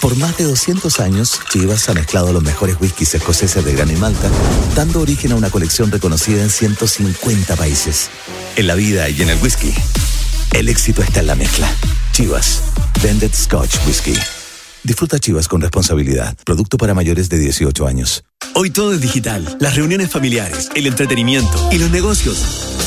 Por 0.00 0.16
más 0.16 0.36
de 0.36 0.44
200 0.44 1.00
años, 1.00 1.40
Chivas 1.50 1.88
ha 1.88 1.94
mezclado 1.94 2.32
los 2.32 2.42
mejores 2.42 2.76
whiskies 2.80 3.14
escoceses 3.14 3.64
de 3.64 3.72
Gran 3.72 3.90
y 3.90 3.96
Malta, 3.96 4.28
dando 4.74 5.00
origen 5.00 5.32
a 5.32 5.36
una 5.36 5.50
colección 5.50 5.90
reconocida 5.90 6.42
en 6.42 6.50
150 6.50 7.56
países. 7.56 8.10
En 8.56 8.66
la 8.66 8.74
vida 8.74 9.08
y 9.08 9.22
en 9.22 9.30
el 9.30 9.38
whisky, 9.40 9.72
El 10.52 10.68
éxito 10.68 11.02
está 11.02 11.20
en 11.20 11.26
la 11.26 11.34
mezcla. 11.34 11.68
Chivas, 12.16 12.62
Blended 13.02 13.34
Scotch 13.34 13.76
Whisky. 13.86 14.14
Disfruta 14.82 15.18
Chivas 15.18 15.48
con 15.48 15.60
responsabilidad. 15.60 16.34
Producto 16.46 16.78
para 16.78 16.94
mayores 16.94 17.28
de 17.28 17.36
18 17.36 17.86
años. 17.86 18.24
Hoy 18.54 18.70
todo 18.70 18.94
es 18.94 19.02
digital. 19.02 19.58
Las 19.60 19.76
reuniones 19.76 20.10
familiares, 20.12 20.70
el 20.74 20.86
entretenimiento 20.86 21.68
y 21.70 21.78
los 21.78 21.90
negocios. 21.90 22.75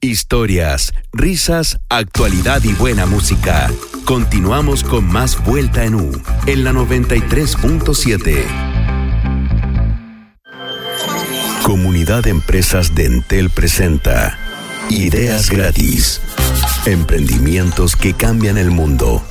Historias, 0.00 0.94
risas, 1.12 1.80
actualidad 1.88 2.62
y 2.62 2.72
buena 2.72 3.04
música. 3.04 3.68
Continuamos 4.04 4.84
con 4.84 5.04
más 5.04 5.42
Vuelta 5.42 5.84
en 5.84 5.96
U 5.96 6.12
en 6.46 6.62
la 6.62 6.70
93.7. 6.72 8.44
Comunidad 11.64 12.22
de 12.22 12.30
Empresas 12.30 12.94
de 12.94 13.06
Entel 13.06 13.50
presenta 13.50 14.38
Ideas 14.88 15.50
gratis. 15.50 16.20
Emprendimientos 16.86 17.96
que 17.96 18.14
cambian 18.14 18.56
el 18.56 18.70
mundo. 18.70 19.24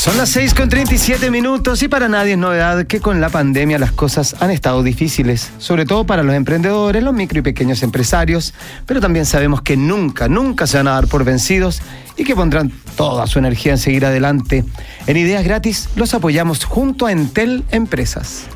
Son 0.00 0.16
las 0.16 0.30
6 0.30 0.54
con 0.54 0.70
37 0.70 1.30
minutos 1.30 1.82
y 1.82 1.88
para 1.88 2.08
nadie 2.08 2.32
es 2.32 2.38
novedad 2.38 2.86
que 2.86 3.00
con 3.00 3.20
la 3.20 3.28
pandemia 3.28 3.78
las 3.78 3.92
cosas 3.92 4.34
han 4.40 4.50
estado 4.50 4.82
difíciles, 4.82 5.52
sobre 5.58 5.84
todo 5.84 6.06
para 6.06 6.22
los 6.22 6.34
emprendedores, 6.34 7.02
los 7.02 7.12
micro 7.12 7.40
y 7.40 7.42
pequeños 7.42 7.82
empresarios, 7.82 8.54
pero 8.86 9.02
también 9.02 9.26
sabemos 9.26 9.60
que 9.60 9.76
nunca, 9.76 10.26
nunca 10.26 10.66
se 10.66 10.78
van 10.78 10.88
a 10.88 10.92
dar 10.92 11.06
por 11.06 11.24
vencidos 11.24 11.82
y 12.16 12.24
que 12.24 12.34
pondrán 12.34 12.72
toda 12.96 13.26
su 13.26 13.38
energía 13.40 13.72
en 13.72 13.78
seguir 13.78 14.06
adelante. 14.06 14.64
En 15.06 15.18
Ideas 15.18 15.44
Gratis 15.44 15.90
los 15.96 16.14
apoyamos 16.14 16.64
junto 16.64 17.04
a 17.04 17.12
Entel 17.12 17.64
Empresas. 17.70 18.46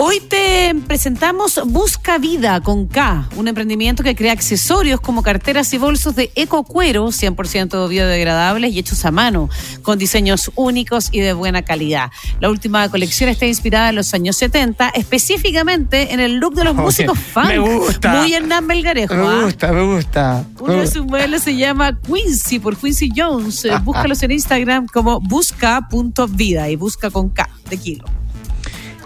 Hoy 0.00 0.20
te 0.20 0.76
presentamos 0.86 1.60
Busca 1.66 2.18
Vida 2.18 2.60
con 2.60 2.86
K, 2.86 3.28
un 3.34 3.48
emprendimiento 3.48 4.04
que 4.04 4.14
crea 4.14 4.32
accesorios 4.32 5.00
como 5.00 5.24
carteras 5.24 5.72
y 5.74 5.78
bolsos 5.78 6.14
de 6.14 6.30
eco 6.36 6.62
cuero, 6.62 7.08
100% 7.08 7.88
biodegradables 7.88 8.72
y 8.72 8.78
hechos 8.78 9.04
a 9.04 9.10
mano, 9.10 9.50
con 9.82 9.98
diseños 9.98 10.52
únicos 10.54 11.08
y 11.10 11.18
de 11.18 11.32
buena 11.32 11.62
calidad. 11.62 12.12
La 12.38 12.48
última 12.48 12.88
colección 12.90 13.28
está 13.28 13.46
inspirada 13.46 13.88
en 13.88 13.96
los 13.96 14.14
años 14.14 14.36
70, 14.36 14.90
específicamente 14.90 16.14
en 16.14 16.20
el 16.20 16.36
look 16.36 16.54
de 16.54 16.62
los 16.62 16.74
Oye, 16.76 16.82
músicos 16.82 17.18
funk. 17.18 17.46
me 17.48 17.58
gusta. 17.58 18.20
Muy 18.20 18.32
Hernán 18.34 18.68
Belgarejo. 18.68 19.14
Me 19.16 19.26
¿ah? 19.26 19.40
gusta, 19.42 19.72
me 19.72 19.96
gusta. 19.96 20.46
Uno 20.60 20.74
de 20.74 20.86
sus 20.86 21.04
modelos 21.06 21.42
se 21.42 21.56
llama 21.56 21.98
Quincy 22.00 22.60
por 22.60 22.76
Quincy 22.76 23.10
Jones. 23.16 23.64
Eh, 23.64 23.72
Búscalos 23.82 24.22
en 24.22 24.30
Instagram 24.30 24.86
como 24.86 25.18
busca.vida 25.20 26.68
y 26.70 26.76
busca 26.76 27.10
con 27.10 27.30
K 27.30 27.50
de 27.68 27.76
kilo. 27.78 28.04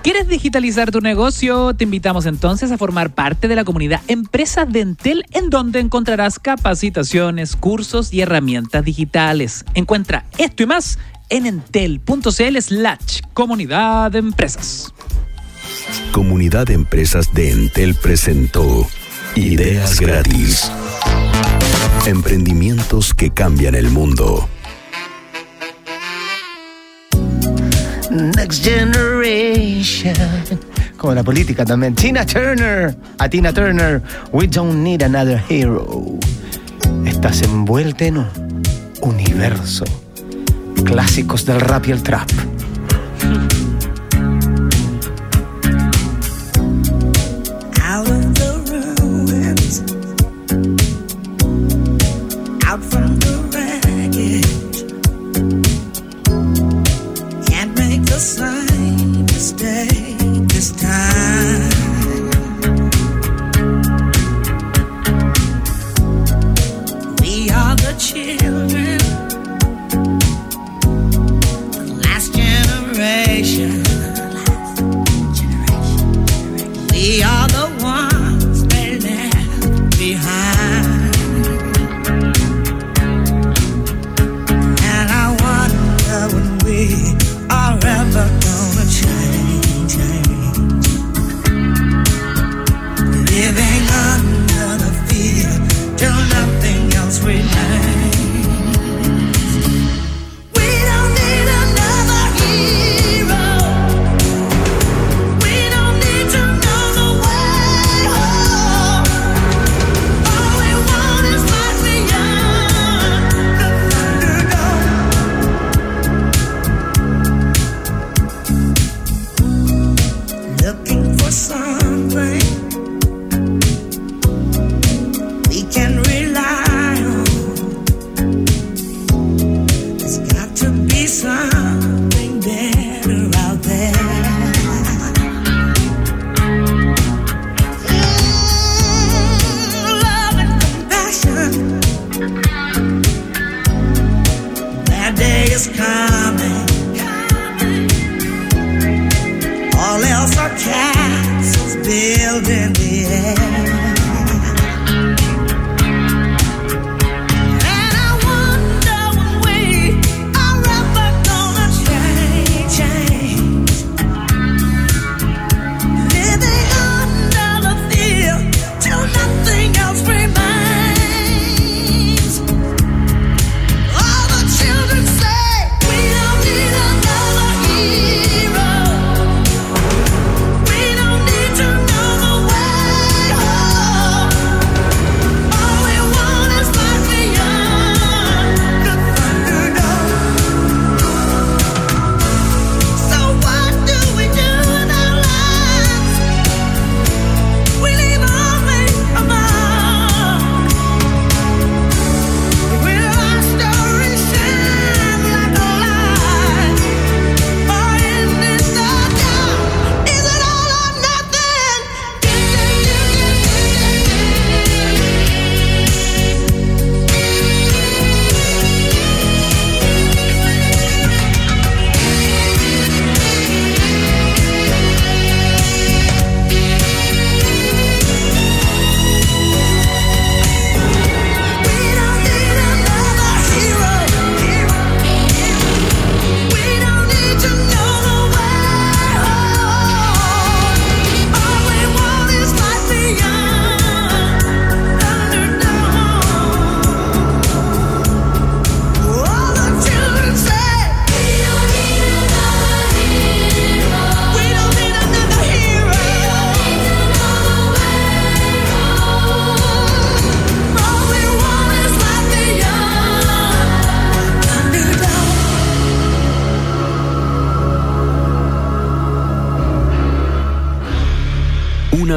¿Quieres 0.03 0.27
digitalizar 0.27 0.91
tu 0.91 1.01
negocio? 1.01 1.75
Te 1.75 1.85
invitamos 1.85 2.27
entonces 2.27 2.73
a 2.73 2.79
formar 2.79 3.15
parte 3.15 3.47
de 3.47 3.55
la 3.55 3.63
comunidad 3.63 4.01
Empresas 4.09 4.71
de 4.71 4.81
Entel, 4.81 5.25
en 5.31 5.49
donde 5.49 5.79
encontrarás 5.79 6.41
capacitaciones, 6.41 7.55
cursos 7.55 8.13
y 8.13 8.21
herramientas 8.21 8.85
digitales. 8.85 9.65
Encuentra 9.75 10.25
esto 10.39 10.65
y 10.65 10.67
más 10.67 10.99
en 11.29 11.47
entel.cl 11.47 12.59
slash 12.61 13.21
comunidad 13.33 14.11
de 14.11 14.19
empresas. 14.19 14.93
Comunidad 16.11 16.67
de 16.67 16.75
Empresas 16.75 17.33
de 17.33 17.53
Entel 17.53 17.95
presentó 17.95 18.87
Ideas 19.37 20.01
gratis. 20.01 20.73
Emprendimientos 22.07 23.15
que 23.15 23.31
cambian 23.31 23.77
el 23.77 23.89
mundo. 23.89 24.49
Next 28.11 28.65
Generation. 28.65 29.12
Como 30.97 31.15
la 31.15 31.23
política 31.23 31.65
también. 31.65 31.95
Tina 31.95 32.25
Turner. 32.27 32.97
A 33.19 33.29
Tina 33.29 33.53
Turner. 33.53 34.03
We 34.33 34.47
don't 34.47 34.83
need 34.83 35.03
another 35.03 35.43
hero. 35.49 36.19
Estás 37.07 37.43
envuelta 37.43 38.05
en 38.05 38.19
un 38.19 38.29
universo. 39.03 39.85
Clásicos 40.85 41.45
del 41.45 41.61
rap 41.61 41.87
y 41.87 41.93
el 41.93 42.03
trap. 42.03 42.31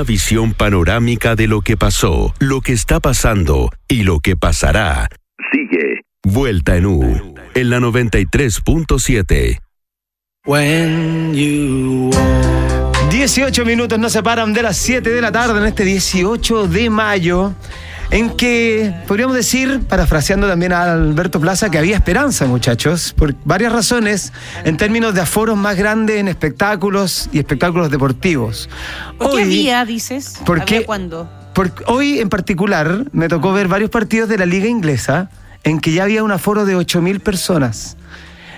Visión 0.05 0.53
panorámica 0.53 1.35
de 1.35 1.47
lo 1.47 1.61
que 1.61 1.75
pasó, 1.75 2.33
lo 2.39 2.61
que 2.61 2.71
está 2.71 2.99
pasando 2.99 3.71
y 3.87 4.03
lo 4.03 4.19
que 4.21 4.37
pasará. 4.37 5.09
Sigue 5.51 6.01
Vuelta 6.23 6.75
en 6.75 6.85
U 6.87 7.35
en 7.53 7.69
la 7.69 7.79
93.7. 7.79 9.59
18 13.09 13.65
minutos 13.65 13.99
nos 13.99 14.11
separan 14.11 14.51
de 14.53 14.63
las 14.63 14.77
7 14.77 15.09
de 15.09 15.21
la 15.21 15.31
tarde 15.31 15.59
en 15.59 15.65
este 15.67 15.83
18 15.83 16.67
de 16.67 16.89
mayo, 16.89 17.53
en 18.11 18.29
que 18.37 18.93
podríamos 19.07 19.35
decir, 19.35 19.81
parafraseando 19.89 20.47
también 20.47 20.71
a 20.73 20.93
Alberto 20.93 21.39
Plaza, 21.39 21.69
que 21.69 21.77
había 21.77 21.95
esperanza, 21.95 22.45
muchachos, 22.45 23.13
por 23.17 23.35
varias 23.43 23.73
razones, 23.73 24.31
en 24.63 24.77
términos 24.77 25.13
de 25.13 25.21
aforos 25.21 25.57
más 25.57 25.75
grandes 25.75 26.17
en 26.17 26.27
espectáculos 26.27 27.29
y 27.33 27.39
espectáculos 27.39 27.89
deportivos. 27.91 28.69
¿Por 29.17 29.31
qué 29.31 29.35
Hoy- 29.37 29.41
había, 29.43 29.85
dices? 29.85 30.35
porque- 30.45 30.75
¿Había 30.75 30.85
cuándo? 30.85 31.29
Porque 31.53 31.83
hoy 31.87 32.19
en 32.19 32.29
particular 32.29 33.05
me 33.13 33.27
tocó 33.29 33.53
ver 33.53 33.67
varios 33.67 33.89
partidos 33.89 34.27
de 34.29 34.37
la 34.37 34.45
liga 34.45 34.67
inglesa 34.67 35.29
en 35.63 35.79
que 35.79 35.93
ya 35.93 36.03
había 36.03 36.21
un 36.23 36.31
aforo 36.31 36.65
de 36.65 36.75
8.000 36.75 37.19
personas. 37.21 37.97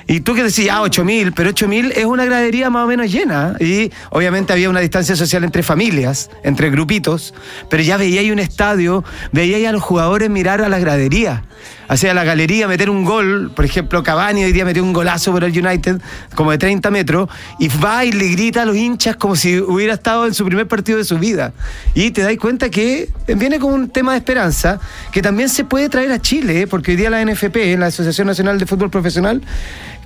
Y 0.08 0.22
tú 0.22 0.36
que 0.36 0.44
decías, 0.44 0.78
ah, 0.80 0.84
8.000, 0.84 1.34
pero 1.36 1.50
8.000 1.50 1.92
es 1.96 2.06
una 2.06 2.24
gradería 2.24 2.70
más 2.70 2.86
o 2.86 2.88
menos 2.88 3.12
llena. 3.12 3.56
Y 3.60 3.92
obviamente 4.10 4.54
había 4.54 4.70
una 4.70 4.80
distancia 4.80 5.18
social 5.18 5.44
entre 5.44 5.64
familias, 5.64 6.30
entre 6.44 6.70
grupitos, 6.70 7.34
pero 7.70 7.84
ya 7.84 7.98
veía 7.98 8.22
ahí 8.22 8.32
un 8.32 8.40
estadio, 8.40 9.04
veía 9.34 9.58
ahí 9.58 9.66
a 9.66 9.74
los 9.74 9.84
jugadores 9.84 10.30
mirar 10.30 10.62
a 10.62 10.70
la 10.70 10.80
gradería. 10.80 11.44
Hacia 11.90 12.14
la 12.14 12.24
galería, 12.26 12.68
meter 12.68 12.90
un 12.90 13.06
gol, 13.06 13.52
por 13.56 13.64
ejemplo, 13.64 14.04
Cavani 14.04 14.44
hoy 14.44 14.52
día 14.52 14.66
metió 14.66 14.84
un 14.84 14.92
golazo 14.92 15.32
por 15.32 15.44
el 15.44 15.58
United, 15.58 16.02
como 16.36 16.52
de 16.52 16.58
30 16.58 16.92
metros, 16.92 17.30
y 17.60 17.70
va 17.70 18.04
y 18.04 18.12
le 18.12 18.28
grita 18.30 18.64
a 18.64 18.66
los 18.66 18.76
hinchas 18.76 19.16
como 19.16 19.36
si 19.38 19.60
hubiera 19.60 19.94
estado 19.94 20.26
en 20.26 20.34
su 20.34 20.46
primer 20.46 20.68
partido 20.68 20.98
de 20.98 21.06
su 21.06 21.18
vida. 21.18 21.54
Y 21.94 22.12
te 22.12 22.24
das 22.24 22.36
cuenta 22.38 22.70
que 22.70 23.10
viene 23.28 23.60
con 23.60 23.74
un 23.74 23.90
tema 23.90 24.14
de 24.14 24.20
esperanza 24.20 24.80
que 25.12 25.22
también 25.22 25.48
se 25.48 25.64
puede 25.64 25.88
traer 25.88 26.12
a 26.12 26.22
Chile, 26.22 26.62
¿eh? 26.62 26.68
porque 26.68 26.92
hoy 26.92 26.98
día 26.98 27.10
la 27.10 27.24
NFP, 27.24 27.56
la 27.78 27.88
Asociación 27.88 28.28
Nacional 28.28 28.60
de 28.60 28.66
Fútbol 28.66 28.90
Profesional, 28.90 29.42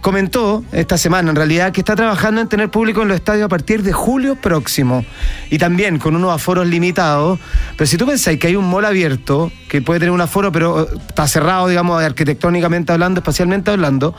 comentó 0.01 0.65
esta 0.71 0.97
semana 0.97 1.29
en 1.29 1.35
realidad 1.35 1.71
que 1.71 1.81
está 1.81 1.95
trabajando 1.95 2.41
en 2.41 2.49
tener 2.49 2.69
público 2.69 3.03
en 3.03 3.07
los 3.07 3.15
estadios 3.15 3.45
a 3.45 3.49
partir 3.49 3.83
de 3.83 3.93
julio 3.93 4.35
próximo 4.35 5.05
y 5.49 5.57
también 5.57 5.99
con 5.99 6.15
unos 6.15 6.33
aforos 6.33 6.67
limitados. 6.67 7.39
Pero 7.77 7.87
si 7.87 7.97
tú 7.97 8.05
pensáis 8.05 8.39
que 8.39 8.47
hay 8.47 8.55
un 8.55 8.69
mall 8.69 8.85
abierto 8.85 9.51
que 9.71 9.81
puede 9.81 10.01
tener 10.01 10.11
un 10.11 10.19
aforo, 10.19 10.51
pero 10.51 10.81
eh, 10.83 10.87
está 11.07 11.25
cerrado, 11.29 11.69
digamos, 11.69 12.03
arquitectónicamente 12.03 12.91
hablando, 12.91 13.21
espacialmente 13.21 13.71
hablando, 13.71 14.13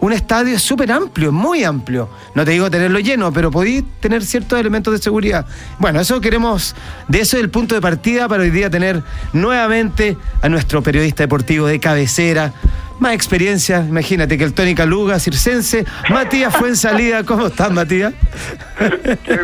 un 0.00 0.12
estadio 0.12 0.54
es 0.54 0.62
súper 0.62 0.92
amplio, 0.92 1.32
muy 1.32 1.64
amplio. 1.64 2.10
No 2.34 2.44
te 2.44 2.50
digo 2.50 2.70
tenerlo 2.70 2.98
lleno, 2.98 3.32
pero 3.32 3.50
podéis 3.50 3.84
tener 4.00 4.22
ciertos 4.22 4.60
elementos 4.60 4.92
de 4.92 4.98
seguridad. 4.98 5.46
Bueno, 5.78 5.98
eso 5.98 6.20
queremos, 6.20 6.76
de 7.08 7.20
eso 7.22 7.38
es 7.38 7.42
el 7.42 7.48
punto 7.48 7.74
de 7.74 7.80
partida 7.80 8.28
para 8.28 8.42
hoy 8.42 8.50
día 8.50 8.68
tener 8.68 9.02
nuevamente 9.32 10.18
a 10.42 10.48
nuestro 10.50 10.82
periodista 10.82 11.22
deportivo 11.22 11.66
de 11.66 11.80
cabecera. 11.80 12.52
Más 13.00 13.12
experiencia, 13.14 13.78
imagínate 13.88 14.36
que 14.36 14.42
el 14.42 14.52
Tony 14.52 14.74
Caluga, 14.74 15.20
circense, 15.20 15.86
Matías 16.10 16.54
fue 16.56 16.68
en 16.70 16.76
salida. 16.76 17.22
¿Cómo 17.22 17.46
estás, 17.46 17.70
Matías? 17.70 18.12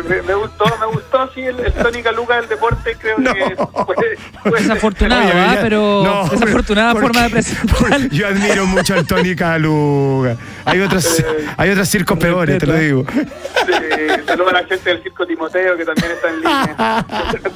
me, 0.09 0.21
me 0.23 0.33
gustó, 0.35 0.65
me 0.77 0.85
gustó, 0.93 1.29
sí, 1.33 1.39
el, 1.41 1.59
el 1.61 1.73
Tony 1.73 2.03
Caluga 2.03 2.35
del 2.35 2.49
deporte, 2.49 2.97
creo 2.99 3.15
que 3.15 3.55
puede- 3.55 4.59
Desafortunado, 4.61 5.23
Oye, 5.29 5.54
¿ah? 5.57 5.61
pero 5.61 6.03
no, 6.05 6.29
desafortunada 6.29 6.91
porque- 6.93 7.07
forma 7.07 7.23
de 7.23 7.29
presentar. 7.29 8.09
Yo 8.11 8.27
admiro 8.27 8.65
mucho 8.65 8.93
al 8.93 9.05
Tony 9.05 9.35
Caluga. 9.35 10.37
Hay 10.65 10.79
otros, 10.79 11.23
hay 11.57 11.69
otros 11.69 11.87
circos 11.89 12.17
peores, 12.17 12.57
te 12.57 12.65
lo 12.65 12.73
digo. 12.77 13.05
Eh, 13.97 14.07
saludo 14.27 14.49
a 14.49 14.53
la 14.53 14.63
gente 14.65 14.89
del 14.89 15.01
Circo 15.03 15.25
Timoteo, 15.25 15.77
que 15.77 15.85
también 15.85 16.11
está 16.11 16.29
en 16.29 16.35
línea. 16.37 17.05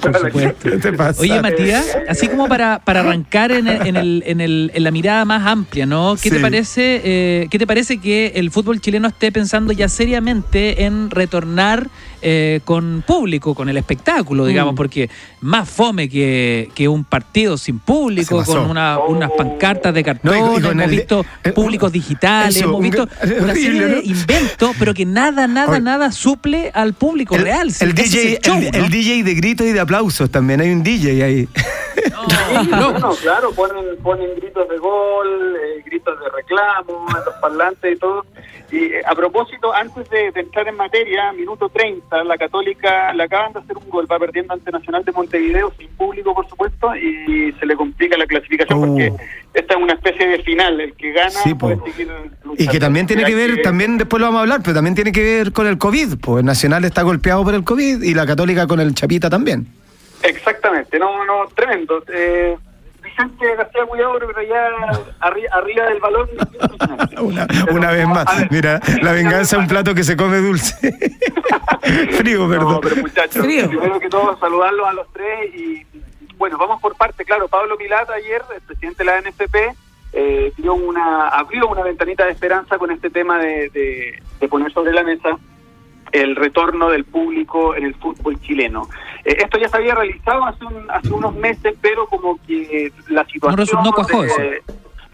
La 0.24 0.32
gente. 0.32 0.70
¿Qué 0.72 0.78
te 0.78 0.94
pasa? 0.94 1.22
Oye, 1.22 1.42
Matías, 1.42 1.98
así 2.08 2.28
como 2.28 2.48
para, 2.48 2.80
para 2.80 3.02
arrancar 3.02 3.52
en, 3.52 3.68
el- 3.68 3.88
en, 3.88 3.96
el- 3.98 4.24
en, 4.26 4.42
el- 4.42 4.72
en 4.74 4.84
la 4.84 4.92
mirada 4.92 5.26
más 5.26 5.46
amplia, 5.46 5.86
¿no? 5.86 6.16
¿Qué 6.22 6.30
te 6.30 6.38
Sí. 6.38 6.42
parece 6.42 7.02
eh, 7.04 7.48
qué 7.52 7.60
te 7.60 7.68
parece 7.68 7.98
que 8.00 8.34
el 8.36 8.52
fútbol 8.52 8.80
chileno 8.82 9.08
esté 9.08 9.32
pensando 9.32 9.74
ya 9.74 9.90
seriamente 9.90 10.86
en 10.86 11.10
retornar 11.12 11.88
eh, 12.22 12.60
con 12.66 13.04
público, 13.06 13.56
con 13.56 13.70
el 13.70 13.78
espectáculo, 13.78 14.46
digamos, 14.46 14.74
Mm. 14.74 14.78
porque 14.78 15.10
más 15.42 15.70
fome 15.70 16.10
que, 16.10 16.70
que 16.76 16.88
un 16.88 17.04
partido 17.04 17.58
sin 17.58 17.80
público, 17.80 18.44
con 18.46 18.70
una- 18.70 19.00
unas 19.00 19.32
pancartas 19.32 19.94
de 19.94 20.04
cartón, 20.04 20.32
No, 20.32 20.38
y- 20.56 20.60
y 20.60 20.62
con 20.62 20.72
hemos 20.72 20.84
el- 20.86 20.90
visto 20.92 21.26
eh, 21.44 21.52
públicos 21.52 21.92
digitales, 21.92 22.56
eso, 22.58 22.66
hemos 22.66 22.82
visto 22.82 23.08
una 23.42 23.54
serie 23.54 23.86
de 23.86 23.96
¿no? 23.96 24.02
inventos, 24.02 24.76
pero 24.78 24.94
que 24.94 25.06
nada, 25.06 25.48
nada, 25.48 25.72
Oye. 25.74 25.82
nada 25.82 26.12
suple 26.12 26.72
al 26.74 26.94
público 26.94 27.36
El, 27.36 27.44
real. 27.44 27.68
el 27.80 27.90
es 27.90 27.96
DJ, 27.96 28.40
show, 28.44 28.58
el, 28.58 28.72
¿no? 28.72 28.86
el 28.86 28.90
DJ 28.92 29.24
de 29.24 29.34
gritos 29.36 29.68
y 29.68 29.72
de 29.72 29.80
aplausos 29.80 30.30
también. 30.30 30.62
Hay 30.62 30.72
un 30.72 30.84
DJ 30.84 31.24
ahí. 31.24 31.48
Sí, 31.96 32.68
bueno, 32.70 33.12
claro, 33.22 33.52
ponen, 33.54 33.98
ponen 34.02 34.28
gritos 34.38 34.68
de 34.70 34.78
gol, 34.78 35.28
eh, 35.56 35.84
gritos 35.86 36.20
de 36.20 36.26
reclamo 36.36 37.06
los 37.26 37.36
parlantes 37.42 37.96
y 37.96 38.00
todo. 38.00 38.26
Y 38.72 38.86
eh, 38.86 39.02
a 39.06 39.16
propósito, 39.16 39.74
antes 39.74 40.10
de, 40.10 40.32
de 40.32 40.42
entrar 40.42 40.68
en 40.68 40.76
materia, 40.76 41.32
minuto 41.34 41.70
30, 41.70 42.24
la 42.24 42.38
Católica 42.38 43.12
le 43.14 43.24
acaban 43.24 43.54
de 43.54 43.60
hacer 43.60 43.78
un 43.78 43.90
gol, 43.90 44.08
va 44.12 44.20
perdiendo 44.20 44.54
ante 44.54 44.72
Nacional 44.72 45.04
de 45.04 45.12
Montevideo, 45.12 45.74
sin 45.78 45.88
público, 45.90 46.34
por 46.36 46.48
supuesto, 46.48 46.96
y 46.96 47.52
se 47.60 47.66
le 47.66 47.76
complica 47.76 48.18
la 48.18 48.26
clasificación 48.28 48.80
Oh. 48.80 48.86
porque 48.86 49.12
esta 49.54 49.74
es 49.76 49.82
una 49.82 49.94
especie 49.94 50.28
de 50.28 50.44
final. 50.44 50.80
El 50.80 50.94
que 50.94 51.12
gana 51.12 51.30
Sí, 51.32 51.54
puede 51.56 51.78
seguir. 51.92 52.10
Y 52.58 52.68
que 52.68 52.80
también 52.80 53.08
tiene 53.08 53.24
que 53.26 53.34
ver, 53.36 53.62
también 53.62 53.98
después 53.98 54.20
lo 54.22 54.28
vamos 54.28 54.40
a 54.40 54.42
hablar, 54.44 54.60
pero 54.64 54.76
también 54.76 54.96
tiene 54.96 55.12
que 55.12 55.24
ver 55.24 55.52
con 55.52 55.66
el 55.68 55.78
COVID. 55.78 56.20
Pues 56.22 56.44
Nacional 56.44 56.86
está 56.86 57.02
golpeado 57.02 57.44
por 57.44 57.56
el 57.56 57.64
COVID 57.64 58.04
y 58.04 58.14
la 58.14 58.26
Católica 58.26 58.68
con 58.68 58.80
el 58.80 58.94
Chapita 58.94 59.30
también. 59.30 59.68
Exactamente, 60.24 61.00
no, 61.00 61.26
no, 61.26 61.48
tremendo. 61.56 62.04
Eh, 62.14 62.56
Vicente 63.28 63.56
García 63.56 63.86
Cuidado, 63.86 64.14
pero 64.20 64.42
ya 64.44 64.70
arri- 65.20 65.48
arriba 65.52 65.86
del 65.86 66.00
balón. 66.00 66.30
Una, 67.72 67.92
vez 67.92 68.08
más. 68.08 68.26
ver, 68.40 68.48
Mira, 68.52 68.80
la 69.02 69.12
venganza 69.12 69.56
es 69.58 69.62
un 69.62 69.68
plato 69.68 69.94
que 69.94 70.04
se 70.04 70.16
come 70.16 70.38
dulce. 70.38 70.76
Frío, 72.18 72.48
No, 72.48 72.50
perdón. 72.50 72.80
pero 72.82 72.96
muchachos, 72.98 73.44
Frío. 73.44 73.68
primero 73.70 74.00
que 74.00 74.10
todo 74.10 74.38
saludarlos 74.40 74.88
a 74.88 74.94
los 74.94 75.12
tres 75.14 75.54
y 75.56 75.86
bueno, 76.38 76.58
vamos 76.58 76.82
por 76.82 76.96
parte, 76.96 77.26
claro, 77.26 77.50
Pablo 77.50 77.76
Milata 77.78 78.14
ayer, 78.14 78.42
el 78.56 78.62
presidente 78.62 79.04
de 79.04 79.12
la 79.12 79.20
NFP, 79.20 79.56
eh, 80.14 80.54
dio 80.56 80.74
una, 80.74 81.28
abrió 81.28 81.68
una 81.68 81.84
ventanita 81.84 82.26
de 82.26 82.32
esperanza 82.32 82.78
con 82.78 82.92
este 82.92 83.10
tema 83.10 83.38
de, 83.40 83.70
de- 83.70 84.24
de 84.40 84.48
poner 84.48 84.72
sobre 84.72 84.94
la 84.94 85.04
mesa 85.04 85.30
el 86.12 86.36
retorno 86.36 86.90
del 86.90 87.06
público 87.06 87.76
en 87.76 87.86
el 87.86 87.96
fútbol 87.96 88.40
chileno. 88.42 88.88
Eh, 89.26 89.36
esto 89.40 89.58
ya 89.58 89.70
se 89.70 89.78
había 89.78 89.96
realizado 89.96 90.46
hace, 90.46 90.66
un- 90.66 90.90
hace 90.90 91.10
unos 91.14 91.36
meses, 91.36 91.76
pero 91.82 92.06
como 92.08 92.40
que 92.46 92.92
la 93.10 93.26
situación 93.26 93.68
resu- 93.68 93.84
no 93.84 93.92
cuajó 93.94 94.22
de- 94.24 94.62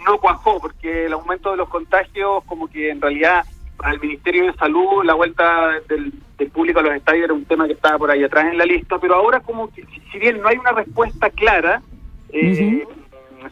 no 0.05 0.17
cuajó, 0.19 0.59
porque 0.59 1.05
el 1.07 1.13
aumento 1.13 1.51
de 1.51 1.57
los 1.57 1.67
contagios, 1.69 2.43
como 2.45 2.67
que 2.67 2.89
en 2.91 3.01
realidad 3.01 3.43
el 3.91 3.99
Ministerio 3.99 4.45
de 4.45 4.53
Salud 4.53 5.03
la 5.03 5.15
vuelta 5.15 5.79
del, 5.89 6.13
del 6.37 6.49
público 6.51 6.79
a 6.79 6.83
los 6.83 6.95
estadios 6.95 7.25
era 7.25 7.33
un 7.33 7.45
tema 7.45 7.65
que 7.67 7.73
estaba 7.73 7.97
por 7.97 8.09
ahí 8.11 8.23
atrás 8.23 8.45
en 8.51 8.57
la 8.57 8.65
lista, 8.65 8.97
pero 8.99 9.15
ahora 9.15 9.39
como 9.41 9.71
que, 9.73 9.83
si- 10.11 10.19
bien 10.19 10.39
no 10.41 10.47
hay 10.47 10.57
una 10.57 10.71
respuesta 10.71 11.29
clara, 11.29 11.81
eh, 12.29 12.85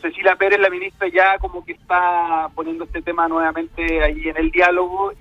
Cecilia 0.01 0.35
Pérez, 0.35 0.59
la 0.59 0.69
ministra, 0.71 1.07
ya 1.07 1.37
como 1.37 1.63
que 1.63 1.73
está 1.73 2.49
poniendo 2.55 2.83
este 2.85 3.01
tema 3.01 3.27
nuevamente 3.27 4.03
ahí 4.03 4.27
en 4.27 4.37
el 4.37 4.49
diálogo 4.49 5.13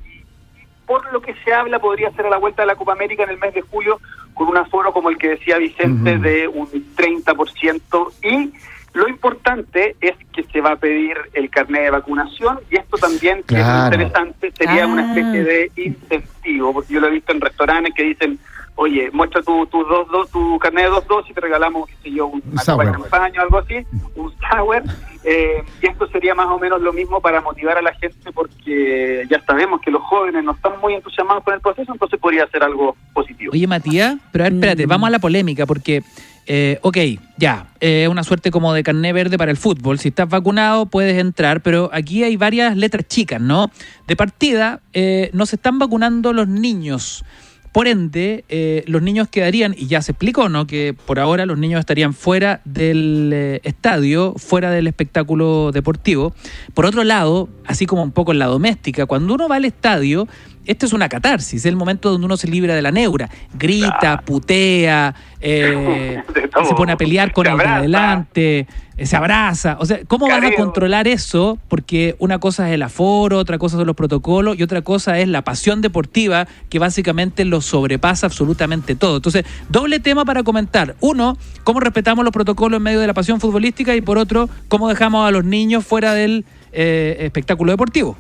por 0.87 1.13
lo 1.13 1.21
que 1.21 1.35
se 1.45 1.53
habla 1.53 1.79
podría 1.79 2.11
ser 2.13 2.27
a 2.27 2.31
la 2.31 2.39
vuelta 2.39 2.63
de 2.63 2.67
la 2.67 2.75
Copa 2.77 2.93
América 2.93 3.25
en 3.25 3.31
el 3.31 3.39
mes 3.39 3.55
de 3.55 3.63
julio 3.63 4.01
con 4.35 4.49
un 4.49 4.57
aforo 4.57 4.93
como 4.93 5.09
el 5.11 5.19
que 5.19 5.31
decía 5.31 5.59
Vicente 5.59 6.19
de 6.19 6.49
un 6.49 6.67
30% 6.97 8.13
y 8.23 8.53
lo 8.95 9.09
importante 9.09 9.97
es 10.01 10.15
que 10.35 10.43
se 10.45 10.61
va 10.61 10.73
a 10.73 10.77
pedir 10.77 11.17
el 11.33 11.49
carnet 11.49 11.85
de 11.85 11.91
vacunación 11.91 12.61
y 12.71 12.77
esto 12.77 12.99
también 12.99 13.43
que 13.43 13.55
es 13.59 13.67
interesante 13.67 14.53
sería 14.53 14.85
Ah. 14.85 14.87
una 14.87 15.07
especie 15.09 15.45
de 15.45 15.71
incentivo 15.77 16.73
porque 16.75 16.93
yo 16.95 17.01
lo 17.01 17.07
he 17.07 17.11
visto 17.11 17.33
en 17.33 17.41
restaurantes 17.41 17.95
que 17.95 18.03
dicen 18.03 18.39
oye 18.77 19.11
muestra 19.13 19.43
tu, 19.43 19.67
tu 19.67 19.85
dos, 19.85 20.09
dos 20.11 20.31
tu 20.31 20.59
carnet 20.59 20.85
de 20.85 20.91
dos 20.91 21.07
dos 21.07 21.25
y 21.29 21.35
te 21.35 21.41
regalamos 21.41 21.89
qué 21.89 21.95
sé 22.03 22.11
yo 22.13 22.27
un- 22.27 22.43
una 22.51 22.61
de 22.61 22.65
sour. 22.65 22.85
champaña 22.93 23.41
o 23.41 23.43
algo 23.45 23.59
así 23.59 23.75
un 24.17 24.33
sour 24.51 24.83
eh, 25.25 25.63
y 25.83 25.87
esto 25.87 26.07
sería 26.09 26.35
más 26.35 26.47
o 26.47 26.59
menos 26.59 26.81
lo 26.81 26.93
mismo 26.93 27.21
para 27.21 27.41
motivar 27.41 27.77
a 27.79 27.83
la 27.83 27.95
gente 27.95 28.33
porque 28.33 29.25
ya 29.31 29.41
sabemos 29.45 29.81
que 29.83 29.91
los 29.91 30.03
jóvenes 30.03 30.43
no 30.43 30.53
están 30.53 30.73
muy 30.81 30.95
entusiasmados 30.95 31.45
con 31.45 31.55
el 31.55 31.61
proceso 31.61 31.93
entonces 31.93 32.19
podría 32.19 32.47
ser 32.49 32.63
algo 32.65 32.97
positivo 33.13 33.53
Oye, 33.53 33.67
Matías, 33.67 34.17
pero 34.33 34.45
a 34.45 34.47
ver, 34.47 34.55
espérate, 34.55 34.87
Mm. 34.87 34.89
vamos 34.89 35.07
a 35.09 35.11
la 35.11 35.19
polémica, 35.19 35.67
porque, 35.67 36.03
eh, 36.47 36.79
ok, 36.83 36.97
ya, 37.37 37.67
es 37.81 38.09
una 38.09 38.23
suerte 38.25 38.51
como 38.51 38.73
de 38.73 38.83
carné 38.83 39.13
verde 39.13 39.37
para 39.37 39.51
el 39.51 39.57
fútbol. 39.57 39.99
Si 39.99 40.09
estás 40.09 40.29
vacunado, 40.29 40.87
puedes 40.87 41.19
entrar, 41.19 41.61
pero 41.61 41.91
aquí 41.93 42.25
hay 42.25 42.37
varias 42.37 42.77
letras 42.77 43.07
chicas, 43.09 43.41
¿no? 43.41 43.71
De 44.07 44.17
partida, 44.17 44.81
eh, 44.93 45.29
no 45.35 45.45
se 45.47 45.57
están 45.57 45.79
vacunando 45.79 46.33
los 46.33 46.49
niños. 46.49 47.25
Por 47.73 47.89
ende, 47.89 48.45
eh, 48.51 48.85
los 48.87 49.01
niños 49.01 49.29
quedarían, 49.29 49.75
y 49.77 49.87
ya 49.87 50.03
se 50.03 50.13
explicó, 50.13 50.51
¿no? 50.51 50.67
Que 50.67 50.95
por 50.95 51.19
ahora 51.19 51.47
los 51.47 51.59
niños 51.59 51.81
estarían 51.81 52.13
fuera 52.13 52.61
del 52.67 53.31
eh, 53.33 53.61
estadio, 53.65 54.35
fuera 54.37 54.71
del 54.71 54.87
espectáculo 54.87 55.73
deportivo. 55.73 56.35
Por 56.75 56.85
otro 56.85 57.03
lado, 57.03 57.49
así 57.67 57.87
como 57.87 58.03
un 58.03 58.13
poco 58.13 58.33
en 58.33 58.39
la 58.39 58.47
doméstica, 58.47 59.07
cuando 59.07 59.33
uno 59.35 59.49
va 59.49 59.57
al 59.57 59.65
estadio, 59.65 60.29
esto 60.67 60.87
es 60.87 60.93
una 60.93 61.09
catarsis, 61.09 61.61
es 61.61 61.67
el 61.67 61.77
momento 61.77 62.11
donde 62.11 62.27
uno 62.27 62.37
se 62.37 62.47
libra 62.47 62.75
de 62.75 62.83
la 62.83 62.93
neura, 62.93 63.31
grita, 63.55 64.21
putea, 64.21 65.15
eh, 65.41 66.23
se 66.69 66.75
pone 66.75 66.93
a 66.93 66.97
pelear 66.97 67.33
con 67.33 67.47
el 67.47 67.57
de 67.57 67.65
adelante, 67.65 68.67
se 69.07 69.17
abraza. 69.17 69.77
O 69.81 69.87
sea, 69.87 70.01
¿cómo 70.07 70.29
vas 70.29 70.43
a 70.43 70.55
controlar 70.55 71.09
eso? 71.09 71.59
Porque 71.69 72.17
una 72.19 72.39
cosa 72.39 72.69
es 72.69 72.75
el 72.75 72.83
aforo, 72.83 73.39
otra 73.39 73.59
cosa 73.59 73.77
son 73.77 73.87
los 73.87 73.97
protocolos 73.97 74.59
y 74.59 74.63
otra 74.63 74.83
cosa 74.83 75.19
es 75.19 75.29
la 75.29 75.43
pasión 75.43 75.81
deportiva 75.81 76.47
que 76.69 76.79
básicamente 76.79 77.45
lo 77.45 77.61
sobrepasa 77.61 78.27
absolutamente 78.27 78.95
todo. 78.95 79.17
Entonces, 79.17 79.45
doble 79.69 80.01
tema 80.01 80.25
para 80.25 80.43
comentar. 80.43 80.95
Uno, 81.01 81.37
cómo 81.65 81.81
respetamos 81.81 82.25
los 82.25 82.33
protocolos 82.33 82.79
en 82.79 82.83
medio 82.83 83.01
de 83.01 83.07
la 83.07 83.15
pasión 83.15 83.41
futbolística 83.41 83.95
y 83.95 84.01
por 84.01 84.19
otro, 84.19 84.49
cómo 84.69 84.89
dejamos 84.89 85.27
a 85.27 85.31
los 85.31 85.45
niños 85.45 85.87
fuera 85.87 86.15
del 86.15 86.45
eh, 86.73 87.17
espectáculo 87.21 87.73
deportivo. 87.73 88.17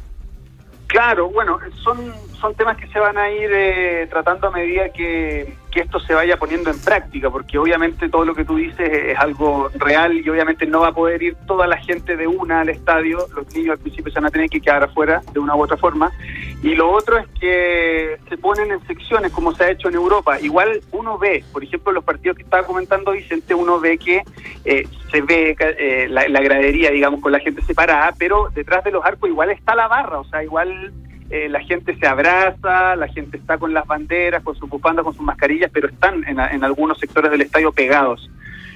Claro, 0.86 1.30
bueno, 1.30 1.58
son, 1.82 2.12
son 2.38 2.54
temas 2.54 2.76
que 2.76 2.86
se 2.88 2.98
van 2.98 3.16
a 3.16 3.30
ir 3.30 3.50
eh, 3.50 4.06
tratando 4.10 4.48
a 4.48 4.50
medida 4.50 4.90
que, 4.90 5.56
que 5.72 5.80
esto 5.80 5.98
se 6.00 6.14
vaya 6.14 6.36
poniendo 6.36 6.70
en 6.70 6.78
práctica, 6.78 7.30
porque 7.30 7.58
obviamente 7.58 8.08
todo 8.08 8.24
lo 8.24 8.34
que 8.34 8.44
tú 8.44 8.56
dices 8.56 8.88
es, 8.88 9.18
algo 9.18 9.70
real 9.74 10.12
y 10.18 10.28
obviamente 10.28 10.66
no 10.66 10.80
va 10.80 10.88
a 10.88 10.92
poder 10.92 11.22
ir 11.22 11.36
toda 11.46 11.66
la 11.66 11.76
gente 11.78 12.16
de 12.16 12.26
una 12.26 12.60
al 12.60 12.68
estadio, 12.68 13.26
los 13.34 13.52
niños 13.54 13.72
al 13.72 13.78
principio 13.78 14.12
se 14.12 14.20
van 14.20 14.26
a 14.26 14.30
tener 14.30 14.50
que 14.50 14.60
quedar 14.60 14.84
afuera 14.84 15.22
de 15.32 15.40
una 15.40 15.56
u 15.56 15.62
otra 15.62 15.76
forma, 15.76 16.10
y 16.62 16.74
lo 16.74 16.90
otro 16.90 17.18
es 17.18 17.26
que 17.40 18.18
se 18.28 18.36
ponen 18.36 18.70
en 18.70 18.86
secciones 18.86 19.32
como 19.32 19.54
se 19.54 19.64
ha 19.64 19.70
hecho 19.70 19.88
en 19.88 19.94
Europa, 19.94 20.38
igual 20.40 20.80
uno 20.92 21.18
ve, 21.18 21.44
por 21.52 21.64
ejemplo, 21.64 21.92
los 21.92 22.04
partidos 22.04 22.36
que 22.36 22.42
estaba 22.42 22.66
comentando 22.66 23.12
Vicente, 23.12 23.54
uno 23.54 23.80
ve 23.80 23.96
que 23.96 24.22
eh, 24.64 24.86
se 25.10 25.20
ve 25.22 25.56
eh, 25.58 26.06
la 26.08 26.40
gradería, 26.40 26.90
digamos, 26.90 27.20
con 27.20 27.32
la 27.32 27.40
gente 27.40 27.62
separada, 27.62 28.12
pero 28.18 28.48
detrás 28.54 28.84
de 28.84 28.90
los 28.90 29.04
arcos 29.04 29.30
igual 29.30 29.50
está 29.50 29.74
la 29.74 29.88
barra, 29.88 30.20
o 30.20 30.24
sea, 30.24 30.42
igual 30.42 30.92
eh, 31.32 31.48
la 31.48 31.60
gente 31.60 31.96
se 31.96 32.06
abraza, 32.06 32.94
la 32.94 33.08
gente 33.08 33.38
está 33.38 33.56
con 33.56 33.72
las 33.72 33.86
banderas, 33.86 34.42
con 34.42 34.54
su 34.54 34.66
bufanda, 34.66 35.02
con 35.02 35.14
sus 35.14 35.24
mascarillas, 35.24 35.70
pero 35.72 35.88
están 35.88 36.22
en, 36.28 36.38
en 36.38 36.62
algunos 36.62 36.98
sectores 36.98 37.30
del 37.30 37.40
estadio 37.40 37.72
pegados. 37.72 38.30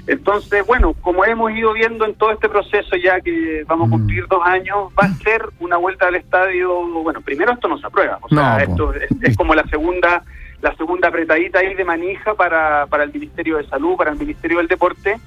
Entonces, 0.06 0.66
bueno, 0.66 0.94
como 1.02 1.26
hemos 1.26 1.52
ido 1.52 1.74
viendo 1.74 2.06
en 2.06 2.14
todo 2.14 2.30
este 2.32 2.48
proceso 2.48 2.96
ya 2.96 3.20
que 3.20 3.64
vamos 3.66 3.88
a 3.88 3.90
cumplir 3.90 4.26
dos 4.26 4.40
años, 4.42 4.90
va 4.98 5.04
a 5.04 5.12
ser 5.16 5.44
una 5.60 5.76
vuelta 5.76 6.06
al 6.06 6.14
estadio, 6.14 6.72
bueno, 7.02 7.20
primero 7.20 7.52
esto 7.52 7.68
no 7.68 7.76
se 7.76 7.86
aprueba, 7.86 8.18
o 8.22 8.28
sea, 8.28 8.54
No, 8.54 8.58
esto 8.58 8.94
es, 8.94 9.10
es 9.20 9.36
como 9.36 9.54
la 9.54 9.64
segunda 9.64 10.22
la 10.62 10.74
segunda 10.76 11.08
apretadita 11.08 11.58
ahí 11.58 11.74
de 11.74 11.84
manija 11.84 12.34
para, 12.34 12.86
para 12.86 13.04
el 13.04 13.12
Ministerio 13.12 13.58
de 13.58 13.66
Salud, 13.66 13.96
para 13.96 14.12
el 14.12 14.18
Ministerio 14.18 14.56
del 14.56 14.68
Deporte, 14.68 15.18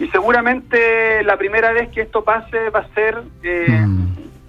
y 0.00 0.08
seguramente 0.08 1.22
la 1.22 1.36
primera 1.36 1.72
vez 1.72 1.90
que 1.90 2.00
esto 2.00 2.24
pase 2.24 2.70
va 2.70 2.80
a 2.80 2.88
ser 2.94 3.22
eh, 3.44 3.86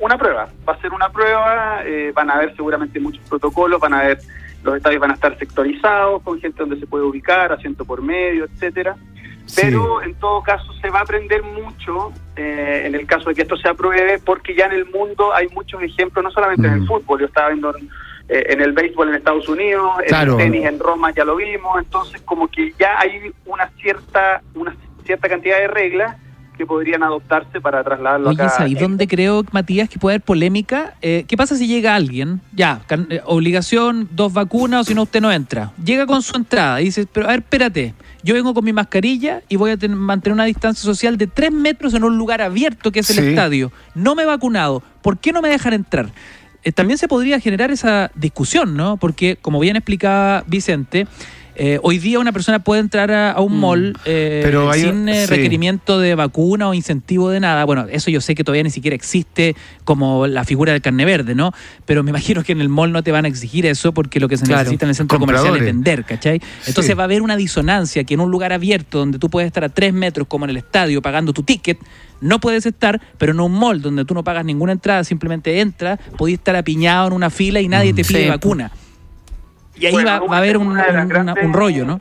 una 0.03 0.17
prueba, 0.17 0.49
va 0.67 0.73
a 0.73 0.81
ser 0.81 0.91
una 0.91 1.09
prueba, 1.09 1.81
eh, 1.85 2.11
van 2.13 2.29
a 2.29 2.33
haber 2.35 2.55
seguramente 2.55 2.99
muchos 2.99 3.23
protocolos, 3.29 3.79
van 3.79 3.93
a 3.93 3.99
haber, 4.01 4.19
los 4.63 4.75
estadios 4.75 4.99
van 5.01 5.11
a 5.11 5.13
estar 5.13 5.37
sectorizados, 5.37 6.21
con 6.23 6.39
gente 6.39 6.59
donde 6.59 6.79
se 6.79 6.87
puede 6.87 7.05
ubicar, 7.05 7.51
asiento 7.51 7.85
por 7.85 8.01
medio, 8.01 8.45
etcétera. 8.45 8.95
Pero 9.55 10.01
en 10.01 10.15
todo 10.15 10.41
caso 10.41 10.71
se 10.81 10.89
va 10.89 10.99
a 10.99 11.01
aprender 11.03 11.43
mucho 11.43 12.13
eh, 12.35 12.83
en 12.85 12.95
el 12.95 13.05
caso 13.05 13.29
de 13.29 13.35
que 13.35 13.41
esto 13.41 13.57
se 13.57 13.67
apruebe, 13.67 14.19
porque 14.19 14.55
ya 14.55 14.65
en 14.65 14.71
el 14.73 14.85
mundo 14.85 15.33
hay 15.33 15.47
muchos 15.49 15.81
ejemplos, 15.83 16.23
no 16.23 16.31
solamente 16.31 16.65
en 16.65 16.73
el 16.73 16.87
fútbol, 16.87 17.19
yo 17.19 17.25
estaba 17.25 17.49
viendo 17.49 17.75
en, 17.77 17.89
eh, 18.29 18.45
en 18.49 18.61
el 18.61 18.71
béisbol 18.71 19.09
en 19.09 19.15
Estados 19.15 19.47
Unidos, 19.49 19.91
Claro. 20.07 20.33
en 20.33 20.39
el 20.39 20.51
tenis 20.51 20.65
en 20.67 20.79
Roma 20.79 21.11
ya 21.11 21.25
lo 21.25 21.35
vimos, 21.35 21.77
entonces 21.77 22.21
como 22.21 22.47
que 22.47 22.73
ya 22.79 22.97
hay 22.99 23.33
una 23.45 23.67
cierta, 23.81 24.41
una 24.55 24.75
cierta 25.05 25.27
cantidad 25.27 25.57
de 25.59 25.67
reglas 25.67 26.15
que 26.57 26.65
podrían 26.65 27.03
adoptarse 27.03 27.59
para 27.61 27.83
trasladarlo 27.83 28.29
Oye, 28.29 28.41
acá. 28.41 28.49
¿sabes 28.49 28.79
dónde 28.79 29.07
creo, 29.07 29.43
Matías, 29.51 29.89
que 29.89 29.99
puede 29.99 30.15
haber 30.15 30.21
polémica? 30.25 30.93
Eh, 31.01 31.25
¿Qué 31.27 31.35
pasa 31.37 31.55
si 31.55 31.67
llega 31.67 31.95
alguien? 31.95 32.41
Ya, 32.53 32.81
can- 32.87 33.07
eh, 33.09 33.21
obligación, 33.25 34.07
dos 34.11 34.33
vacunas, 34.33 34.81
o 34.81 34.83
si 34.83 34.93
no, 34.95 35.03
usted 35.03 35.21
no 35.21 35.31
entra. 35.31 35.71
Llega 35.83 36.05
con 36.05 36.21
su 36.21 36.35
entrada 36.37 36.81
y 36.81 36.85
dice, 36.85 37.05
pero 37.11 37.25
a 37.27 37.29
ver, 37.31 37.39
espérate, 37.39 37.93
yo 38.23 38.33
vengo 38.33 38.53
con 38.53 38.63
mi 38.63 38.73
mascarilla 38.73 39.41
y 39.49 39.55
voy 39.55 39.71
a 39.71 39.77
ten- 39.77 39.95
mantener 39.95 40.33
una 40.33 40.45
distancia 40.45 40.83
social 40.83 41.17
de 41.17 41.27
tres 41.27 41.51
metros 41.51 41.93
en 41.93 42.03
un 42.03 42.17
lugar 42.17 42.41
abierto 42.41 42.91
que 42.91 42.99
es 43.01 43.09
el 43.09 43.17
Sí. 43.17 43.29
estadio. 43.29 43.71
No 43.95 44.15
me 44.15 44.23
he 44.23 44.25
vacunado. 44.25 44.81
¿Por 45.01 45.17
qué 45.17 45.31
no 45.33 45.41
me 45.41 45.49
dejan 45.49 45.73
entrar? 45.73 46.09
Eh, 46.63 46.71
también 46.71 46.97
se 46.97 47.09
podría 47.09 47.39
generar 47.41 47.71
esa 47.71 48.09
discusión, 48.15 48.77
¿no? 48.77 48.95
Porque, 48.95 49.35
como 49.41 49.59
bien 49.59 49.75
explicaba 49.75 50.45
Vicente, 50.47 51.07
eh, 51.55 51.79
hoy 51.83 51.97
día 51.99 52.19
una 52.19 52.31
persona 52.31 52.63
puede 52.63 52.81
entrar 52.81 53.11
a, 53.11 53.31
a 53.31 53.41
un 53.41 53.59
mall 53.59 53.95
eh, 54.05 54.41
Pero 54.43 54.71
hay- 54.71 54.81
sin 54.81 55.07
eh, 55.09 55.21
sí. 55.25 55.27
requerimiento 55.27 55.99
de 55.99 56.15
vacuna 56.15 56.67
o 56.69 56.73
incentivo 56.73 57.29
de 57.29 57.39
nada. 57.39 57.63
Bueno, 57.65 57.85
eso 57.91 58.09
yo 58.11 58.21
sé 58.21 58.35
que 58.35 58.43
todavía 58.43 58.63
ni 58.63 58.69
siquiera 58.71 58.95
existe 58.95 59.55
como 59.83 60.27
la 60.27 60.43
figura 60.45 60.71
del 60.73 60.81
carne 60.81 61.05
verde, 61.05 61.35
¿no? 61.35 61.51
Pero 61.85 62.03
me 62.03 62.09
imagino 62.11 62.43
que 62.43 62.51
en 62.53 62.61
el 62.61 62.69
mall 62.69 62.91
no 62.91 63.03
te 63.03 63.11
van 63.11 63.25
a 63.25 63.27
exigir 63.27 63.65
eso 63.65 63.93
porque 63.93 64.19
lo 64.19 64.27
que 64.27 64.37
se 64.37 64.45
Claro, 64.45 64.59
necesita 64.61 64.85
en 64.85 64.89
el 64.89 64.95
centro 64.95 65.19
comercial 65.19 65.55
es 65.57 65.63
vender, 65.63 66.05
¿cachai? 66.05 66.41
Entonces 66.67 66.85
Sí. 66.87 66.93
va 66.93 67.03
a 67.03 67.05
haber 67.05 67.21
una 67.21 67.35
disonancia 67.37 68.03
que 68.03 68.13
en 68.15 68.19
un 68.19 68.31
lugar 68.31 68.53
abierto 68.53 68.97
donde 68.99 69.19
tú 69.19 69.29
puedes 69.29 69.47
estar 69.47 69.63
a 69.63 69.69
tres 69.69 69.93
metros 69.93 70.27
como 70.27 70.45
en 70.45 70.51
el 70.51 70.57
estadio 70.57 71.01
pagando 71.01 71.33
tu 71.33 71.43
ticket, 71.43 71.77
no 72.21 72.39
puedes 72.39 72.65
estar, 72.65 73.01
pero 73.17 73.33
en 73.33 73.39
un 73.39 73.51
mall 73.51 73.81
donde 73.81 74.05
tú 74.05 74.13
no 74.13 74.23
pagas 74.23 74.45
ninguna 74.45 74.71
entrada, 74.71 75.03
simplemente 75.03 75.59
entras, 75.59 75.99
podías 76.17 76.39
estar 76.39 76.55
apiñado 76.55 77.07
en 77.07 77.13
una 77.13 77.29
fila 77.29 77.59
y 77.61 77.67
nadie 77.67 77.93
te 77.93 78.03
pide 78.05 78.23
Sí. 78.23 78.29
vacuna. 78.29 78.71
Y 79.76 79.86
ahí 79.88 79.93
Bueno, 79.93 80.09
va, 80.09 80.19
va 80.28 80.36
a 80.36 80.39
haber 80.39 80.57
un, 80.57 80.74
grandes- 80.74 81.43
un 81.43 81.53
rollo, 81.53 81.86
¿no? 81.86 81.99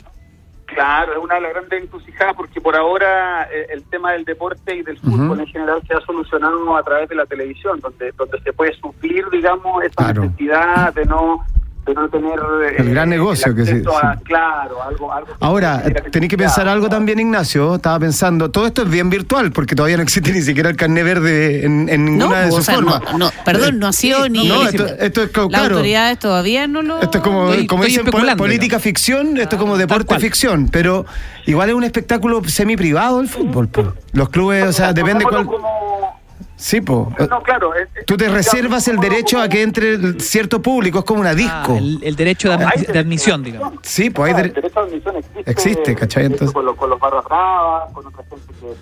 Claro, 0.66 1.12
es 1.12 1.18
una 1.18 1.34
de 1.34 1.40
las 1.42 1.52
grandes 1.52 1.82
encrucijadas 1.82 2.34
porque 2.34 2.58
por 2.60 2.74
ahora 2.74 3.42
eh, 3.52 3.66
el 3.70 3.84
tema 3.84 4.12
del 4.12 4.24
deporte 4.24 4.74
y 4.74 4.82
del 4.82 4.98
fútbol 4.98 5.40
en 5.40 5.46
general 5.46 5.82
se 5.86 5.92
ha 5.94 6.00
solucionado 6.00 6.74
a 6.76 6.82
través 6.82 7.08
de 7.10 7.14
la 7.14 7.26
televisión, 7.26 7.78
donde 7.80 8.10
donde 8.12 8.40
se 8.40 8.52
puede 8.54 8.72
suplir, 8.74 9.28
digamos, 9.30 9.84
esa 9.84 9.94
Claro. 9.96 10.22
necesidad 10.22 10.94
de 10.94 11.04
no 11.04 11.44
de 11.84 11.94
no 11.94 12.08
tener 12.08 12.38
eh, 12.38 12.76
El 12.78 12.90
gran 12.90 13.08
negocio 13.08 13.52
que 13.54 13.62
a- 13.62 13.66
sí. 13.66 13.82
claro, 14.24 14.82
algo 14.82 15.12
algo 15.12 15.26
que 15.26 15.34
Ahora, 15.40 15.80
genera 15.82 16.02
tenéis 16.10 16.30
que 16.30 16.38
pensar 16.38 16.68
algo 16.68 16.88
también, 16.88 17.18
Ignacio. 17.18 17.74
Estaba 17.74 17.98
pensando, 17.98 18.50
todo 18.52 18.66
esto 18.66 18.82
es 18.82 18.88
bien 18.90 19.10
virtual, 19.10 19.50
porque 19.50 19.74
todavía 19.74 19.96
no 19.96 20.04
existe 20.04 20.32
ni 20.32 20.42
siquiera 20.42 20.70
el 20.70 20.76
carnet 20.76 21.04
verde 21.04 21.64
en, 21.66 21.88
en 21.88 22.04
No, 22.04 22.10
ninguna 22.26 22.40
de 22.42 22.48
o 22.50 22.52
sus 22.52 22.68
no, 22.68 22.74
formas. 22.74 23.00
no, 23.18 23.30
perdón, 23.44 23.78
no 23.80 23.88
ha 23.88 23.92
sido 23.92 24.28
ni. 24.28 24.46
No, 24.46 24.62
esto, 24.68 24.86
esto 24.86 25.22
es 25.24 25.30
como, 25.30 25.50
Las 25.50 25.60
claro. 25.60 25.74
autoridades 25.76 26.18
todavía 26.20 26.66
no 26.68 26.82
lo. 26.82 27.00
Esto 27.00 27.18
es 27.18 27.24
como, 27.24 27.50
Estoy- 27.50 27.66
como 27.66 27.84
estoy 27.84 28.04
dicen, 28.04 28.36
política 28.36 28.78
ficción, 28.78 29.36
esto 29.38 29.56
es 29.56 29.60
como 29.60 29.76
deporte 29.76 30.18
ficción, 30.20 30.68
pero 30.68 31.04
igual 31.46 31.68
es 31.70 31.74
un 31.74 31.84
espectáculo 31.84 32.42
semi 32.44 32.76
privado 32.76 33.20
el 33.20 33.28
fútbol. 33.28 33.66
po. 33.68 33.92
Los 34.12 34.28
clubes, 34.28 34.64
o 34.66 34.72
sea, 34.72 34.92
depende 34.92 35.24
cuál. 35.24 35.46
Como- 35.46 36.21
Sí, 36.62 36.80
po. 36.80 37.12
No, 37.28 37.42
claro. 37.42 37.74
es- 37.74 37.88
es- 37.96 38.06
Tú 38.06 38.16
te 38.16 38.28
reservas 38.28 38.86
el 38.86 38.98
derecho 38.98 39.40
a 39.40 39.48
que 39.48 39.62
entre 39.62 40.20
cierto 40.20 40.62
público, 40.62 41.00
es 41.00 41.04
como 41.04 41.20
una 41.20 41.34
disco. 41.34 41.72
Ah, 41.72 41.76
el, 41.78 41.98
el 42.04 42.14
derecho 42.14 42.50
de, 42.50 42.56
admi- 42.58 42.86
de 42.86 42.98
admisión, 43.00 43.42
digamos. 43.42 43.74
Sí, 43.82 44.10
pues 44.10 44.32
hay 44.32 44.40
Ah, 44.40 44.46
derecho 44.48 44.78
a 44.78 44.82
admisión 44.84 45.16
existe. 45.16 45.50
Existe, 45.50 45.94
¿cachai? 45.96 46.26
Entonces- 46.26 46.52
Con, 46.52 46.64
los- 46.64 46.76
con 46.76 46.88
los 46.88 47.00
barras 47.00 47.24
bravas, 47.24 47.92
con 47.92 48.06
otra 48.06 48.22
gente 48.30 48.46
que 48.60 48.74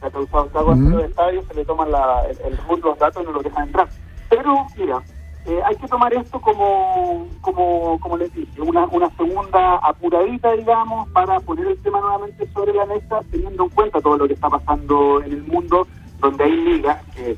se 0.00 0.06
ha 0.06 0.10
causado 0.10 0.46
cargo 0.48 0.70
Ujú. 0.72 0.80
en 0.80 0.90
los 0.92 1.04
estadios, 1.04 1.44
se 1.46 1.54
le 1.54 1.64
toman 1.66 1.90
la, 1.92 2.22
el, 2.30 2.52
el 2.52 2.58
root, 2.66 2.82
los 2.82 2.98
datos 2.98 3.22
y 3.22 3.26
no 3.26 3.32
lo 3.32 3.42
dejan 3.42 3.66
entrar. 3.66 3.88
Pero, 4.30 4.66
mira, 4.78 5.02
eh, 5.44 5.60
hay 5.66 5.76
que 5.76 5.86
tomar 5.88 6.14
esto 6.14 6.40
como, 6.40 7.28
como, 7.42 8.00
como 8.00 8.16
les 8.16 8.32
dije, 8.32 8.62
una, 8.62 8.86
una 8.86 9.10
segunda 9.14 9.76
apuradita, 9.82 10.52
digamos, 10.52 11.06
para 11.10 11.38
poner 11.40 11.66
el 11.66 11.76
tema 11.82 12.00
nuevamente 12.00 12.48
sobre 12.54 12.72
la 12.72 12.86
mesa, 12.86 13.20
teniendo 13.30 13.64
en 13.64 13.70
cuenta 13.70 14.00
todo 14.00 14.16
lo 14.16 14.26
que 14.26 14.32
está 14.32 14.48
pasando 14.48 15.22
en 15.22 15.32
el 15.32 15.42
mundo, 15.42 15.86
donde 16.20 16.44
hay 16.44 16.52
ligas 16.56 17.02
que 17.14 17.36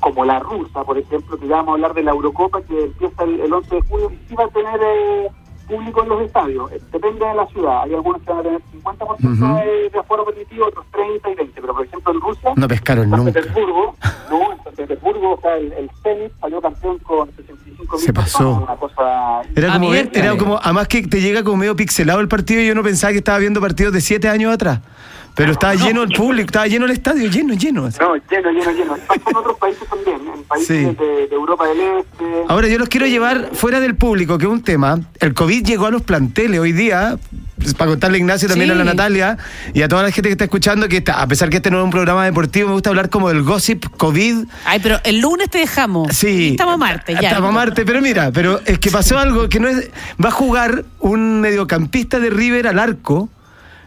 como 0.00 0.24
la 0.24 0.40
rusa, 0.40 0.82
por 0.82 0.98
ejemplo, 0.98 1.38
que 1.38 1.46
ya 1.46 1.56
vamos 1.56 1.68
a 1.70 1.72
hablar 1.74 1.94
de 1.94 2.02
la 2.02 2.10
Eurocopa 2.10 2.60
que 2.62 2.84
empieza 2.86 3.22
el, 3.22 3.40
el 3.40 3.52
11 3.52 3.74
de 3.76 3.80
julio 3.82 4.10
y 4.10 4.28
sí 4.28 4.34
va 4.34 4.44
a 4.44 4.48
tener 4.48 4.80
eh, 4.82 5.28
público 5.68 6.02
en 6.02 6.08
los 6.08 6.22
estadios. 6.22 6.72
Eh, 6.72 6.80
Depende 6.90 7.24
de 7.24 7.34
la 7.34 7.46
ciudad. 7.46 7.82
Hay 7.84 7.94
algunos 7.94 8.20
que 8.22 8.30
van 8.30 8.40
a 8.40 8.42
tener 8.42 8.60
50% 8.82 8.98
Ujú. 8.98 9.54
de, 9.58 9.90
de 9.90 9.98
aforo 10.00 10.24
permitido, 10.24 10.66
otros 10.66 10.84
30 10.90 11.30
y 11.30 11.34
20. 11.36 11.60
Pero, 11.60 11.72
por 11.74 11.86
ejemplo, 11.86 12.12
en 12.12 12.20
Rusia, 12.20 12.50
No 12.56 12.66
pescaron 12.68 13.04
en 13.04 13.10
San 13.10 13.18
nunca. 13.24 13.32
Petersburgo, 13.32 13.94
no, 14.28 14.52
en 14.52 14.64
San 14.64 14.72
Petersburgo, 14.74 15.34
o 15.34 15.40
sea, 15.40 15.56
el, 15.56 15.72
el 15.72 15.90
Zenit 16.02 16.32
salió 16.40 16.60
campeón 16.60 16.98
con 16.98 17.30
65 17.36 17.98
Se 17.98 18.12
pasó. 18.12 18.50
Una 18.56 18.74
cosa 18.76 19.42
Era 19.54 19.72
como, 19.74 19.90
ver- 19.90 20.10
era 20.14 20.36
como, 20.36 20.58
además 20.60 20.88
que 20.88 21.06
te 21.06 21.20
llega 21.20 21.44
como 21.44 21.58
medio 21.58 21.76
pixelado 21.76 22.18
el 22.18 22.26
partido 22.28 22.60
y 22.60 22.66
yo 22.66 22.74
no 22.74 22.82
pensaba 22.82 23.12
que 23.12 23.18
estaba 23.18 23.38
viendo 23.38 23.60
partidos 23.60 23.92
de 23.92 24.00
siete 24.00 24.28
años 24.28 24.52
atrás. 24.52 24.80
Pero 25.34 25.52
estaba 25.52 25.74
lleno 25.74 26.02
el 26.02 26.10
público, 26.10 26.46
estaba 26.46 26.66
lleno 26.66 26.84
el 26.84 26.90
estadio, 26.92 27.28
lleno, 27.30 27.54
lleno. 27.54 27.86
así. 27.86 27.98
No, 28.00 28.14
lleno, 28.16 28.50
lleno, 28.50 28.70
lleno. 28.72 28.96
Pasa 29.06 29.20
en 29.30 29.36
otros 29.36 29.56
países 29.58 29.88
también, 29.88 30.16
en 30.34 30.42
países 30.44 30.66
Sí. 30.66 30.74
de, 30.96 31.26
de 31.28 31.34
Europa 31.34 31.66
del 31.68 31.80
Este. 31.80 32.24
Ahora 32.48 32.68
yo 32.68 32.78
los 32.78 32.88
quiero 32.88 33.06
llevar 33.06 33.50
fuera 33.54 33.80
del 33.80 33.94
público, 33.96 34.36
que 34.38 34.44
es 34.44 34.50
un 34.50 34.62
tema. 34.62 35.00
El 35.20 35.32
COVID 35.34 35.64
llegó 35.64 35.86
a 35.86 35.90
los 35.90 36.02
planteles 36.02 36.60
hoy 36.60 36.72
día. 36.72 37.18
para 37.78 37.90
contarle 37.92 38.16
a 38.16 38.18
Ignacio 38.18 38.48
también 38.48 38.70
Sí. 38.70 38.74
a 38.74 38.76
la 38.76 38.82
Natalia 38.84 39.38
y 39.72 39.82
a 39.82 39.88
toda 39.88 40.02
la 40.02 40.10
gente 40.10 40.28
que 40.28 40.32
está 40.32 40.44
escuchando 40.44 40.88
que 40.88 40.96
está, 40.96 41.22
a 41.22 41.26
pesar 41.28 41.48
que 41.48 41.58
este 41.58 41.70
no 41.70 41.78
es 41.78 41.84
un 41.84 41.90
programa 41.92 42.24
deportivo, 42.24 42.66
me 42.68 42.74
gusta 42.74 42.90
hablar 42.90 43.08
como 43.08 43.28
del 43.28 43.44
gossip 43.44 43.84
COVID. 43.96 44.46
Ay, 44.64 44.80
pero 44.82 44.98
el 45.04 45.20
lunes 45.20 45.48
te 45.48 45.58
dejamos. 45.58 46.08
Sí. 46.14 46.48
Estamos 46.50 46.76
martes, 46.76 47.16
ya. 47.20 47.28
Estamos 47.28 47.52
martes, 47.54 47.84
pero 47.86 48.02
mira, 48.02 48.32
pero 48.32 48.60
es 48.66 48.80
que 48.80 48.90
pasó 48.90 49.16
algo 49.16 49.48
que 49.48 49.60
no 49.60 49.68
es. 49.68 49.90
Va 50.22 50.30
a 50.30 50.32
jugar 50.32 50.84
un 50.98 51.40
mediocampista 51.40 52.18
de 52.18 52.30
River 52.30 52.66
al 52.66 52.80
arco. 52.80 53.28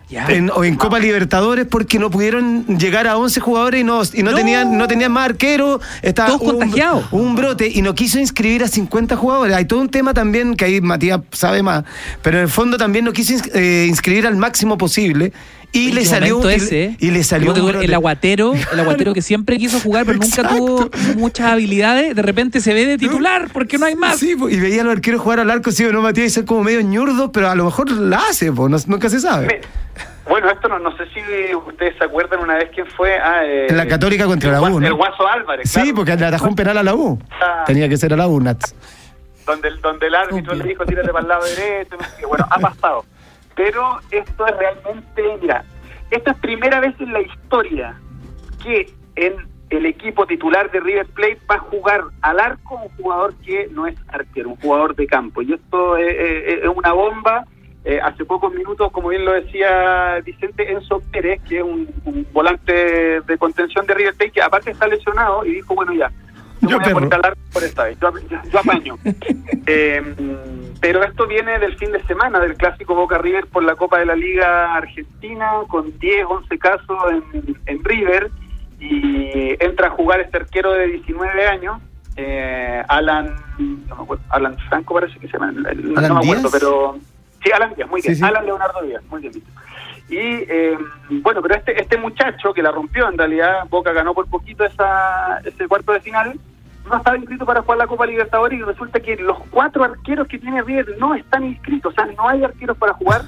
Ya. 0.08 0.28
en- 0.28 0.52
o 0.54 0.64
en 0.64 0.76
Copa 0.76 1.00
Libertadores 1.00 1.66
porque 1.66 1.98
no 1.98 2.12
pudieron 2.12 2.66
llegar 2.78 3.08
a 3.08 3.18
11 3.18 3.40
jugadores 3.40 3.82
y 3.82 3.84
no, 3.84 4.02
y 4.14 4.22
no, 4.22 4.32
No. 4.32 4.38
tenían 4.38 4.78
no 4.78 4.88
tenían 4.88 5.12
más 5.12 5.26
arquero 5.26 5.82
estaba 6.04 6.30
Todos 6.30 6.42
un- 6.42 6.48
contagiados. 6.60 7.06
un 7.12 7.36
brote 7.36 7.68
y 7.74 7.82
no 7.82 7.96
quiso 7.96 8.20
inscribir 8.20 8.64
a 8.64 8.68
50 8.68 9.16
jugadores 9.16 9.56
hay 9.56 9.66
todo 9.66 9.82
un 9.82 9.90
tema 9.90 10.14
también 10.14 10.56
que 10.56 10.66
ahí 10.66 10.80
Matías 10.80 11.22
sabe 11.32 11.64
más 11.64 11.84
pero 12.22 12.38
en 12.38 12.44
el 12.44 12.50
fondo 12.50 12.78
también 12.78 13.04
no 13.06 13.14
quiso 13.14 13.34
eh, 13.56 13.88
inscribir 13.90 14.28
al 14.28 14.36
máximo 14.38 14.78
posible 14.78 15.34
y 15.80 15.90
¿En 15.90 15.96
le 15.96 16.06
salió 16.06 16.50
y- 16.50 16.54
ese? 16.54 16.96
y, 17.00 17.12
le 17.12 17.24
salió 17.24 17.54
el 17.82 17.94
aguatero, 17.94 18.54
el 18.72 18.80
aguatero 18.80 19.14
que 19.14 19.22
siempre 19.22 19.58
quiso 19.58 19.80
jugar, 19.80 20.06
pero 20.06 20.18
nunca 20.20 20.28
Exacto. 20.42 20.56
tuvo 20.58 20.90
muchas 21.18 21.52
habilidades, 21.52 22.16
de 22.16 22.22
repente 22.22 22.60
se 22.62 22.74
ve 22.74 22.86
de 22.86 22.98
titular 22.98 23.50
porque 23.54 23.78
no 23.78 23.86
hay 23.86 23.96
más. 23.96 24.18
Sí, 24.18 24.36
y 24.50 24.60
veía 24.60 24.82
a 24.82 24.84
los 24.86 24.94
arqueros 24.96 25.22
jugar 25.22 25.40
al 25.40 25.52
arco, 25.52 25.72
sí 25.72 25.84
no, 25.92 26.02
Matías, 26.02 26.28
y 26.28 26.30
ser 26.30 26.46
como 26.46 26.64
medio 26.64 26.82
ñurdo, 26.82 27.32
pero 27.32 27.50
a 27.50 27.56
lo 27.56 27.66
mejor 27.66 27.92
la 27.92 28.18
hace, 28.30 28.52
po, 28.52 28.68
no- 28.70 28.78
nunca 28.88 29.10
se 29.10 29.20
sabe. 29.20 29.48
Me- 29.48 29.62
Bueno, 30.28 30.50
esto 30.50 30.68
no, 30.68 30.80
no 30.80 30.90
sé 30.98 31.04
si 31.14 31.22
ustedes 31.56 31.96
se 32.00 32.04
acuerdan 32.04 32.40
una 32.40 32.56
vez 32.56 32.70
quién 32.74 32.88
fue. 32.88 33.16
Ah, 33.20 33.42
eh, 33.46 33.68
En 33.70 33.78
la 33.78 33.88
Católica 33.88 34.26
contra 34.26 34.50
el 34.50 34.56
la 34.62 34.62
U, 34.72 34.80
¿no? 34.80 34.88
El 34.88 34.94
Guaso 34.96 35.28
Álvarez. 35.28 35.70
Sí, 35.70 35.76
claro. 35.82 35.96
porque 35.96 36.16
le 36.16 36.26
atajó 36.26 36.48
un 36.48 36.56
penal 36.56 36.78
a 36.80 36.84
la 36.84 36.96
U. 36.96 37.20
Ah. 37.40 37.64
Tenía 37.68 37.88
que 37.88 37.96
ser 37.96 38.12
a 38.12 38.18
la 38.18 38.28
U, 38.28 38.40
Nats. 38.42 38.74
donde 39.46 39.68
el, 39.68 39.80
donde 39.82 40.08
el 40.08 40.16
árbitro 40.16 40.56
le 40.56 40.64
dijo 40.64 40.84
tírate 40.86 41.10
para 41.10 41.22
el 41.22 41.28
lado 41.28 41.46
derecho, 41.46 41.96
bueno, 42.28 42.48
ha 42.50 42.58
pasado. 42.58 43.06
Pero 43.56 44.00
esto 44.12 44.46
es 44.48 44.58
realmente, 44.58 45.24
mira, 45.42 45.64
esta 46.12 46.32
es 46.32 46.38
primera 46.40 46.80
vez 46.80 46.94
en 47.00 47.14
la 47.14 47.22
historia 47.22 47.96
que 48.64 48.92
en 49.16 49.34
el 49.70 49.86
equipo 49.86 50.26
titular 50.28 50.70
de 50.72 50.80
River 50.80 51.08
Plate 51.08 51.40
va 51.50 51.56
a 51.56 51.60
jugar 51.60 52.04
al 52.22 52.40
arco 52.40 52.76
un 52.76 52.90
jugador 53.02 53.34
que 53.46 53.68
no 53.72 53.88
es 53.88 53.96
arquero, 54.10 54.50
un 54.50 54.56
jugador 54.58 54.96
de 54.96 55.08
campo. 55.08 55.42
Y 55.42 55.54
esto 55.54 55.98
es, 55.98 56.62
una 56.76 56.92
bomba. 56.94 57.46
Eh, 57.88 58.00
hace 58.02 58.26
pocos 58.26 58.52
minutos, 58.52 58.92
como 58.92 59.10
bien 59.10 59.24
lo 59.26 59.34
decía 59.34 60.20
Vicente, 60.26 60.72
Enzo 60.72 61.02
Pérez, 61.12 61.40
que 61.48 61.58
es 61.58 61.64
un, 61.64 61.88
un 62.06 62.26
volante 62.34 63.22
de 63.22 63.38
contención 63.38 63.86
de 63.86 63.94
River 63.94 64.16
Plate, 64.16 64.32
que 64.32 64.42
aparte 64.42 64.72
está 64.72 64.88
lesionado 64.88 65.46
y 65.46 65.52
dijo, 65.54 65.76
bueno, 65.76 65.94
ya, 65.94 66.10
yo, 66.62 66.70
Yo 66.70 66.80
voy 66.80 67.04
a 67.12 67.16
al 67.16 67.22
arco 67.26 67.40
por 67.54 67.64
esta 67.64 67.84
vez, 67.84 67.98
yo, 68.00 68.12
yo- 68.28 68.42
yo 68.52 68.60
apaño. 68.60 68.98
Eh, 69.68 70.02
pero 70.86 71.04
esto 71.04 71.26
viene 71.26 71.58
del 71.58 71.76
fin 71.78 71.92
de 71.92 72.04
semana, 72.04 72.40
del 72.40 72.54
clásico 72.54 72.94
Boca 72.94 73.18
River 73.18 73.48
por 73.48 73.64
la 73.64 73.76
Copa 73.76 73.98
de 73.98 74.06
la 74.06 74.16
Liga 74.16 74.76
Argentina, 74.76 75.54
con 75.68 75.98
10, 75.98 76.26
11 76.30 76.60
casos 76.60 76.98
en, 77.12 77.58
en 77.66 77.84
River, 77.84 78.30
y 78.80 79.56
entra 79.64 79.88
a 79.88 79.90
jugar 79.90 80.20
este 80.20 80.38
arquero 80.38 80.74
de 80.74 80.86
19 80.86 81.48
años, 81.48 81.82
eh, 82.18 82.84
Alan, 82.88 83.36
no 83.58 83.96
me 83.96 84.04
acuerdo, 84.04 84.24
Alan 84.30 84.56
Franco 84.70 84.94
parece 84.94 85.18
que 85.18 85.28
se 85.28 85.34
llama, 85.34 85.54
no 85.54 85.68
¿Alan 85.98 86.14
me 86.14 86.20
acuerdo, 86.20 86.52
pero 86.52 87.00
sí, 87.44 87.52
Alan 87.52 87.74
Díaz, 87.74 87.90
muy 87.90 88.02
bien, 88.04 88.16
sí. 88.16 88.24
Alan 88.24 88.46
Leonardo 88.46 88.84
Díaz, 88.84 89.02
muy 89.10 89.22
bien. 89.22 89.34
Y 90.08 90.18
eh, 90.20 90.78
bueno, 91.10 91.42
pero 91.42 91.56
este 91.56 91.82
este 91.82 91.98
muchacho 91.98 92.54
que 92.54 92.62
la 92.62 92.70
rompió, 92.70 93.10
en 93.10 93.18
realidad 93.18 93.68
Boca 93.72 93.92
ganó 93.92 94.14
por 94.14 94.30
poquito 94.30 94.64
esa, 94.64 95.40
ese 95.44 95.68
cuarto 95.68 95.94
de 95.94 96.02
final, 96.02 96.40
no 96.90 96.98
estaba 96.98 97.18
inscrito 97.18 97.46
para 97.46 97.62
jugar 97.62 97.78
la 97.78 97.88
Copa 97.88 98.06
Libertadores 98.06 98.60
y 98.60 98.64
resulta 98.64 99.00
que 99.00 99.16
los 99.18 99.40
cuatro 99.50 99.84
arqueros 99.84 100.28
que 100.28 100.40
tiene 100.40 100.62
River 100.62 100.98
no 101.00 101.16
están 101.16 101.44
inscritos, 101.44 101.94
o 101.94 101.96
sea, 101.96 102.06
no 102.06 102.28
hay 102.28 102.44
arqueros 102.44 102.78
para 102.78 102.94
jugar 102.94 103.22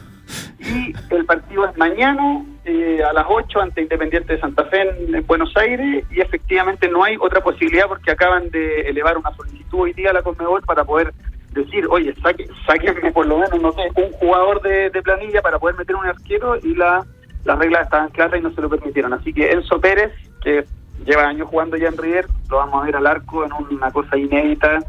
y 0.59 0.93
el 1.09 1.25
partido 1.25 1.65
es 1.65 1.77
mañana 1.77 2.43
eh, 2.65 3.01
a 3.03 3.13
las 3.13 3.25
8 3.27 3.61
ante 3.61 3.81
Independiente 3.81 4.33
de 4.33 4.39
Santa 4.39 4.65
Fe 4.65 4.81
en, 4.81 5.15
en 5.15 5.25
Buenos 5.25 5.55
Aires 5.55 6.03
y 6.11 6.19
efectivamente 6.19 6.89
no 6.89 7.03
hay 7.03 7.15
otra 7.19 7.41
posibilidad 7.41 7.87
porque 7.87 8.11
acaban 8.11 8.49
de 8.49 8.81
elevar 8.81 9.17
una 9.17 9.33
solicitud 9.35 9.79
hoy 9.79 9.93
día 9.93 10.09
a 10.09 10.13
la 10.13 10.23
Conmebol 10.23 10.63
para 10.63 10.83
poder 10.83 11.13
decir, 11.51 11.87
oye, 11.89 12.13
saque, 12.21 12.47
sáquenme 12.65 13.11
por 13.11 13.25
lo 13.25 13.37
menos, 13.37 13.61
no 13.61 13.71
sé, 13.71 13.89
un 13.95 14.11
jugador 14.13 14.61
de, 14.61 14.89
de 14.89 15.01
planilla 15.01 15.41
para 15.41 15.59
poder 15.59 15.75
meter 15.75 15.95
un 15.95 16.05
arquero 16.05 16.57
y 16.57 16.75
la, 16.75 17.05
las 17.45 17.57
reglas 17.57 17.83
estaban 17.83 18.09
claras 18.09 18.39
y 18.39 18.43
no 18.43 18.51
se 18.51 18.61
lo 18.61 18.69
permitieron. 18.69 19.13
Así 19.13 19.33
que 19.33 19.51
Enzo 19.51 19.79
Pérez, 19.79 20.11
que 20.43 20.65
lleva 21.05 21.27
años 21.27 21.47
jugando 21.49 21.77
ya 21.77 21.87
en 21.87 21.97
River, 21.97 22.27
lo 22.49 22.57
vamos 22.57 22.81
a 22.81 22.85
ver 22.85 22.95
al 22.95 23.07
arco 23.07 23.45
en 23.45 23.51
una 23.75 23.91
cosa 23.91 24.17
inédita. 24.17 24.79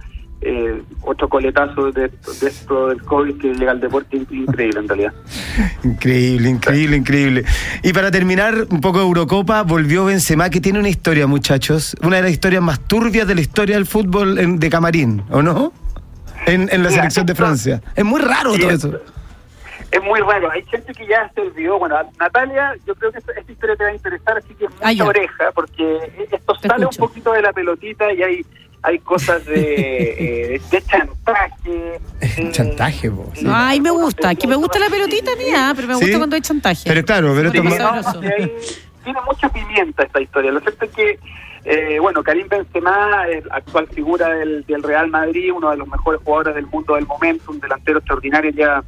eh, 0.41 0.83
otro 1.03 1.29
coletazo 1.29 1.91
de, 1.91 2.03
de 2.41 2.47
esto 2.49 2.89
del 2.91 3.03
COVID 3.03 3.39
que 3.41 3.55
llega 3.55 3.73
al 3.73 3.81
deporte 3.81 4.17
increíble 4.31 4.79
en 4.79 4.87
realidad. 4.89 5.13
Increíble, 5.83 6.49
increíble, 6.51 6.97
increíble. 6.97 7.45
Y 7.83 7.93
para 7.93 8.11
terminar, 8.13 8.67
un 8.71 8.81
poco 8.81 8.99
de 8.99 9.05
Eurocopa, 9.07 9.63
volvió 9.63 10.05
Benzema, 10.05 10.49
que 10.49 10.61
tiene 10.61 10.79
una 10.79 10.89
historia, 10.91 11.27
muchachos. 11.27 11.97
Una 12.03 12.17
de 12.17 12.23
las 12.23 12.31
historias 12.31 12.63
más 12.63 12.79
turbias 12.81 13.27
de 13.27 13.35
la 13.35 13.41
historia 13.41 13.75
del 13.77 13.87
fútbol 13.87 14.39
en- 14.39 14.61
de 14.61 14.71
camarín, 14.71 15.23
¿o 15.31 15.43
no? 15.43 15.73
En, 16.47 16.63
en 16.63 16.83
la 16.85 16.89
Mira, 16.91 16.91
selección 16.93 17.27
de 17.27 17.35
Francia. 17.35 17.83
Es 17.97 18.05
muy 18.05 18.21
raro 18.21 18.53
todo 18.57 18.71
es- 18.71 18.85
eso. 18.85 19.01
Es 19.91 20.03
muy 20.03 20.21
raro, 20.21 20.51
hay 20.51 20.63
gente 20.65 20.93
que 20.93 21.07
ya 21.07 21.31
se 21.35 21.41
olvidó. 21.41 21.79
Bueno, 21.79 21.97
Natalia, 22.19 22.75
yo 22.87 22.95
creo 22.95 23.11
que 23.11 23.19
esta, 23.19 23.33
esta 23.33 23.51
historia 23.53 23.77
te 23.77 23.85
va 23.85 23.91
a 23.91 23.95
interesar, 23.95 24.37
así 24.39 24.55
que 24.55 24.69
mucha 24.69 25.05
Ah, 25.05 25.07
oreja, 25.07 25.51
porque 25.55 25.99
esto 26.31 26.55
Te 26.61 26.69
sale 26.69 26.83
escucho. 26.85 27.03
un 27.03 27.09
poquito 27.09 27.33
de 27.33 27.43
la 27.43 27.53
pelotita 27.53 28.13
y 28.13 28.23
hay 28.23 28.47
hay 28.81 29.01
cosas 29.01 29.45
de, 29.45 30.55
eh, 30.55 30.61
de 30.71 30.83
chantaje. 30.83 31.71
de- 31.71 32.51
Chantaje, 32.53 33.09
vos. 33.09 33.27
Sí. 33.35 33.45
Ay, 33.51 33.81
me 33.81 33.91
gusta. 33.91 34.35
Que 34.37 34.47
me 34.47 34.55
gusta 34.55 34.79
la 34.79 34.89
pelotita 34.89 35.33
mía, 35.37 35.73
pero 35.75 35.89
me 35.89 35.95
gusta 35.95 36.07
Sí. 36.13 36.17
cuando 36.17 36.37
hay 36.37 36.43
chantaje. 36.43 36.83
Pero 36.87 37.05
claro, 37.05 37.33
pero 37.35 37.51
Sí, 37.51 37.59
es 37.59 37.65
no, 37.65 38.21
de 38.21 38.35
ahí 38.35 38.53
tiene 39.03 39.21
mucha 39.23 39.49
pimienta 39.49 40.05
esta 40.05 40.21
historia. 40.21 40.53
Lo 40.53 40.61
cierto 40.61 40.85
es 40.85 40.91
que, 40.93 41.19
eh, 41.65 41.99
bueno, 41.99 42.23
Karim 42.23 42.47
Benzema, 42.49 43.27
el 43.27 43.43
actual 43.51 43.89
figura 43.89 44.29
del, 44.29 44.65
del 44.67 44.83
Real 44.83 45.09
Madrid, 45.09 45.51
uno 45.53 45.71
de 45.71 45.77
los 45.79 45.89
mejores 45.89 46.21
jugadores 46.23 46.55
del 46.55 46.67
mundo 46.67 46.95
del 46.95 47.07
momento, 47.07 47.51
un 47.51 47.59
delantero 47.59 47.99
extraordinario, 47.99 48.51
ya 48.53 48.85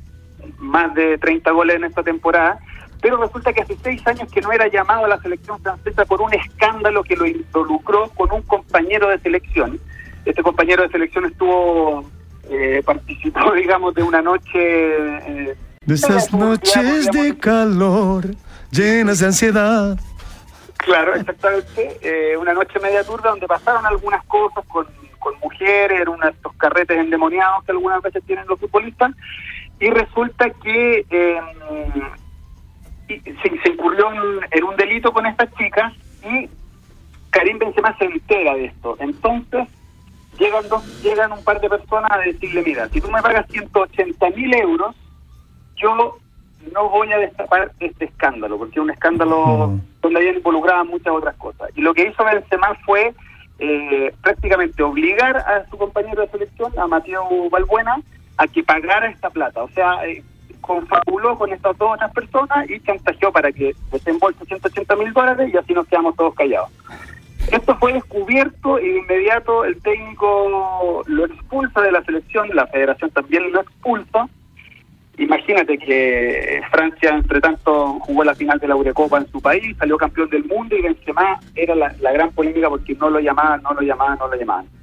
más 0.60 0.94
de 0.94 1.18
30 1.18 1.50
goles 1.50 1.76
en 1.76 1.84
esta 1.84 2.02
temporada. 2.02 2.58
Pero 3.00 3.16
resulta 3.16 3.52
que 3.52 3.62
hace 3.62 3.76
seis 3.82 4.06
años 4.06 4.30
que 4.30 4.40
no 4.42 4.52
era 4.52 4.68
llamado 4.68 5.06
a 5.06 5.08
la 5.08 5.20
selección 5.20 5.60
francesa 5.62 6.04
por 6.04 6.20
un 6.20 6.34
escándalo 6.34 7.02
que 7.02 7.16
lo 7.16 7.26
involucró 7.26 8.10
con 8.10 8.30
un 8.32 8.42
compañero 8.42 9.08
de 9.08 9.18
selección. 9.20 9.80
Este 10.24 10.42
compañero 10.42 10.82
de 10.82 10.90
selección 10.90 11.24
estuvo, 11.24 12.04
eh, 12.50 12.82
participó, 12.84 13.52
digamos, 13.54 13.94
de 13.94 14.02
una 14.02 14.20
noche... 14.20 14.50
eh, 14.54 15.56
De 15.86 15.94
esas 15.94 16.30
noches 16.32 17.06
de 17.10 17.38
calor, 17.38 18.26
llenas 18.70 19.20
de 19.20 19.26
ansiedad. 19.26 19.98
Claro, 20.76 21.14
exactamente. 21.14 21.98
Eh, 22.02 22.36
una 22.36 22.52
noche 22.52 22.78
media 22.80 23.02
turda 23.04 23.30
donde 23.30 23.46
pasaron 23.46 23.84
algunas 23.86 24.22
cosas 24.26 24.64
con, 24.66 24.86
con 25.18 25.38
mujeres, 25.38 26.00
era 26.00 26.10
uno 26.10 26.24
de 26.24 26.32
estos 26.32 26.52
carretes 26.56 26.98
endemoniados 26.98 27.64
que 27.64 27.72
algunas 27.72 28.02
veces 28.02 28.22
tienen 28.24 28.46
los 28.46 28.58
futbolistas, 28.60 29.12
y 29.80 29.90
resulta 29.90 30.50
que 30.50 31.04
eh, 31.10 31.40
y 33.08 33.18
se, 33.18 33.60
se 33.62 33.68
incurrió 33.70 34.12
en, 34.12 34.20
en 34.50 34.64
un 34.64 34.76
delito 34.76 35.12
con 35.12 35.26
estas 35.26 35.52
chicas 35.54 35.92
y 36.22 36.48
Karim 37.30 37.58
Benzema 37.58 37.96
se 37.98 38.04
entera 38.04 38.54
de 38.54 38.66
esto. 38.66 38.96
Entonces 39.00 39.66
llegan 40.38 40.68
dos, 40.68 41.02
llegan 41.02 41.32
un 41.32 41.42
par 41.44 41.60
de 41.60 41.68
personas 41.68 42.10
a 42.12 42.18
decirle, 42.18 42.62
mira, 42.64 42.88
si 42.88 43.00
tú 43.00 43.10
me 43.10 43.22
pagas 43.22 43.46
180 43.50 44.30
mil 44.30 44.54
euros, 44.54 44.94
yo 45.76 46.18
no 46.72 46.88
voy 46.88 47.12
a 47.12 47.18
destapar 47.18 47.72
este 47.80 48.04
escándalo, 48.06 48.58
porque 48.58 48.78
es 48.78 48.82
un 48.82 48.90
escándalo 48.90 49.68
Mm. 49.68 49.80
donde 50.02 50.18
había 50.18 50.32
involucradas 50.32 50.86
muchas 50.86 51.12
otras 51.12 51.34
cosas. 51.36 51.70
Y 51.74 51.80
lo 51.80 51.94
que 51.94 52.08
hizo 52.08 52.24
Benzema 52.24 52.74
fue 52.84 53.14
eh, 53.58 54.14
prácticamente 54.22 54.82
obligar 54.82 55.36
a 55.36 55.68
su 55.70 55.76
compañero 55.76 56.22
de 56.22 56.28
selección, 56.28 56.72
a 56.78 56.86
Mateo 56.86 57.50
Balbuena, 57.50 58.00
a 58.40 58.46
que 58.48 58.62
pagara 58.62 59.08
esta 59.08 59.28
plata. 59.28 59.62
O 59.62 59.68
sea, 59.68 60.06
eh, 60.06 60.22
confabuló 60.62 61.36
con 61.36 61.52
estas 61.52 61.76
dos 61.76 61.92
otras 61.94 62.10
personas 62.12 62.68
y 62.70 62.80
chantajeó 62.80 63.30
para 63.30 63.52
que 63.52 63.74
desembolse 63.92 64.44
180 64.46 64.96
mil 64.96 65.12
dólares 65.12 65.52
y 65.52 65.56
así 65.58 65.74
nos 65.74 65.86
quedamos 65.86 66.16
todos 66.16 66.34
callados. 66.34 66.70
Esto 67.52 67.76
fue 67.76 67.92
descubierto 67.92 68.78
y 68.78 68.88
de 68.88 68.98
inmediato 69.00 69.64
el 69.64 69.80
técnico 69.82 71.02
lo 71.06 71.26
expulsa 71.26 71.82
de 71.82 71.92
la 71.92 72.02
selección, 72.02 72.48
la 72.54 72.66
federación 72.66 73.10
también 73.10 73.52
lo 73.52 73.60
expulsa. 73.60 74.26
Imagínate 75.18 75.76
que 75.76 76.62
Francia, 76.70 77.10
entre 77.10 77.40
tanto, 77.42 77.98
jugó 78.00 78.24
la 78.24 78.34
final 78.34 78.58
de 78.58 78.68
la 78.68 78.74
Eurocopa 78.74 79.18
en 79.18 79.30
su 79.30 79.42
país, 79.42 79.76
salió 79.76 79.98
campeón 79.98 80.30
del 80.30 80.44
mundo 80.44 80.76
y 80.76 80.82
Benzema 80.82 81.38
era 81.54 81.74
la, 81.74 81.94
la 82.00 82.12
gran 82.12 82.30
polémica 82.30 82.70
porque 82.70 82.94
no 82.94 83.10
lo 83.10 83.20
llamaban, 83.20 83.62
no 83.62 83.74
lo 83.74 83.82
llamaban, 83.82 84.18
no 84.18 84.28
lo 84.28 84.36
llamaban. 84.36 84.79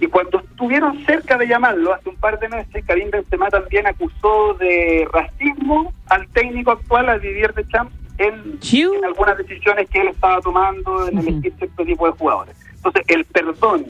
Y 0.00 0.06
cuando 0.06 0.38
estuvieron 0.38 1.04
cerca 1.04 1.36
de 1.36 1.48
llamarlo, 1.48 1.92
hace 1.92 2.08
un 2.08 2.16
par 2.16 2.38
de 2.38 2.48
meses, 2.48 2.84
Karim 2.86 3.10
Benzema 3.10 3.48
también 3.48 3.86
acusó 3.86 4.54
de 4.54 5.08
racismo 5.12 5.92
al 6.08 6.28
técnico 6.28 6.70
actual, 6.70 7.08
al 7.08 7.20
Didier 7.20 7.52
Deschamps, 7.52 7.92
en, 8.18 8.58
algunas 9.04 9.38
decisiones 9.38 9.88
que 9.90 10.00
él 10.00 10.08
estaba 10.08 10.40
tomando 10.40 11.08
en 11.08 11.18
elegir 11.18 11.52
cierto 11.58 11.84
tipo 11.84 12.06
de 12.06 12.12
jugadores. 12.12 12.56
Entonces, 12.76 13.04
el 13.08 13.24
perdón 13.24 13.86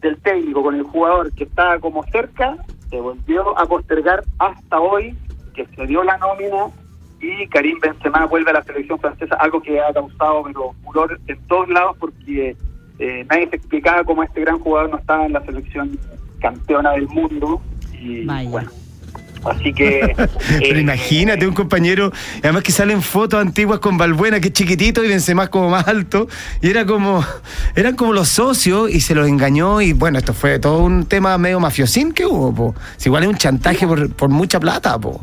del 0.00 0.16
técnico 0.18 0.62
con 0.62 0.74
el 0.74 0.82
jugador 0.82 1.32
que 1.32 1.44
estaba 1.44 1.78
como 1.78 2.02
cerca 2.04 2.56
se 2.90 3.00
volvió 3.00 3.56
a 3.58 3.66
postergar 3.66 4.24
hasta 4.38 4.80
hoy, 4.80 5.16
que 5.54 5.66
se 5.66 5.86
dio 5.86 6.02
la 6.02 6.18
nómina 6.18 6.66
y 7.20 7.46
Karim 7.46 7.78
Benzema 7.78 8.26
vuelve 8.26 8.50
a 8.50 8.54
la 8.54 8.62
selección 8.62 8.98
francesa, 8.98 9.36
algo 9.36 9.62
que 9.62 9.80
ha 9.80 9.92
causado 9.92 10.42
pero 10.44 10.74
furor 10.84 11.20
en 11.28 11.38
todos 11.46 11.68
lados 11.68 11.96
porque 11.98 12.56
eh, 13.02 13.26
nadie 13.28 13.48
se 13.48 13.56
explicaba 13.56 14.04
cómo 14.04 14.22
este 14.22 14.42
gran 14.42 14.60
jugador 14.60 14.90
no 14.90 14.98
estaba 14.98 15.26
en 15.26 15.32
la 15.32 15.44
selección 15.44 15.98
campeona 16.40 16.92
del 16.92 17.08
mundo 17.08 17.60
y 18.00 18.24
Vaya. 18.24 18.48
bueno, 18.48 18.70
así 19.44 19.72
que 19.72 20.14
Pero 20.16 20.76
eh, 20.76 20.80
imagínate 20.80 21.44
un 21.48 21.52
compañero, 21.52 22.12
además 22.44 22.62
que 22.62 22.70
salen 22.70 23.02
fotos 23.02 23.40
antiguas 23.40 23.80
con 23.80 23.98
Balbuena, 23.98 24.38
que 24.38 24.48
es 24.48 24.52
chiquitito 24.54 25.02
y 25.02 25.08
Benzema 25.08 25.48
como 25.48 25.68
más 25.68 25.88
alto, 25.88 26.28
y 26.60 26.70
era 26.70 26.86
como, 26.86 27.24
eran 27.74 27.96
como 27.96 28.12
los 28.12 28.28
socios 28.28 28.88
y 28.88 29.00
se 29.00 29.16
los 29.16 29.26
engañó 29.26 29.80
y 29.80 29.94
bueno, 29.94 30.18
esto 30.18 30.32
fue 30.32 30.60
todo 30.60 30.84
un 30.84 31.06
tema 31.06 31.36
medio 31.38 31.58
mafiosín 31.58 32.12
que 32.12 32.24
hubo, 32.24 32.54
po. 32.54 32.74
Si 32.98 33.08
igual 33.08 33.24
es 33.24 33.30
un 33.30 33.36
chantaje 33.36 33.84
por, 33.84 34.14
por 34.14 34.28
mucha 34.28 34.60
plata, 34.60 34.96
po. 34.96 35.20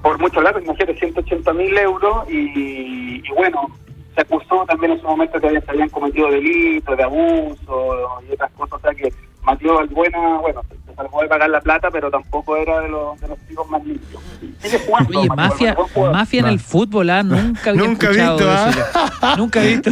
por 0.00 0.18
mucho 0.18 0.40
lado, 0.40 0.58
imagínate, 0.58 0.98
180 0.98 1.52
mil 1.52 1.76
euros 1.76 2.30
y, 2.30 3.20
y 3.22 3.30
bueno, 3.36 3.68
acusó 4.20 4.64
también 4.66 4.92
en 4.92 5.00
su 5.00 5.06
momento 5.06 5.40
que 5.40 5.46
habían- 5.46 5.88
cometido 5.90 6.30
delitos 6.30 6.96
de 6.96 7.02
abuso 7.02 8.20
y 8.28 8.32
otras 8.32 8.50
cosas, 8.52 8.74
o 8.74 8.80
sea 8.80 8.94
que 8.94 9.12
Mateo 9.42 9.74
Balbuena, 9.76 10.38
bueno, 10.38 10.62
salvó 11.00 11.22
de 11.22 11.28
pagar 11.28 11.48
la 11.48 11.60
plata, 11.60 11.90
pero 11.90 12.10
tampoco 12.10 12.56
era 12.56 12.80
de 12.80 12.88
los, 12.88 13.18
de 13.20 13.28
los 13.28 13.38
chicos 13.48 13.68
más 13.70 13.84
limpios. 13.84 14.22
Sigue 14.62 14.78
jugando, 14.80 15.18
Oye, 15.18 15.28
mafia, 15.28 15.76
mafia 16.12 16.40
en 16.40 16.46
el 16.46 16.60
fútbol, 16.60 17.08
¿ah? 17.08 17.22
Nunca 17.24 17.70
había 17.70 17.82
Nunca 17.82 18.10
escuchado 18.10 18.36
visto, 18.36 18.50
¿ah? 18.50 18.70
eso 18.70 19.20
yo. 19.22 19.36
Nunca 19.36 19.60
visto. 19.60 19.90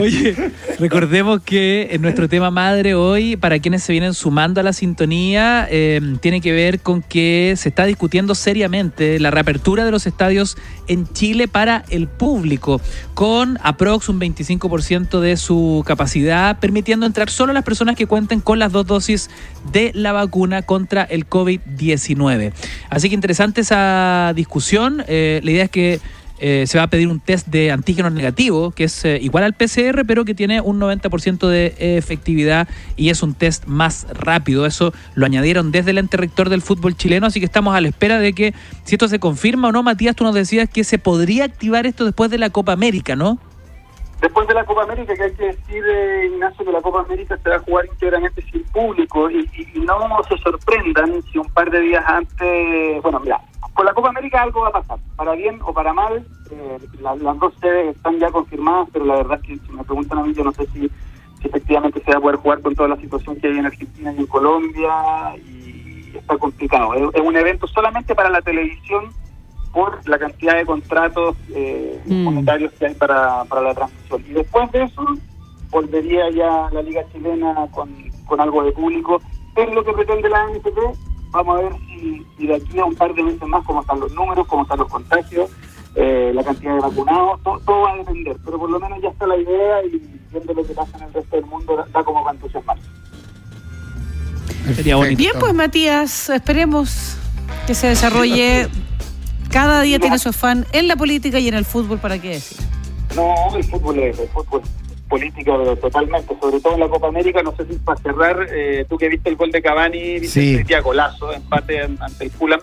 Oye, 0.00 0.52
recordemos 0.80 1.42
que 1.42 1.88
en 1.92 2.02
nuestro 2.02 2.28
tema 2.28 2.50
madre 2.50 2.94
hoy, 2.94 3.36
para 3.36 3.60
quienes 3.60 3.84
se 3.84 3.92
vienen 3.92 4.14
sumando 4.14 4.60
a 4.60 4.64
la 4.64 4.72
sintonía, 4.72 5.68
eh, 5.70 6.00
tiene 6.20 6.40
que 6.40 6.52
ver 6.52 6.80
con 6.80 7.02
que 7.02 7.54
se 7.56 7.68
está 7.68 7.84
discutiendo 7.84 8.34
seriamente 8.34 9.20
la 9.20 9.30
reapertura 9.30 9.84
de 9.84 9.92
los 9.92 10.06
estadios 10.06 10.56
en 10.88 11.06
Chile 11.12 11.46
para 11.46 11.84
el 11.88 12.08
público, 12.08 12.80
con 13.14 13.58
aprox 13.62 14.08
un 14.08 14.18
25% 14.20 15.20
de 15.20 15.36
su 15.36 15.84
capacidad, 15.86 16.58
permitiendo 16.58 17.06
entrar 17.06 17.30
solo 17.30 17.52
a 17.52 17.54
las 17.54 17.64
personas 17.64 17.94
que 17.94 18.06
cuenten 18.06 18.40
con 18.40 18.58
las 18.58 18.72
dos 18.72 18.86
dosis 18.86 19.30
de 19.70 19.92
la 19.94 20.12
vacuna 20.12 20.47
contra 20.64 21.04
el 21.04 21.28
COVID-19. 21.28 22.52
Así 22.90 23.08
que 23.08 23.14
interesante 23.14 23.60
esa 23.60 24.32
discusión. 24.34 25.04
Eh, 25.06 25.40
la 25.42 25.50
idea 25.50 25.64
es 25.64 25.70
que 25.70 26.00
eh, 26.40 26.66
se 26.68 26.78
va 26.78 26.84
a 26.84 26.86
pedir 26.86 27.08
un 27.08 27.18
test 27.18 27.48
de 27.48 27.72
antígenos 27.72 28.12
negativo, 28.12 28.70
que 28.70 28.84
es 28.84 29.04
eh, 29.04 29.18
igual 29.20 29.42
al 29.44 29.54
PCR, 29.54 30.04
pero 30.06 30.24
que 30.24 30.34
tiene 30.34 30.60
un 30.60 30.78
90% 30.78 31.48
de 31.48 31.74
efectividad 31.78 32.68
y 32.96 33.10
es 33.10 33.22
un 33.22 33.34
test 33.34 33.66
más 33.66 34.06
rápido. 34.12 34.64
Eso 34.64 34.92
lo 35.14 35.26
añadieron 35.26 35.72
desde 35.72 35.90
el 35.90 35.98
ente 35.98 36.16
rector 36.16 36.48
del 36.48 36.62
fútbol 36.62 36.96
chileno, 36.96 37.26
así 37.26 37.40
que 37.40 37.46
estamos 37.46 37.74
a 37.74 37.80
la 37.80 37.88
espera 37.88 38.20
de 38.20 38.32
que, 38.32 38.54
si 38.84 38.94
esto 38.94 39.08
se 39.08 39.18
confirma 39.18 39.68
o 39.68 39.72
no, 39.72 39.82
Matías, 39.82 40.14
tú 40.14 40.24
nos 40.24 40.34
decías 40.34 40.68
que 40.68 40.84
se 40.84 40.98
podría 40.98 41.44
activar 41.44 41.86
esto 41.86 42.04
después 42.04 42.30
de 42.30 42.38
la 42.38 42.50
Copa 42.50 42.72
América, 42.72 43.16
¿no? 43.16 43.40
Después 44.20 44.48
de 44.48 44.54
la 44.54 44.64
Copa 44.64 44.82
América, 44.82 45.16
que 45.16 45.22
hay 45.22 45.32
que 45.32 45.46
decir, 45.46 45.84
eh, 45.86 46.26
Ignacio, 46.32 46.64
que 46.64 46.72
la 46.72 46.82
Copa 46.82 47.00
América 47.02 47.38
se 47.42 47.48
va 47.50 47.56
a 47.56 47.60
jugar 47.60 47.86
íntegramente 47.86 48.42
sin 48.50 48.64
público 48.64 49.30
y, 49.30 49.48
y- 49.54 49.78
no 49.80 50.18
se 50.28 50.36
sorprendan 50.38 51.22
si 51.30 51.38
un 51.38 51.48
par 51.50 51.70
de 51.70 51.80
días 51.80 52.02
antes, 52.06 53.00
bueno, 53.02 53.20
mira, 53.20 53.40
con 53.74 53.86
la 53.86 53.94
Copa 53.94 54.08
América 54.08 54.42
algo 54.42 54.62
va 54.62 54.68
a 54.68 54.72
pasar, 54.72 54.98
para 55.16 55.32
bien 55.32 55.60
o 55.64 55.72
para 55.72 55.92
mal, 55.92 56.26
eh, 56.50 56.78
la- 57.00 57.14
las 57.14 57.38
dos 57.38 57.54
sedes 57.60 57.94
están 57.96 58.18
ya 58.18 58.30
confirmadas, 58.32 58.88
pero 58.92 59.04
la 59.04 59.16
verdad 59.16 59.38
es 59.40 59.42
que 59.60 59.66
si 59.66 59.72
me 59.72 59.84
preguntan 59.84 60.18
a 60.18 60.22
mí, 60.24 60.34
yo 60.34 60.42
no 60.42 60.52
sé 60.52 60.66
si, 60.72 60.80
si 61.40 61.48
efectivamente 61.48 62.02
se 62.04 62.10
va 62.10 62.18
a 62.18 62.20
poder 62.20 62.36
jugar 62.36 62.60
con 62.60 62.74
toda 62.74 62.88
la 62.88 62.96
situación 62.96 63.36
que 63.36 63.46
hay 63.46 63.58
en 63.58 63.66
Argentina 63.66 64.12
y 64.12 64.18
en 64.18 64.26
Colombia 64.26 65.36
y 65.38 66.12
está 66.16 66.36
complicado. 66.38 67.12
Es 67.14 67.20
un 67.22 67.36
evento 67.36 67.68
solamente 67.68 68.14
para 68.16 68.30
la 68.30 68.42
televisión 68.42 69.14
por 69.78 70.08
la 70.08 70.18
cantidad 70.18 70.56
de 70.56 70.66
contratos 70.66 71.36
eh, 71.54 72.00
Mm. 72.06 72.24
monetarios 72.24 72.72
que 72.72 72.86
hay 72.86 72.94
para, 72.94 73.44
para 73.44 73.62
la 73.62 73.74
transmisión. 73.74 74.24
Y 74.28 74.32
después 74.32 74.72
de 74.72 74.82
eso, 74.82 75.04
volvería 75.70 76.28
ya 76.30 76.68
la 76.72 76.82
Liga 76.82 77.02
Chilena 77.12 77.68
con, 77.70 77.88
con 78.26 78.40
algo 78.40 78.64
de 78.64 78.72
público. 78.72 79.22
Es 79.54 79.72
lo 79.72 79.84
que 79.84 79.92
pretende 79.92 80.28
la 80.28 80.40
NFP. 80.50 80.78
Vamos 81.30 81.58
a 81.58 81.62
ver 81.62 81.72
si, 81.86 82.26
si 82.36 82.46
de 82.48 82.56
aquí 82.56 82.76
a 82.80 82.86
un 82.86 82.96
par 82.96 83.14
de 83.14 83.22
meses 83.22 83.46
más, 83.46 83.64
cómo 83.64 83.82
están 83.82 84.00
los 84.00 84.12
números, 84.14 84.48
cómo 84.48 84.62
están 84.62 84.78
los 84.80 84.88
contagios, 84.88 85.48
eh, 85.94 86.32
la 86.34 86.42
cantidad 86.42 86.74
de 86.74 86.80
vacunados, 86.80 87.40
todo, 87.44 87.60
todo 87.60 87.80
va 87.82 87.92
a 87.92 87.96
depender. 87.98 88.36
Pero 88.44 88.58
por 88.58 88.70
lo 88.70 88.80
menos 88.80 88.98
ya 89.00 89.10
está 89.10 89.28
la 89.28 89.36
idea 89.36 89.84
y 89.84 90.02
viendo 90.32 90.54
lo 90.54 90.66
que 90.66 90.72
pasa 90.74 90.96
en 90.98 91.04
el 91.04 91.12
resto 91.12 91.36
del 91.36 91.46
mundo, 91.46 91.76
da, 91.76 91.86
da 91.92 92.02
como 92.02 92.24
para 92.24 92.34
entusiasmarse. 92.36 92.82
Sería 94.74 94.96
bonito. 94.96 95.18
Bien, 95.18 95.32
pues 95.38 95.54
Matías, 95.54 96.30
esperemos 96.30 97.16
que 97.68 97.74
se 97.76 97.86
desarrolle. 97.86 98.66
Cada 99.50 99.80
día 99.82 99.98
tiene 99.98 100.18
su 100.18 100.28
afán 100.28 100.66
en 100.72 100.88
la 100.88 100.96
política 100.96 101.38
y 101.38 101.48
en 101.48 101.54
el 101.54 101.64
fútbol, 101.64 101.98
¿para 101.98 102.18
qué 102.20 102.30
decir? 102.30 102.58
No, 103.16 103.34
el 103.56 103.64
fútbol 103.64 103.98
es 104.00 104.18
el 104.18 104.28
fútbol 104.28 104.62
política 105.08 105.52
totalmente, 105.80 106.36
sobre 106.38 106.60
todo 106.60 106.74
en 106.74 106.80
la 106.80 106.88
Copa 106.88 107.08
América, 107.08 107.42
no 107.42 107.54
sé 107.56 107.64
si 107.66 107.76
para 107.78 107.98
cerrar, 108.00 108.46
eh, 108.52 108.84
tú 108.88 108.98
que 108.98 109.08
viste 109.08 109.30
el 109.30 109.36
gol 109.36 109.50
de 109.50 109.62
Cavani, 109.62 110.18
viste 110.20 110.64
Sí. 110.66 110.74
golazo, 110.84 111.32
empate 111.32 111.80
an- 111.80 111.96
ante 111.98 112.24
el 112.24 112.30
Fulham, 112.30 112.60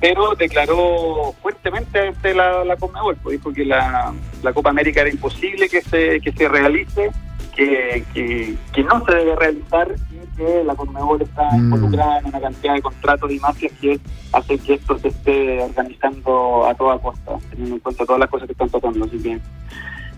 pero 0.00 0.34
declaró 0.34 1.34
fuertemente 1.40 2.00
ante 2.08 2.34
la, 2.34 2.64
la 2.64 2.76
Conmebol, 2.76 3.16
pues 3.22 3.38
dijo 3.38 3.52
que 3.52 3.64
la, 3.64 4.12
la 4.42 4.52
Copa 4.52 4.70
América 4.70 5.02
era 5.02 5.10
imposible 5.10 5.68
que 5.68 5.82
se, 5.82 6.20
que 6.20 6.32
se 6.32 6.48
realice, 6.48 7.10
que, 7.56 8.04
que, 8.12 8.54
que 8.72 8.82
no 8.84 9.04
se 9.04 9.14
debe 9.14 9.36
realizar 9.36 9.88
y 10.10 10.36
que 10.36 10.64
la 10.64 10.74
Conmebol 10.74 11.22
está 11.22 11.50
Mm. 11.52 11.58
involucrada 11.64 12.18
en 12.18 12.26
una 12.26 12.40
cantidad 12.40 12.74
de 12.74 12.82
contratos 12.82 13.30
y 13.32 13.38
mafias 13.38 13.72
que 13.80 14.00
hacen 14.32 14.58
que 14.58 14.74
esto 14.74 14.98
se 14.98 15.08
esté 15.08 15.60
organizando 15.62 16.66
a 16.66 16.74
toda 16.74 16.98
costa, 16.98 17.32
teniendo 17.50 17.76
en 17.76 17.80
cuenta 17.80 18.04
todas 18.04 18.20
las 18.20 18.28
cosas 18.30 18.46
que 18.46 18.52
están 18.52 18.68
pasando, 18.68 19.04
así 19.04 19.18
que 19.18 19.38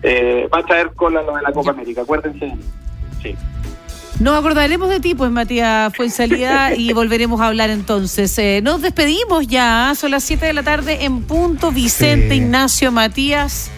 eh, 0.03 0.47
va 0.53 0.59
a 0.59 0.63
traer 0.63 0.91
cola 0.95 1.21
lo 1.21 1.35
de 1.35 1.41
la 1.43 1.51
Copa 1.51 1.71
América, 1.71 2.01
acuérdense. 2.01 2.53
Sí. 3.21 3.35
Nos 4.19 4.35
acordaremos 4.35 4.89
de 4.89 4.99
ti, 4.99 5.13
pues 5.13 5.29
Matías 5.29 5.95
Fuensalida, 5.95 6.73
y 6.75 6.91
volveremos 6.93 7.39
a 7.39 7.47
hablar 7.47 7.69
entonces. 7.69 8.35
Eh, 8.39 8.61
nos 8.63 8.81
despedimos 8.81 9.47
ya, 9.47 9.93
son 9.95 10.09
las 10.11 10.23
7 10.23 10.43
de 10.47 10.53
la 10.53 10.63
tarde 10.63 11.05
en 11.05 11.21
punto. 11.23 11.71
Vicente, 11.71 12.29
Sí. 12.29 12.35
Ignacio, 12.37 12.91
Matías. 12.91 13.69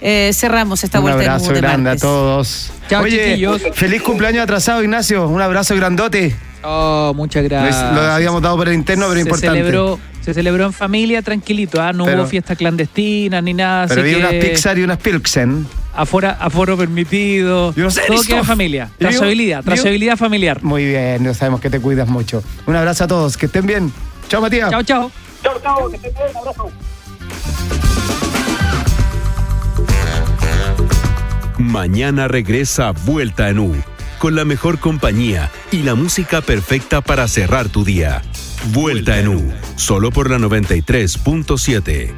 Eh, 0.00 0.30
cerramos 0.32 0.82
esta 0.84 0.98
Un 0.98 1.04
vuelta 1.04 1.20
abrazo 1.22 1.48
de, 1.48 1.54
de 1.54 1.60
grande 1.60 1.90
martes. 1.90 2.02
a 2.02 2.06
todos. 2.06 2.72
Chao, 2.88 3.02
Oye, 3.02 3.24
chiquillos. 3.24 3.62
feliz 3.74 4.02
cumpleaños 4.02 4.42
atrasado, 4.44 4.82
Ignacio. 4.82 5.28
Un 5.28 5.40
abrazo 5.42 5.74
grandote. 5.76 6.34
Oh, 6.62 7.12
muchas 7.14 7.42
gracias. 7.44 7.94
Lo 7.94 8.00
habíamos 8.02 8.42
dado 8.42 8.56
por 8.56 8.68
el 8.68 8.74
interno, 8.74 9.06
pero 9.08 9.14
se 9.16 9.20
importante. 9.22 9.58
Celebró, 9.58 9.98
se 10.20 10.34
celebró 10.34 10.66
en 10.66 10.72
familia, 10.74 11.22
tranquilito, 11.22 11.80
¿ah? 11.82 11.92
no 11.92 12.04
Pero- 12.04 12.22
hubo 12.22 12.26
fiestas 12.28 12.56
clandestinas 12.58 13.42
ni 13.42 13.54
nada. 13.54 13.86
Pero 13.88 14.02
así 14.02 14.10
vi 14.10 14.16
que 14.16 14.20
unas 14.26 14.34
Pixar 14.44 14.78
y 14.78 14.82
unas 14.82 14.98
Pilsen. 14.98 15.66
Afora, 15.94 16.36
aforo 16.40 16.76
permitido. 16.76 17.74
Yo 17.74 17.84
no 17.84 17.90
sé, 17.90 18.02
todo 18.06 18.22
queda 18.22 18.38
en 18.38 18.44
familia. 18.44 18.90
Trazabilidad, 18.98 19.64
trazabilidad 19.64 20.16
familiar. 20.16 20.62
Muy 20.62 20.84
bien, 20.84 21.24
ya 21.24 21.34
sabemos 21.34 21.60
que 21.60 21.68
te 21.70 21.80
cuidas 21.80 22.08
mucho. 22.08 22.42
Un 22.66 22.76
abrazo 22.76 23.04
a 23.04 23.08
todos, 23.08 23.36
que 23.36 23.46
estén 23.46 23.66
bien. 23.66 23.92
Chao, 24.28 24.40
Matías. 24.40 24.70
Chao, 24.70 24.82
chao. 24.82 25.10
Chao, 25.42 25.58
chao, 25.62 25.90
que 25.90 25.96
estén 25.96 26.12
bien, 26.14 26.36
abrazo. 26.36 26.70
Mañana 31.70 32.26
regresa 32.26 32.90
Vuelta 32.90 33.48
en 33.48 33.60
U, 33.60 33.76
con 34.18 34.34
la 34.34 34.44
mejor 34.44 34.80
compañía 34.80 35.52
y 35.70 35.84
la 35.84 35.94
música 35.94 36.40
perfecta 36.40 37.00
para 37.00 37.28
cerrar 37.28 37.68
tu 37.68 37.84
día. 37.84 38.22
Vuelta 38.72 39.20
en 39.20 39.28
U, 39.28 39.52
solo 39.76 40.10
por 40.10 40.28
la 40.30 40.38
93.7. 40.38 42.12